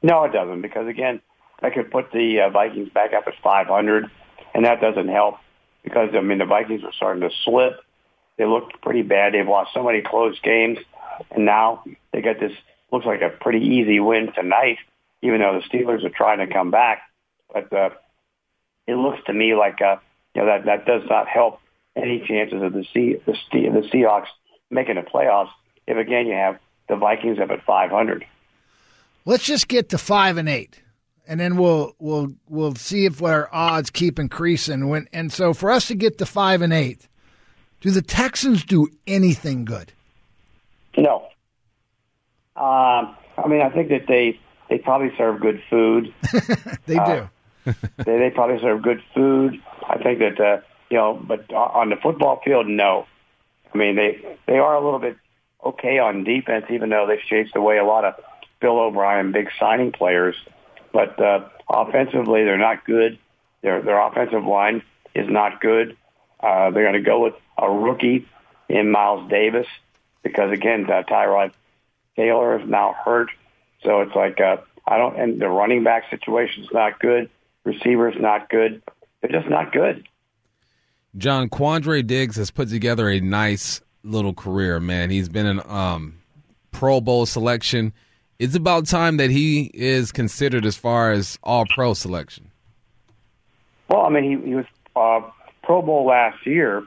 No, 0.04 0.24
it 0.26 0.34
doesn't 0.34 0.62
because 0.62 0.88
again, 0.88 1.22
I 1.62 1.70
could 1.70 1.90
put 1.90 2.12
the 2.12 2.42
uh, 2.42 2.50
Vikings 2.50 2.90
back 2.90 3.14
up 3.14 3.24
at 3.28 3.34
500, 3.42 4.06
and 4.54 4.66
that 4.66 4.82
doesn't 4.82 5.08
help 5.08 5.38
because 5.84 6.10
I 6.14 6.22
mean 6.22 6.38
the 6.38 6.46
Vikings 6.46 6.84
are 6.84 6.94
starting 6.94 7.22
to 7.22 7.30
slip. 7.44 7.80
They 8.38 8.46
looked 8.46 8.82
pretty 8.82 9.02
bad. 9.02 9.34
They've 9.34 9.48
lost 9.48 9.72
so 9.74 9.84
many 9.84 10.02
close 10.02 10.40
games, 10.42 10.78
and 11.32 11.46
now 11.46 11.84
they 12.12 12.22
got 12.22 12.40
this 12.40 12.52
looks 12.92 13.06
like 13.06 13.22
a 13.22 13.30
pretty 13.30 13.66
easy 13.66 14.00
win 14.00 14.32
tonight. 14.34 14.78
Even 15.22 15.40
though 15.40 15.60
the 15.60 15.78
Steelers 15.78 16.04
are 16.04 16.10
trying 16.10 16.46
to 16.46 16.54
come 16.54 16.70
back, 16.70 17.02
but 17.52 17.72
uh, 17.74 17.90
it 18.86 18.96
looks 18.96 19.20
to 19.26 19.34
me 19.34 19.56
like 19.56 19.82
uh, 19.82 19.96
you 20.36 20.42
know 20.42 20.48
that 20.48 20.66
that 20.66 20.86
does 20.86 21.04
not 21.10 21.28
help 21.28 21.60
any 21.96 22.24
chances 22.28 22.62
of 22.62 22.74
the 22.74 22.86
C, 22.94 23.16
the, 23.26 23.34
C, 23.52 23.70
the 23.70 23.88
Seahawks 23.94 24.28
making 24.70 24.96
the 24.96 25.02
playoffs. 25.02 25.50
If 25.88 25.98
again 25.98 26.28
you 26.28 26.34
have 26.34 26.60
the 26.88 26.96
Vikings 26.96 27.40
up 27.40 27.52
at 27.52 27.64
500. 27.64 28.26
Let's 29.26 29.44
just 29.44 29.68
get 29.68 29.90
to 29.90 29.98
five 29.98 30.38
and 30.38 30.48
eight, 30.48 30.82
and 31.28 31.40
then 31.40 31.58
we'll 31.58 31.96
we'll 31.98 32.34
we'll 32.48 32.76
see 32.76 33.06
if 33.06 33.24
our 33.24 33.50
odds 33.52 33.90
keep 33.90 34.20
increasing. 34.20 34.88
When 34.88 35.08
and 35.12 35.34
so 35.34 35.54
for 35.54 35.72
us 35.72 35.88
to 35.88 35.96
get 35.96 36.20
to 36.20 36.28
five 36.28 36.62
and 36.62 36.72
eight, 36.72 37.08
do 37.82 37.90
the 37.90 38.04
Texans 38.04 38.64
do 38.64 38.88
anything 39.08 39.66
good? 39.66 39.92
No. 40.96 41.28
Um, 42.56 43.16
I 43.38 43.48
mean, 43.48 43.62
I 43.62 43.70
think 43.70 43.90
that 43.90 44.06
they 44.08 44.40
they 44.70 44.78
probably 44.78 45.12
serve 45.18 45.42
good 45.42 45.62
food. 45.70 46.14
They 46.86 46.98
do. 46.98 47.28
they 47.66 48.20
they 48.20 48.30
probably 48.30 48.60
serve 48.62 48.84
good 48.84 49.02
food. 49.16 49.60
I 49.90 49.98
think 49.98 50.20
that 50.20 50.40
uh, 50.40 50.58
you 50.90 50.98
know, 50.98 51.14
but 51.14 51.52
on 51.52 51.90
the 51.90 51.96
football 51.96 52.42
field, 52.44 52.68
no. 52.68 53.08
I 53.74 53.78
mean, 53.78 53.96
they 53.96 54.38
they 54.48 54.58
are 54.58 54.76
a 54.76 54.84
little 54.84 55.00
bit 55.00 55.18
okay 55.64 56.00
on 56.00 56.24
defense, 56.24 56.66
even 56.70 56.90
though 56.90 57.08
they've 57.08 57.20
chased 57.20 57.56
away 57.56 57.78
a 57.78 57.84
lot 57.84 58.06
of 58.06 58.16
Bill 58.62 58.80
O'Brien 58.80 59.32
big 59.32 59.50
signing 59.60 59.92
players. 59.92 60.36
But 60.94 61.20
uh, 61.20 61.50
offensively, 61.70 62.44
they're 62.44 62.58
not 62.58 62.86
good. 62.86 63.20
Their 63.62 63.82
their 63.82 64.00
offensive 64.00 64.46
line 64.46 64.84
is 65.14 65.30
not 65.30 65.60
good. 65.60 65.98
Uh, 66.40 66.70
they're 66.72 66.84
going 66.84 66.94
to 66.94 67.02
go 67.02 67.24
with 67.24 67.34
a 67.58 67.70
rookie 67.70 68.28
in 68.70 68.92
Miles 68.92 69.30
Davis 69.30 69.68
because 70.24 70.52
again, 70.52 70.86
uh, 70.90 71.04
Tyrod 71.04 71.52
Taylor 72.16 72.60
is 72.60 72.68
now 72.68 72.96
hurt. 73.04 73.30
So 73.84 74.02
it's 74.02 74.16
like 74.16 74.40
uh, 74.40 74.58
I 74.88 74.98
don't, 74.98 75.20
and 75.20 75.42
the 75.42 75.50
running 75.50 75.84
back 75.84 76.10
situation 76.10 76.64
is 76.64 76.70
not 76.72 77.00
good. 77.00 77.30
Receivers 77.64 78.16
not 78.20 78.50
good. 78.50 78.82
They're 79.22 79.32
just 79.32 79.50
not 79.50 79.72
good. 79.72 80.08
John 81.18 81.50
Quandre 81.50 82.06
Diggs 82.06 82.36
has 82.36 82.52
put 82.52 82.70
together 82.70 83.10
a 83.10 83.20
nice 83.20 83.82
little 84.04 84.34
career, 84.34 84.80
man. 84.80 85.10
He's 85.10 85.30
been 85.30 85.46
an 85.46 85.62
um, 85.68 86.18
Pro 86.72 87.00
Bowl 87.00 87.26
selection. 87.26 87.94
It's 88.38 88.56
about 88.56 88.86
time 88.86 89.18
that 89.18 89.30
he 89.30 89.72
is 89.74 90.12
considered 90.12 90.66
as 90.66 90.76
far 90.76 91.12
as 91.12 91.40
All 91.42 91.66
Pro 91.74 91.94
selection. 91.94 92.52
Well, 93.90 94.02
I 94.02 94.10
mean, 94.10 94.24
he, 94.24 94.50
he 94.50 94.56
was 94.56 94.66
uh, 94.96 95.22
Pro 95.64 95.82
Bowl 95.82 96.06
last 96.06 96.46
year. 96.46 96.80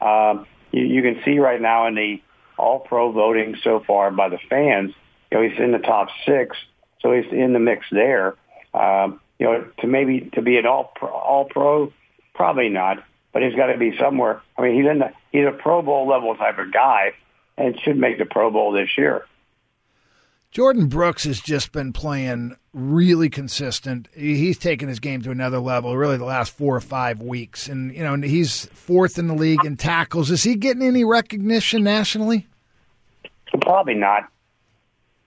Um, 0.00 0.46
you, 0.72 0.84
you 0.84 1.02
can 1.02 1.20
see 1.24 1.38
right 1.38 1.60
now 1.60 1.86
in 1.86 1.94
the 1.94 2.22
All 2.56 2.80
Pro 2.80 3.12
voting 3.12 3.56
so 3.62 3.82
far 3.86 4.10
by 4.10 4.30
the 4.30 4.38
fans, 4.48 4.94
you 5.30 5.38
know, 5.38 5.46
he's 5.46 5.58
in 5.58 5.72
the 5.72 5.78
top 5.78 6.08
six, 6.24 6.56
so 7.00 7.12
he's 7.12 7.30
in 7.30 7.52
the 7.52 7.58
mix 7.58 7.86
there. 7.90 8.36
Um, 8.72 9.20
you 9.38 9.46
know, 9.46 9.66
to 9.80 9.86
maybe 9.86 10.30
to 10.32 10.40
be 10.40 10.56
an 10.56 10.64
All 10.64 10.92
Pro, 10.94 11.10
All 11.10 11.44
Pro, 11.44 11.92
probably 12.34 12.70
not, 12.70 13.04
but 13.36 13.42
he's 13.42 13.54
got 13.54 13.66
to 13.66 13.76
be 13.76 13.94
somewhere. 14.00 14.40
I 14.56 14.62
mean, 14.62 14.76
he's 14.76 14.90
in 14.90 14.98
the 14.98 15.12
he's 15.30 15.44
a 15.46 15.52
Pro 15.52 15.82
Bowl 15.82 16.08
level 16.08 16.34
type 16.36 16.56
of 16.56 16.72
guy, 16.72 17.12
and 17.58 17.78
should 17.82 17.98
make 17.98 18.16
the 18.16 18.24
Pro 18.24 18.50
Bowl 18.50 18.72
this 18.72 18.88
year. 18.96 19.26
Jordyn 20.54 20.88
Brooks 20.88 21.24
has 21.24 21.38
just 21.38 21.70
been 21.70 21.92
playing 21.92 22.56
really 22.72 23.28
consistent. 23.28 24.08
He's 24.14 24.56
taken 24.56 24.88
his 24.88 25.00
game 25.00 25.20
to 25.20 25.30
another 25.30 25.58
level, 25.58 25.94
really, 25.98 26.16
the 26.16 26.24
last 26.24 26.56
four 26.56 26.74
or 26.74 26.80
five 26.80 27.20
weeks, 27.20 27.68
and 27.68 27.94
you 27.94 28.02
know, 28.02 28.16
he's 28.26 28.64
fourth 28.72 29.18
in 29.18 29.26
the 29.26 29.34
league 29.34 29.66
in 29.66 29.76
tackles. 29.76 30.30
Is 30.30 30.42
he 30.42 30.54
getting 30.54 30.82
any 30.82 31.04
recognition 31.04 31.84
nationally? 31.84 32.46
Probably 33.60 33.96
not, 33.96 34.30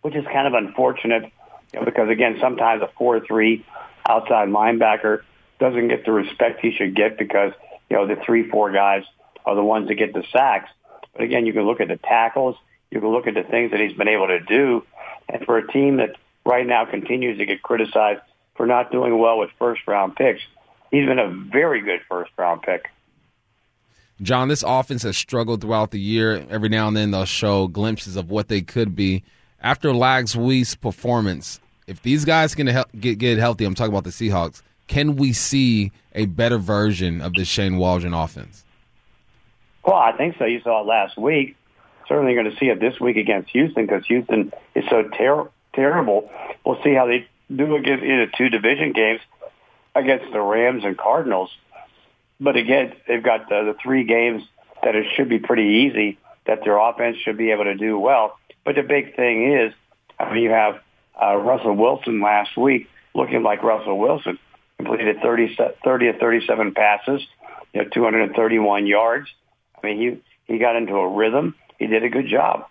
which 0.01 0.15
is 0.15 0.25
kind 0.33 0.47
of 0.47 0.55
unfortunate, 0.55 1.31
you 1.73 1.79
know, 1.79 1.85
because 1.85 2.09
again, 2.09 2.39
sometimes 2.41 2.81
a 2.81 2.89
four-three 2.97 3.63
outside 4.09 4.47
linebacker 4.47 5.21
doesn't 5.59 5.89
get 5.89 6.05
the 6.05 6.11
respect 6.11 6.61
he 6.61 6.71
should 6.71 6.95
get 6.95 7.15
because 7.15 7.51
you 7.89 7.97
know 7.97 8.07
the 8.07 8.17
three-four 8.25 8.71
guys 8.71 9.03
are 9.45 9.55
the 9.55 9.63
ones 9.63 9.87
that 9.87 9.95
get 9.95 10.13
the 10.13 10.23
sacks. 10.31 10.69
But 11.13 11.23
again, 11.23 11.45
you 11.45 11.53
can 11.53 11.63
look 11.63 11.81
at 11.81 11.87
the 11.87 11.97
tackles, 11.97 12.55
you 12.91 12.99
can 12.99 13.09
look 13.09 13.27
at 13.27 13.33
the 13.33 13.43
things 13.43 13.71
that 13.71 13.79
he's 13.79 13.97
been 13.97 14.07
able 14.07 14.27
to 14.27 14.39
do, 14.39 14.83
and 15.27 15.45
for 15.45 15.57
a 15.57 15.67
team 15.71 15.97
that 15.97 16.15
right 16.45 16.65
now 16.65 16.85
continues 16.85 17.37
to 17.37 17.45
get 17.45 17.61
criticized 17.61 18.21
for 18.55 18.65
not 18.65 18.91
doing 18.91 19.17
well 19.17 19.39
with 19.39 19.49
first-round 19.57 20.15
picks, 20.15 20.41
he's 20.91 21.05
been 21.05 21.19
a 21.19 21.29
very 21.29 21.81
good 21.81 22.01
first-round 22.09 22.61
pick. 22.61 22.89
John, 24.21 24.49
this 24.49 24.63
offense 24.67 25.03
has 25.03 25.15
struggled 25.17 25.61
throughout 25.61 25.91
the 25.91 25.99
year. 25.99 26.45
Every 26.49 26.67
now 26.67 26.89
and 26.89 26.97
then 26.97 27.11
they'll 27.11 27.23
show 27.23 27.67
glimpses 27.67 28.17
of 28.17 28.29
what 28.29 28.49
they 28.49 28.61
could 28.61 28.95
be. 28.95 29.23
After 29.61 29.93
Lags 29.93 30.35
Week's 30.35 30.75
performance, 30.75 31.61
if 31.87 32.01
these 32.01 32.25
guys 32.25 32.53
can 32.53 32.67
help 32.67 32.89
get, 32.99 33.17
get 33.17 33.37
healthy, 33.37 33.63
I'm 33.63 33.75
talking 33.75 33.93
about 33.93 34.03
the 34.03 34.09
Seahawks, 34.09 34.61
can 34.89 35.15
we 35.15 35.31
see 35.31 35.91
a 36.13 36.25
better 36.25 36.57
version 36.57 37.21
of 37.21 37.33
the 37.33 37.45
Shane 37.45 37.77
Waldron 37.77 38.13
offense? 38.13 38.65
Well, 39.85 39.95
I 39.95 40.11
think 40.17 40.35
so. 40.37 40.45
You 40.45 40.59
saw 40.61 40.81
it 40.81 40.87
last 40.87 41.17
week. 41.17 41.55
Certainly 42.09 42.33
going 42.33 42.51
to 42.51 42.57
see 42.57 42.65
it 42.65 42.79
this 42.79 42.99
week 42.99 43.15
against 43.15 43.51
Houston 43.51 43.85
because 43.85 44.05
Houston 44.07 44.51
is 44.75 44.83
so 44.89 45.03
ter- 45.03 45.49
terrible. 45.73 46.29
We'll 46.65 46.81
see 46.83 46.93
how 46.93 47.05
they 47.05 47.27
do 47.55 47.75
against 47.75 48.03
in 48.03 48.17
the 48.17 48.27
two 48.35 48.49
division 48.49 48.91
games 48.91 49.21
against 49.95 50.33
the 50.33 50.41
Rams 50.41 50.83
and 50.83 50.97
Cardinals. 50.97 51.51
But 52.39 52.55
again, 52.55 52.93
they've 53.07 53.23
got 53.23 53.47
the, 53.47 53.73
the 53.73 53.75
three 53.81 54.05
games 54.05 54.43
that 54.81 54.95
it 54.95 55.05
should 55.15 55.29
be 55.29 55.39
pretty 55.39 55.87
easy 55.87 56.17
that 56.47 56.63
their 56.63 56.77
offense 56.77 57.17
should 57.23 57.37
be 57.37 57.51
able 57.51 57.65
to 57.65 57.75
do 57.75 57.99
well. 57.99 58.39
But 58.65 58.75
the 58.75 58.81
big 58.81 59.15
thing 59.15 59.53
is, 59.53 59.73
I 60.19 60.33
mean, 60.33 60.43
you 60.43 60.49
have 60.49 60.79
uh, 61.21 61.35
Russell 61.35 61.75
Wilson 61.75 62.21
last 62.21 62.57
week 62.57 62.89
looking 63.13 63.43
like 63.43 63.61
Russell 63.61 63.99
Wilson, 63.99 64.39
completed 64.79 65.17
30, 65.21 65.57
30 65.83 66.07
of 66.07 66.15
37 66.17 66.73
passes, 66.73 67.21
you 67.73 67.83
know, 67.83 67.89
231 67.93 68.87
yards. 68.87 69.27
I 69.81 69.87
mean, 69.87 69.97
he 70.47 70.53
he 70.53 70.59
got 70.59 70.75
into 70.75 70.93
a 70.93 71.07
rhythm. 71.07 71.55
He 71.77 71.87
did 71.87 72.03
a 72.03 72.09
good 72.09 72.27
job. 72.27 72.65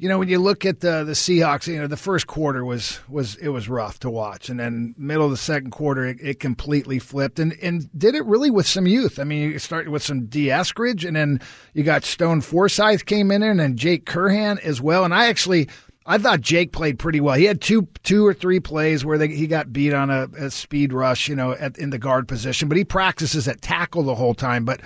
You 0.00 0.08
know, 0.08 0.20
when 0.20 0.28
you 0.28 0.38
look 0.38 0.64
at 0.64 0.78
the 0.78 1.02
the 1.02 1.12
Seahawks, 1.12 1.66
you 1.66 1.80
know, 1.80 1.88
the 1.88 1.96
first 1.96 2.28
quarter 2.28 2.64
was 2.64 3.00
was 3.08 3.34
it 3.36 3.48
was 3.48 3.68
rough 3.68 3.98
to 4.00 4.10
watch, 4.10 4.48
and 4.48 4.60
then 4.60 4.94
middle 4.96 5.24
of 5.24 5.32
the 5.32 5.36
second 5.36 5.72
quarter, 5.72 6.06
it, 6.06 6.18
it 6.20 6.40
completely 6.40 7.00
flipped, 7.00 7.40
and 7.40 7.52
and 7.60 7.90
did 7.98 8.14
it 8.14 8.24
really 8.24 8.50
with 8.50 8.66
some 8.66 8.86
youth. 8.86 9.18
I 9.18 9.24
mean, 9.24 9.50
you 9.50 9.58
started 9.58 9.90
with 9.90 10.04
some 10.04 10.26
Dee 10.26 10.46
Eskridge, 10.46 11.04
and 11.04 11.16
then 11.16 11.40
you 11.74 11.82
got 11.82 12.04
Stone 12.04 12.42
Forsythe 12.42 13.06
came 13.06 13.32
in 13.32 13.40
there, 13.40 13.50
and 13.50 13.58
then 13.58 13.76
Jake 13.76 14.06
Curhan 14.06 14.60
as 14.60 14.80
well. 14.80 15.04
And 15.04 15.12
I 15.12 15.26
actually, 15.26 15.68
I 16.10 16.16
thought 16.16 16.40
Jake 16.40 16.72
played 16.72 16.98
pretty 16.98 17.20
well. 17.20 17.34
He 17.34 17.44
had 17.44 17.60
two 17.60 17.86
two 18.02 18.26
or 18.26 18.32
three 18.32 18.60
plays 18.60 19.04
where 19.04 19.18
they, 19.18 19.28
he 19.28 19.46
got 19.46 19.74
beat 19.74 19.92
on 19.92 20.08
a, 20.08 20.26
a 20.38 20.50
speed 20.50 20.94
rush, 20.94 21.28
you 21.28 21.36
know, 21.36 21.52
at, 21.52 21.76
in 21.76 21.90
the 21.90 21.98
guard 21.98 22.26
position, 22.26 22.66
but 22.66 22.78
he 22.78 22.84
practices 22.84 23.46
at 23.46 23.60
tackle 23.60 24.02
the 24.04 24.14
whole 24.14 24.32
time. 24.32 24.64
But 24.64 24.80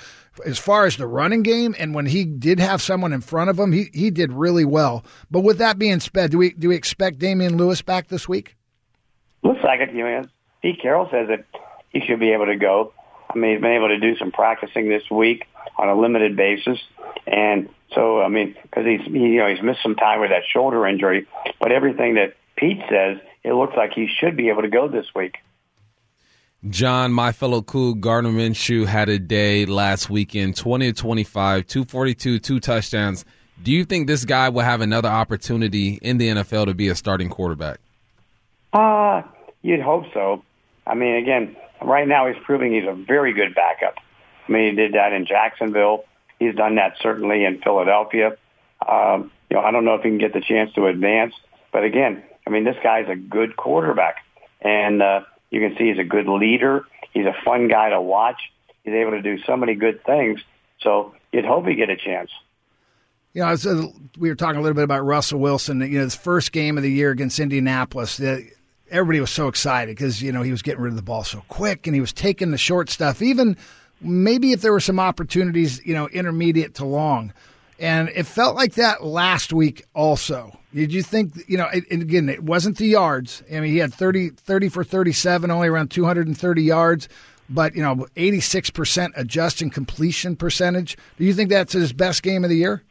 as 0.45 0.59
far 0.59 0.85
as 0.85 0.97
the 0.97 1.07
running 1.07 1.45
game, 1.45 1.77
and 1.79 1.95
when 1.95 2.07
he 2.07 2.25
did 2.25 2.59
have 2.59 2.83
someone 2.83 3.13
in 3.13 3.21
front 3.21 3.51
of 3.51 3.59
him, 3.59 3.71
he, 3.71 3.87
he 3.95 4.11
did 4.11 4.33
really 4.33 4.65
well. 4.65 5.05
But 5.31 5.41
with 5.41 5.59
that 5.59 5.79
being 5.79 6.01
said, 6.01 6.33
do 6.33 6.39
we 6.39 6.55
do 6.55 6.71
we 6.71 6.75
expect 6.75 7.21
Damien 7.21 7.57
Lewis 7.57 7.83
back 7.83 8.09
this 8.09 8.29
week? 8.29 8.57
Looks 9.45 9.63
like 9.63 9.79
it. 9.79 9.95
You 9.95 10.03
know, 10.03 10.25
Pete 10.61 10.83
Carroll 10.83 11.09
says 11.09 11.29
that 11.29 11.47
he 11.91 12.01
should 12.01 12.19
be 12.19 12.33
able 12.33 12.47
to 12.47 12.57
go. 12.57 12.93
I 13.33 13.39
mean, 13.39 13.53
he's 13.53 13.61
been 13.61 13.73
able 13.73 13.89
to 13.89 13.99
do 14.01 14.17
some 14.17 14.33
practicing 14.33 14.89
this 14.89 15.09
week 15.09 15.45
on 15.79 15.89
a 15.89 15.95
limited 15.95 16.37
basis, 16.37 16.81
and 17.29 17.69
so 17.95 18.21
I 18.21 18.29
mean, 18.29 18.55
because 18.63 18.85
he's 18.85 19.01
he, 19.07 19.19
you 19.19 19.39
know 19.39 19.49
he's 19.49 19.63
missed 19.63 19.83
some 19.83 19.97
time 19.97 20.21
with 20.21 20.31
that 20.31 20.43
shoulder 20.51 20.87
injury, 20.87 21.27
but 21.61 21.73
everything 21.73 22.15
that 22.15 22.35
Pete 22.57 22.81
says, 22.89 23.19
it 23.43 23.53
looks 23.53 23.75
like 23.77 23.93
he 23.95 24.09
should 24.09 24.37
be 24.37 24.49
able 24.49 24.63
to 24.63 24.69
go 24.69 24.89
this 24.89 25.07
week. 25.15 25.37
John, 26.69 27.13
my 27.13 27.33
fellow 27.33 27.61
Coug, 27.61 27.99
Gardner 27.99 28.31
Minshew 28.31 28.87
had 28.87 29.09
a 29.09 29.19
day 29.19 29.67
last 29.67 30.09
weekend 30.09 30.57
20 30.57 30.93
to 30.93 31.03
25, 31.03 31.67
242, 31.67 32.39
two 32.39 32.61
touchdowns. 32.61 33.25
Do 33.61 33.73
you 33.73 33.85
think 33.85 34.07
this 34.07 34.25
guy 34.25 34.49
will 34.49 34.63
have 34.63 34.81
another 34.81 35.09
opportunity 35.09 35.99
in 36.03 36.19
the 36.19 36.29
NFL 36.29 36.67
to 36.67 36.75
be 36.75 36.89
a 36.89 36.95
starting 36.95 37.31
quarterback? 37.31 37.81
Uh, 38.73 39.23
you'd 39.63 39.81
hope 39.81 40.05
so. 40.15 40.45
I 40.87 40.95
mean, 40.95 41.17
again, 41.17 41.57
right 41.81 42.07
now 42.07 42.29
he's 42.29 42.41
proving 42.45 42.73
he's 42.73 42.89
a 42.89 42.95
very 42.95 43.33
good 43.33 43.55
backup. 43.55 43.97
I 44.49 44.53
mean, 44.53 44.71
he 44.71 44.77
did 44.77 44.95
that 44.95 45.13
in 45.13 45.27
Jacksonville. 45.27 46.05
He's 46.43 46.57
done 46.57 46.75
that 46.77 46.95
certainly 47.01 47.45
in 47.45 47.61
Philadelphia. 47.61 48.37
Um, 48.87 49.31
you 49.49 49.57
know, 49.57 49.63
I 49.63 49.71
don't 49.71 49.85
know 49.85 49.95
if 49.95 50.03
he 50.03 50.09
can 50.09 50.19
get 50.19 50.33
the 50.33 50.41
chance 50.41 50.73
to 50.75 50.87
advance, 50.87 51.35
but 51.73 51.85
again, 51.85 52.23
I 52.47 52.51
mean, 52.51 52.65
this 52.65 52.77
guy's 52.83 53.09
a 53.09 53.15
good 53.15 53.57
quarterback, 53.57 54.17
and 54.61 55.01
uh, 55.01 55.21
you 55.51 55.61
can 55.61 55.77
see 55.79 55.91
he's 55.91 55.99
a 55.99 56.05
good 56.05 56.27
leader. 56.27 56.85
He's 57.13 57.27
a 57.27 57.35
fun 57.45 57.69
guy 57.69 57.91
to 57.91 58.01
watch. 58.01 58.41
He's 58.83 58.95
able 58.95 59.13
to 59.13 59.23
do 59.23 59.39
so 59.47 59.57
many 59.57 59.75
good 59.75 60.05
things. 60.05 60.41
So 60.81 61.15
you'd 61.31 61.45
hope 61.45 61.67
he 61.67 61.77
get 61.77 61.91
a 61.91 61.97
chance. 61.97 62.31
You 63.35 63.43
know, 63.43 63.49
uh, 63.49 63.87
we 64.19 64.29
were 64.29 64.35
talking 64.35 64.59
a 64.59 64.63
little 64.63 64.75
bit 64.75 64.85
about 64.85 65.05
Russell 65.05 65.39
Wilson. 65.39 65.81
You 65.81 65.99
know, 65.99 66.05
his 66.05 66.17
first 66.17 66.51
game 66.51 66.77
of 66.77 66.83
the 66.83 66.91
year 66.91 67.11
against 67.11 67.39
Indianapolis. 67.39 68.17
The, 68.17 68.51
everybody 68.91 69.21
was 69.21 69.31
so 69.31 69.47
excited 69.49 69.97
because 69.97 70.21
you 70.21 70.33
know 70.33 70.43
he 70.43 70.51
was 70.51 70.63
getting 70.63 70.83
rid 70.83 70.91
of 70.91 70.97
the 70.97 71.03
ball 71.03 71.25
so 71.25 71.43
quick 71.49 71.87
and 71.87 71.95
he 71.95 72.01
was 72.01 72.13
taking 72.13 72.51
the 72.51 72.59
short 72.59 72.91
stuff. 72.91 73.23
Even 73.23 73.57
maybe 74.03 74.53
if 74.53 74.61
there 74.61 74.73
were 74.73 74.81
some 74.81 75.01
opportunities, 75.01 75.85
you 75.85 75.95
know, 75.95 76.09
intermediate 76.09 76.75
to 76.77 76.85
long. 76.85 77.33
And 77.79 78.11
it 78.11 78.27
felt 78.27 78.55
like 78.55 78.75
that 78.75 79.05
last 79.05 79.53
week 79.53 79.85
also. 79.95 80.57
Did 80.75 80.93
you 80.93 81.03
think, 81.03 81.35
you 81.49 81.59
know, 81.59 81.67
and 81.67 82.03
again, 82.03 82.29
it 82.29 82.43
wasn't 82.43 82.79
the 82.79 82.87
yards. 82.87 83.43
I 83.51 83.61
mean, 83.61 83.73
he 83.73 83.79
had 83.79 83.93
30, 83.93 84.31
30 84.31 84.69
for 84.69 84.85
37, 84.85 85.51
only 85.51 85.69
around 85.69 85.91
230 85.91 86.63
yards, 86.63 87.09
but, 87.51 87.75
you 87.75 87.83
know, 87.83 88.07
86% 88.17 89.13
adjusting 89.17 89.71
completion 89.71 90.37
percentage. 90.37 90.97
Do 91.19 91.25
you 91.25 91.35
think 91.35 91.51
that's 91.51 91.73
his 91.73 91.93
best 91.93 92.23
game 92.23 92.45
of 92.45 92.51
the 92.51 92.57
year? 92.57 92.83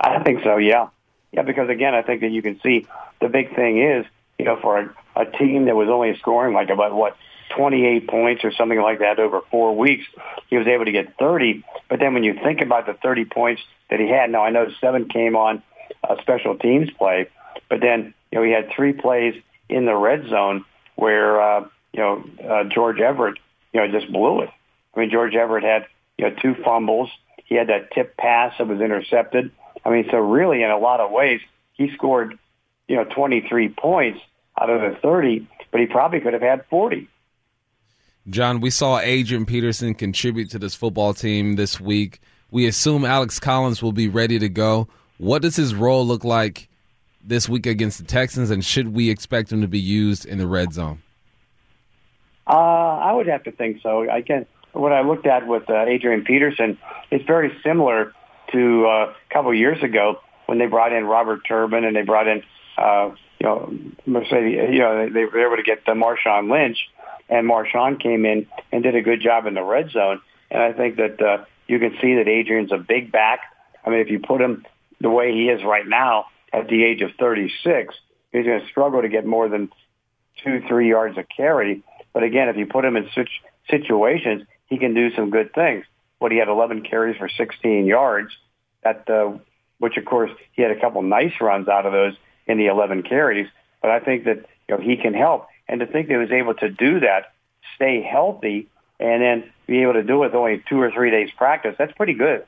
I 0.00 0.22
think 0.22 0.42
so, 0.44 0.56
yeah. 0.56 0.88
Yeah, 1.32 1.42
because 1.42 1.68
again, 1.68 1.94
I 1.94 2.02
think 2.02 2.20
that 2.20 2.30
you 2.30 2.42
can 2.42 2.60
see 2.62 2.86
the 3.20 3.28
big 3.28 3.54
thing 3.54 3.82
is, 3.82 4.06
you 4.38 4.44
know, 4.44 4.56
for 4.60 4.78
a, 4.78 4.94
a 5.16 5.24
team 5.26 5.64
that 5.66 5.76
was 5.76 5.88
only 5.88 6.16
scoring 6.18 6.54
like 6.54 6.70
about 6.70 6.94
what 6.94 7.16
28 7.50 8.08
points 8.08 8.44
or 8.44 8.52
something 8.52 8.80
like 8.80 9.00
that 9.00 9.18
over 9.18 9.40
four 9.50 9.76
weeks. 9.76 10.04
He 10.48 10.56
was 10.56 10.66
able 10.66 10.84
to 10.84 10.92
get 10.92 11.18
30. 11.18 11.64
But 11.88 12.00
then 12.00 12.14
when 12.14 12.24
you 12.24 12.34
think 12.42 12.60
about 12.60 12.86
the 12.86 12.94
30 12.94 13.24
points 13.26 13.62
that 13.90 14.00
he 14.00 14.08
had, 14.08 14.30
now 14.30 14.44
I 14.44 14.50
know 14.50 14.66
seven 14.80 15.08
came 15.08 15.36
on 15.36 15.62
a 16.08 16.16
special 16.20 16.56
teams 16.56 16.90
play, 16.90 17.28
but 17.68 17.80
then, 17.80 18.14
you 18.30 18.38
know, 18.38 18.44
he 18.44 18.52
had 18.52 18.70
three 18.74 18.92
plays 18.92 19.34
in 19.68 19.86
the 19.86 19.94
red 19.94 20.28
zone 20.28 20.64
where, 20.94 21.40
uh, 21.40 21.68
you 21.92 22.00
know, 22.00 22.24
uh, 22.48 22.64
Gerald 22.64 23.00
Everett, 23.00 23.38
you 23.72 23.80
know, 23.80 23.88
just 23.88 24.12
blew 24.12 24.42
it. 24.42 24.50
I 24.94 25.00
mean, 25.00 25.10
Gerald 25.10 25.34
Everett 25.34 25.64
had, 25.64 25.86
you 26.18 26.28
know, 26.28 26.36
two 26.40 26.54
fumbles. 26.64 27.10
He 27.44 27.54
had 27.54 27.68
that 27.68 27.92
tip 27.92 28.16
pass 28.16 28.54
that 28.58 28.66
was 28.66 28.80
intercepted. 28.80 29.50
I 29.84 29.90
mean, 29.90 30.06
so 30.10 30.18
really 30.18 30.62
in 30.62 30.70
a 30.70 30.78
lot 30.78 31.00
of 31.00 31.10
ways, 31.10 31.40
he 31.74 31.92
scored, 31.94 32.38
you 32.88 32.96
know, 32.96 33.04
23 33.04 33.68
points 33.70 34.20
out 34.58 34.70
of 34.70 34.80
the 34.80 34.98
30, 35.00 35.46
but 35.70 35.80
he 35.80 35.86
probably 35.86 36.20
could 36.20 36.32
have 36.32 36.42
had 36.42 36.64
40. 36.70 37.08
John, 38.28 38.60
we 38.60 38.70
saw 38.70 38.98
Adrian 38.98 39.46
Peterson 39.46 39.94
contribute 39.94 40.50
to 40.50 40.58
this 40.58 40.74
football 40.74 41.14
team 41.14 41.54
this 41.54 41.80
week. 41.80 42.20
We 42.50 42.66
assume 42.66 43.04
Alex 43.04 43.38
Collins 43.38 43.82
will 43.82 43.92
be 43.92 44.08
ready 44.08 44.38
to 44.40 44.48
go. 44.48 44.88
What 45.18 45.42
does 45.42 45.54
his 45.54 45.74
role 45.74 46.04
look 46.04 46.24
like 46.24 46.68
this 47.24 47.48
week 47.48 47.66
against 47.66 47.98
the 47.98 48.04
Texans, 48.04 48.50
and 48.50 48.64
should 48.64 48.88
we 48.88 49.10
expect 49.10 49.52
him 49.52 49.60
to 49.60 49.68
be 49.68 49.78
used 49.78 50.26
in 50.26 50.38
the 50.38 50.46
red 50.46 50.72
zone? 50.72 51.02
Uh, 52.48 52.52
I 52.52 53.12
would 53.12 53.26
have 53.26 53.44
to 53.44 53.52
think 53.52 53.80
so. 53.82 54.08
I 54.10 54.22
can. 54.22 54.46
What 54.72 54.92
I 54.92 55.02
looked 55.02 55.26
at 55.26 55.46
with 55.46 55.68
uh, 55.70 55.84
Adrian 55.86 56.24
Peterson, 56.24 56.78
is 57.10 57.22
very 57.26 57.52
similar 57.64 58.12
to 58.52 58.86
uh, 58.86 58.90
a 58.90 59.32
couple 59.32 59.50
of 59.50 59.56
years 59.56 59.82
ago 59.82 60.20
when 60.46 60.58
they 60.58 60.66
brought 60.66 60.92
in 60.92 61.04
Robert 61.04 61.40
Turbin 61.48 61.84
and 61.84 61.96
they 61.96 62.02
brought 62.02 62.28
in, 62.28 62.42
uh, 62.76 63.10
you 63.40 63.46
know, 63.46 63.74
Mercedes. 64.04 64.58
You 64.70 64.80
know, 64.80 65.06
they, 65.06 65.12
they 65.12 65.24
were 65.24 65.46
able 65.46 65.56
to 65.56 65.62
get 65.62 65.84
the 65.86 65.92
Marshawn 65.92 66.50
Lynch 66.50 66.78
and 67.28 67.48
Marshawn 67.48 68.00
came 68.00 68.24
in 68.24 68.46
and 68.72 68.82
did 68.82 68.94
a 68.94 69.02
good 69.02 69.20
job 69.20 69.46
in 69.46 69.54
the 69.54 69.62
red 69.62 69.90
zone. 69.90 70.20
And 70.50 70.62
I 70.62 70.72
think 70.72 70.96
that 70.96 71.20
uh, 71.20 71.44
you 71.66 71.78
can 71.78 71.96
see 72.00 72.14
that 72.16 72.28
Adrian's 72.28 72.72
a 72.72 72.78
big 72.78 73.10
back. 73.10 73.40
I 73.84 73.90
mean, 73.90 74.00
if 74.00 74.10
you 74.10 74.20
put 74.20 74.40
him 74.40 74.64
the 75.00 75.10
way 75.10 75.32
he 75.32 75.48
is 75.48 75.62
right 75.64 75.86
now 75.86 76.26
at 76.52 76.68
the 76.68 76.84
age 76.84 77.02
of 77.02 77.10
36, 77.18 77.94
he's 78.32 78.44
going 78.44 78.60
to 78.60 78.66
struggle 78.68 79.02
to 79.02 79.08
get 79.08 79.26
more 79.26 79.48
than 79.48 79.70
two, 80.42 80.62
three 80.68 80.88
yards 80.88 81.18
of 81.18 81.26
carry. 81.34 81.82
But 82.12 82.22
again, 82.22 82.48
if 82.48 82.56
you 82.56 82.66
put 82.66 82.84
him 82.84 82.96
in 82.96 83.08
such 83.14 83.30
situations, 83.68 84.44
he 84.66 84.78
can 84.78 84.94
do 84.94 85.14
some 85.14 85.30
good 85.30 85.52
things. 85.54 85.84
What 86.18 86.32
he 86.32 86.38
had 86.38 86.48
11 86.48 86.82
carries 86.82 87.16
for 87.16 87.28
16 87.28 87.86
yards, 87.86 88.30
that 88.82 89.08
uh, 89.10 89.38
which 89.78 89.96
of 89.96 90.04
course 90.04 90.30
he 90.52 90.62
had 90.62 90.70
a 90.70 90.80
couple 90.80 91.02
nice 91.02 91.32
runs 91.40 91.68
out 91.68 91.86
of 91.86 91.92
those 91.92 92.14
in 92.46 92.58
the 92.58 92.66
11 92.66 93.02
carries. 93.02 93.48
But 93.82 93.90
I 93.90 94.00
think 94.00 94.24
that 94.24 94.46
you 94.68 94.76
know 94.76 94.80
he 94.80 94.96
can 94.96 95.14
help. 95.14 95.48
And 95.68 95.80
to 95.80 95.86
think 95.86 96.08
that 96.08 96.14
he 96.14 96.18
was 96.18 96.30
able 96.30 96.54
to 96.54 96.68
do 96.68 97.00
that, 97.00 97.32
stay 97.74 98.02
healthy, 98.02 98.68
and 99.00 99.22
then 99.22 99.52
be 99.66 99.82
able 99.82 99.94
to 99.94 100.02
do 100.02 100.22
it 100.22 100.26
with 100.26 100.34
only 100.34 100.62
two 100.68 100.80
or 100.80 100.90
three 100.90 101.10
days 101.10 101.30
practice, 101.36 101.74
that's 101.78 101.92
pretty 101.92 102.14
good. 102.14 102.46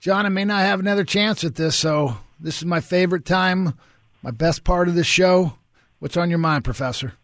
John, 0.00 0.26
I 0.26 0.28
may 0.28 0.44
not 0.44 0.60
have 0.60 0.80
another 0.80 1.04
chance 1.04 1.44
at 1.44 1.54
this, 1.54 1.76
so 1.76 2.16
this 2.38 2.58
is 2.58 2.64
my 2.64 2.80
favorite 2.80 3.24
time, 3.24 3.74
my 4.22 4.30
best 4.30 4.64
part 4.64 4.88
of 4.88 4.94
the 4.94 5.04
show. 5.04 5.54
What's 6.00 6.16
on 6.16 6.28
your 6.28 6.38
mind, 6.38 6.64
Professor? 6.64 7.14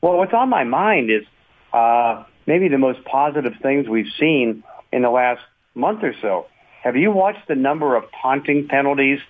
Well, 0.00 0.16
what's 0.16 0.32
on 0.32 0.48
my 0.48 0.64
mind 0.64 1.10
is 1.10 1.24
uh, 1.72 2.24
maybe 2.46 2.68
the 2.68 2.78
most 2.78 3.04
positive 3.04 3.54
things 3.60 3.88
we've 3.88 4.12
seen 4.18 4.62
in 4.92 5.02
the 5.02 5.10
last 5.10 5.42
month 5.74 6.02
or 6.02 6.14
so. 6.22 6.46
Have 6.82 6.96
you 6.96 7.10
watched 7.10 7.46
the 7.48 7.54
number 7.54 7.96
of 7.96 8.04
taunting 8.22 8.68
penalties 8.68 9.20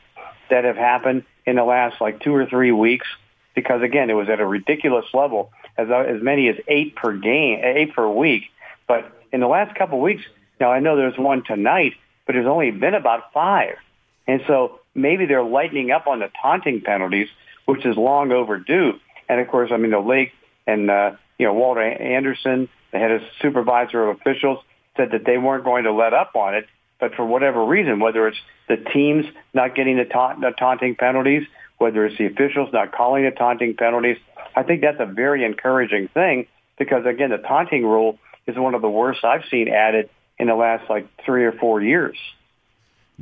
that 0.51 0.65
have 0.65 0.77
happened 0.77 1.25
in 1.47 1.57
the 1.57 1.65
last 1.65 2.01
like 2.01 2.21
two 2.21 2.35
or 2.35 2.47
three 2.47 2.73
weeks? 2.73 3.07
Because 3.59 3.83
again, 3.83 4.09
it 4.09 4.13
was 4.13 4.29
at 4.29 4.39
a 4.39 4.47
ridiculous 4.47 5.05
level, 5.13 5.51
as 5.77 5.89
uh, 5.91 5.97
as 5.99 6.23
many 6.23 6.49
as 6.49 6.55
eight 6.69 6.95
per 6.95 7.13
game, 7.13 7.59
eight 7.61 7.93
per 7.93 8.09
week. 8.09 8.45
But 8.87 9.11
in 9.33 9.41
the 9.41 9.49
last 9.49 9.77
couple 9.77 9.99
of 9.99 10.03
weeks, 10.03 10.23
now 10.61 10.71
I 10.71 10.79
know 10.79 10.95
there's 10.95 11.19
one 11.19 11.43
tonight, 11.45 11.95
but 12.25 12.35
there's 12.35 12.47
only 12.47 12.71
been 12.71 12.95
about 12.95 13.33
five, 13.33 13.75
and 14.29 14.41
so 14.47 14.79
maybe 14.95 15.27
they're 15.27 15.43
lightening 15.43 15.91
up 15.91 16.07
on 16.07 16.21
the 16.21 16.31
taunting 16.41 16.83
penalties, 16.83 17.27
which 17.65 17.85
is 17.85 17.97
long 17.97 18.31
overdue. 18.31 18.93
And 19.29 19.41
of 19.41 19.49
course, 19.49 19.73
I 19.73 19.77
mean 19.77 19.91
the 19.91 19.99
league 19.99 20.31
and 20.65 20.89
uh, 20.89 21.17
you 21.37 21.47
know 21.47 21.53
Walter 21.53 21.83
Anderson, 21.83 22.69
the 22.93 22.99
head 23.01 23.11
of 23.11 23.23
supervisor 23.43 24.09
of 24.09 24.21
officials, 24.21 24.63
said 24.97 25.11
that 25.11 25.25
they 25.25 25.37
weren't 25.37 25.65
going 25.65 25.83
to 25.83 25.93
let 25.93 26.15
up 26.15 26.37
on 26.37 26.55
it. 26.55 26.67
But 27.01 27.17
for 27.17 27.25
whatever 27.25 27.65
reason, 27.65 27.99
whether 27.99 28.29
it's 28.29 28.39
the 28.69 28.77
teams 28.77 29.27
not 29.53 29.75
getting 29.75 29.97
the, 29.97 30.05
ta- 30.05 30.35
the 30.35 30.53
taunting 30.57 30.95
penalties 30.95 31.45
whether 31.79 32.05
it's 32.05 32.19
the 32.19 32.27
officials 32.27 32.69
not 32.73 32.93
calling 32.93 33.25
the 33.25 33.31
taunting 33.31 33.75
penalties. 33.75 34.19
I 34.55 34.63
think 34.63 34.83
that's 34.83 35.01
a 35.01 35.07
very 35.07 35.45
encouraging 35.45 36.09
thing 36.09 36.47
because, 36.79 37.07
again, 37.07 37.31
the 37.31 37.39
taunting 37.39 37.85
rule 37.85 38.19
is 38.47 38.57
one 38.57 38.75
of 38.75 38.83
the 38.83 38.91
worst 38.91 39.25
I've 39.25 39.43
seen 39.51 39.69
added 39.69 40.11
in 40.39 40.49
the 40.49 40.55
last 40.55 40.89
like 40.91 41.07
three 41.25 41.45
or 41.45 41.53
four 41.53 41.81
years. 41.81 42.17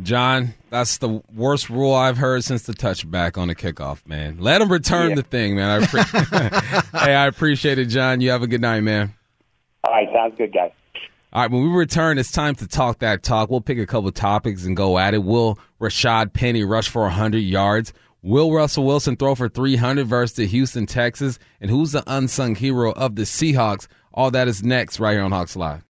John, 0.02 0.52
that's 0.68 0.98
the 0.98 1.22
worst 1.34 1.70
rule 1.70 1.94
I've 1.94 2.18
heard 2.18 2.44
since 2.44 2.64
the 2.64 2.74
touchback 2.74 3.38
on 3.38 3.48
the 3.48 3.54
kickoff, 3.54 4.07
man. 4.07 4.36
Let 4.38 4.61
him 4.61 4.70
return 4.70 5.11
yeah. 5.11 5.14
the 5.16 5.22
thing, 5.22 5.57
man. 5.57 5.82
I 5.82 5.86
pre- 5.86 6.02
hey, 7.00 7.14
I 7.14 7.26
appreciate 7.26 7.78
it, 7.78 7.86
John. 7.86 8.20
You 8.20 8.30
have 8.30 8.42
a 8.42 8.46
good 8.46 8.61
night, 8.61 8.82
man. 8.82 9.14
All 9.84 9.92
right, 9.92 10.09
sounds 10.12 10.34
good, 10.36 10.52
guys. 10.52 10.72
All 11.32 11.42
right, 11.42 11.50
when 11.50 11.62
we 11.62 11.70
return, 11.70 12.18
it's 12.18 12.30
time 12.30 12.54
to 12.57 12.66
talk 12.66 12.98
that 12.98 13.22
talk. 13.22 13.50
We'll 13.50 13.62
pick 13.62 13.78
a 13.78 13.86
couple 13.86 14.11
topics 14.12 14.64
and 14.64 14.76
go 14.76 14.98
at 14.98 15.14
it. 15.14 15.22
Will 15.22 15.59
Rashad 15.80 16.34
Penny 16.34 16.64
rush 16.64 16.88
for 16.88 17.02
100 17.02 17.38
yards? 17.38 17.94
Will 18.26 18.52
Russell 18.52 18.84
Wilson 18.84 19.14
throw 19.14 19.36
for 19.36 19.48
300 19.48 20.04
versus 20.04 20.34
the 20.34 20.48
Houston 20.48 20.84
Texans? 20.84 21.38
And 21.60 21.70
who's 21.70 21.92
the 21.92 22.02
unsung 22.08 22.56
hero 22.56 22.90
of 22.90 23.14
the 23.14 23.22
Seahawks? 23.22 23.86
All 24.12 24.32
that 24.32 24.48
is 24.48 24.64
next 24.64 24.98
right 24.98 25.12
here 25.12 25.22
on 25.22 25.30
Hawks 25.30 25.54
Live. 25.54 25.84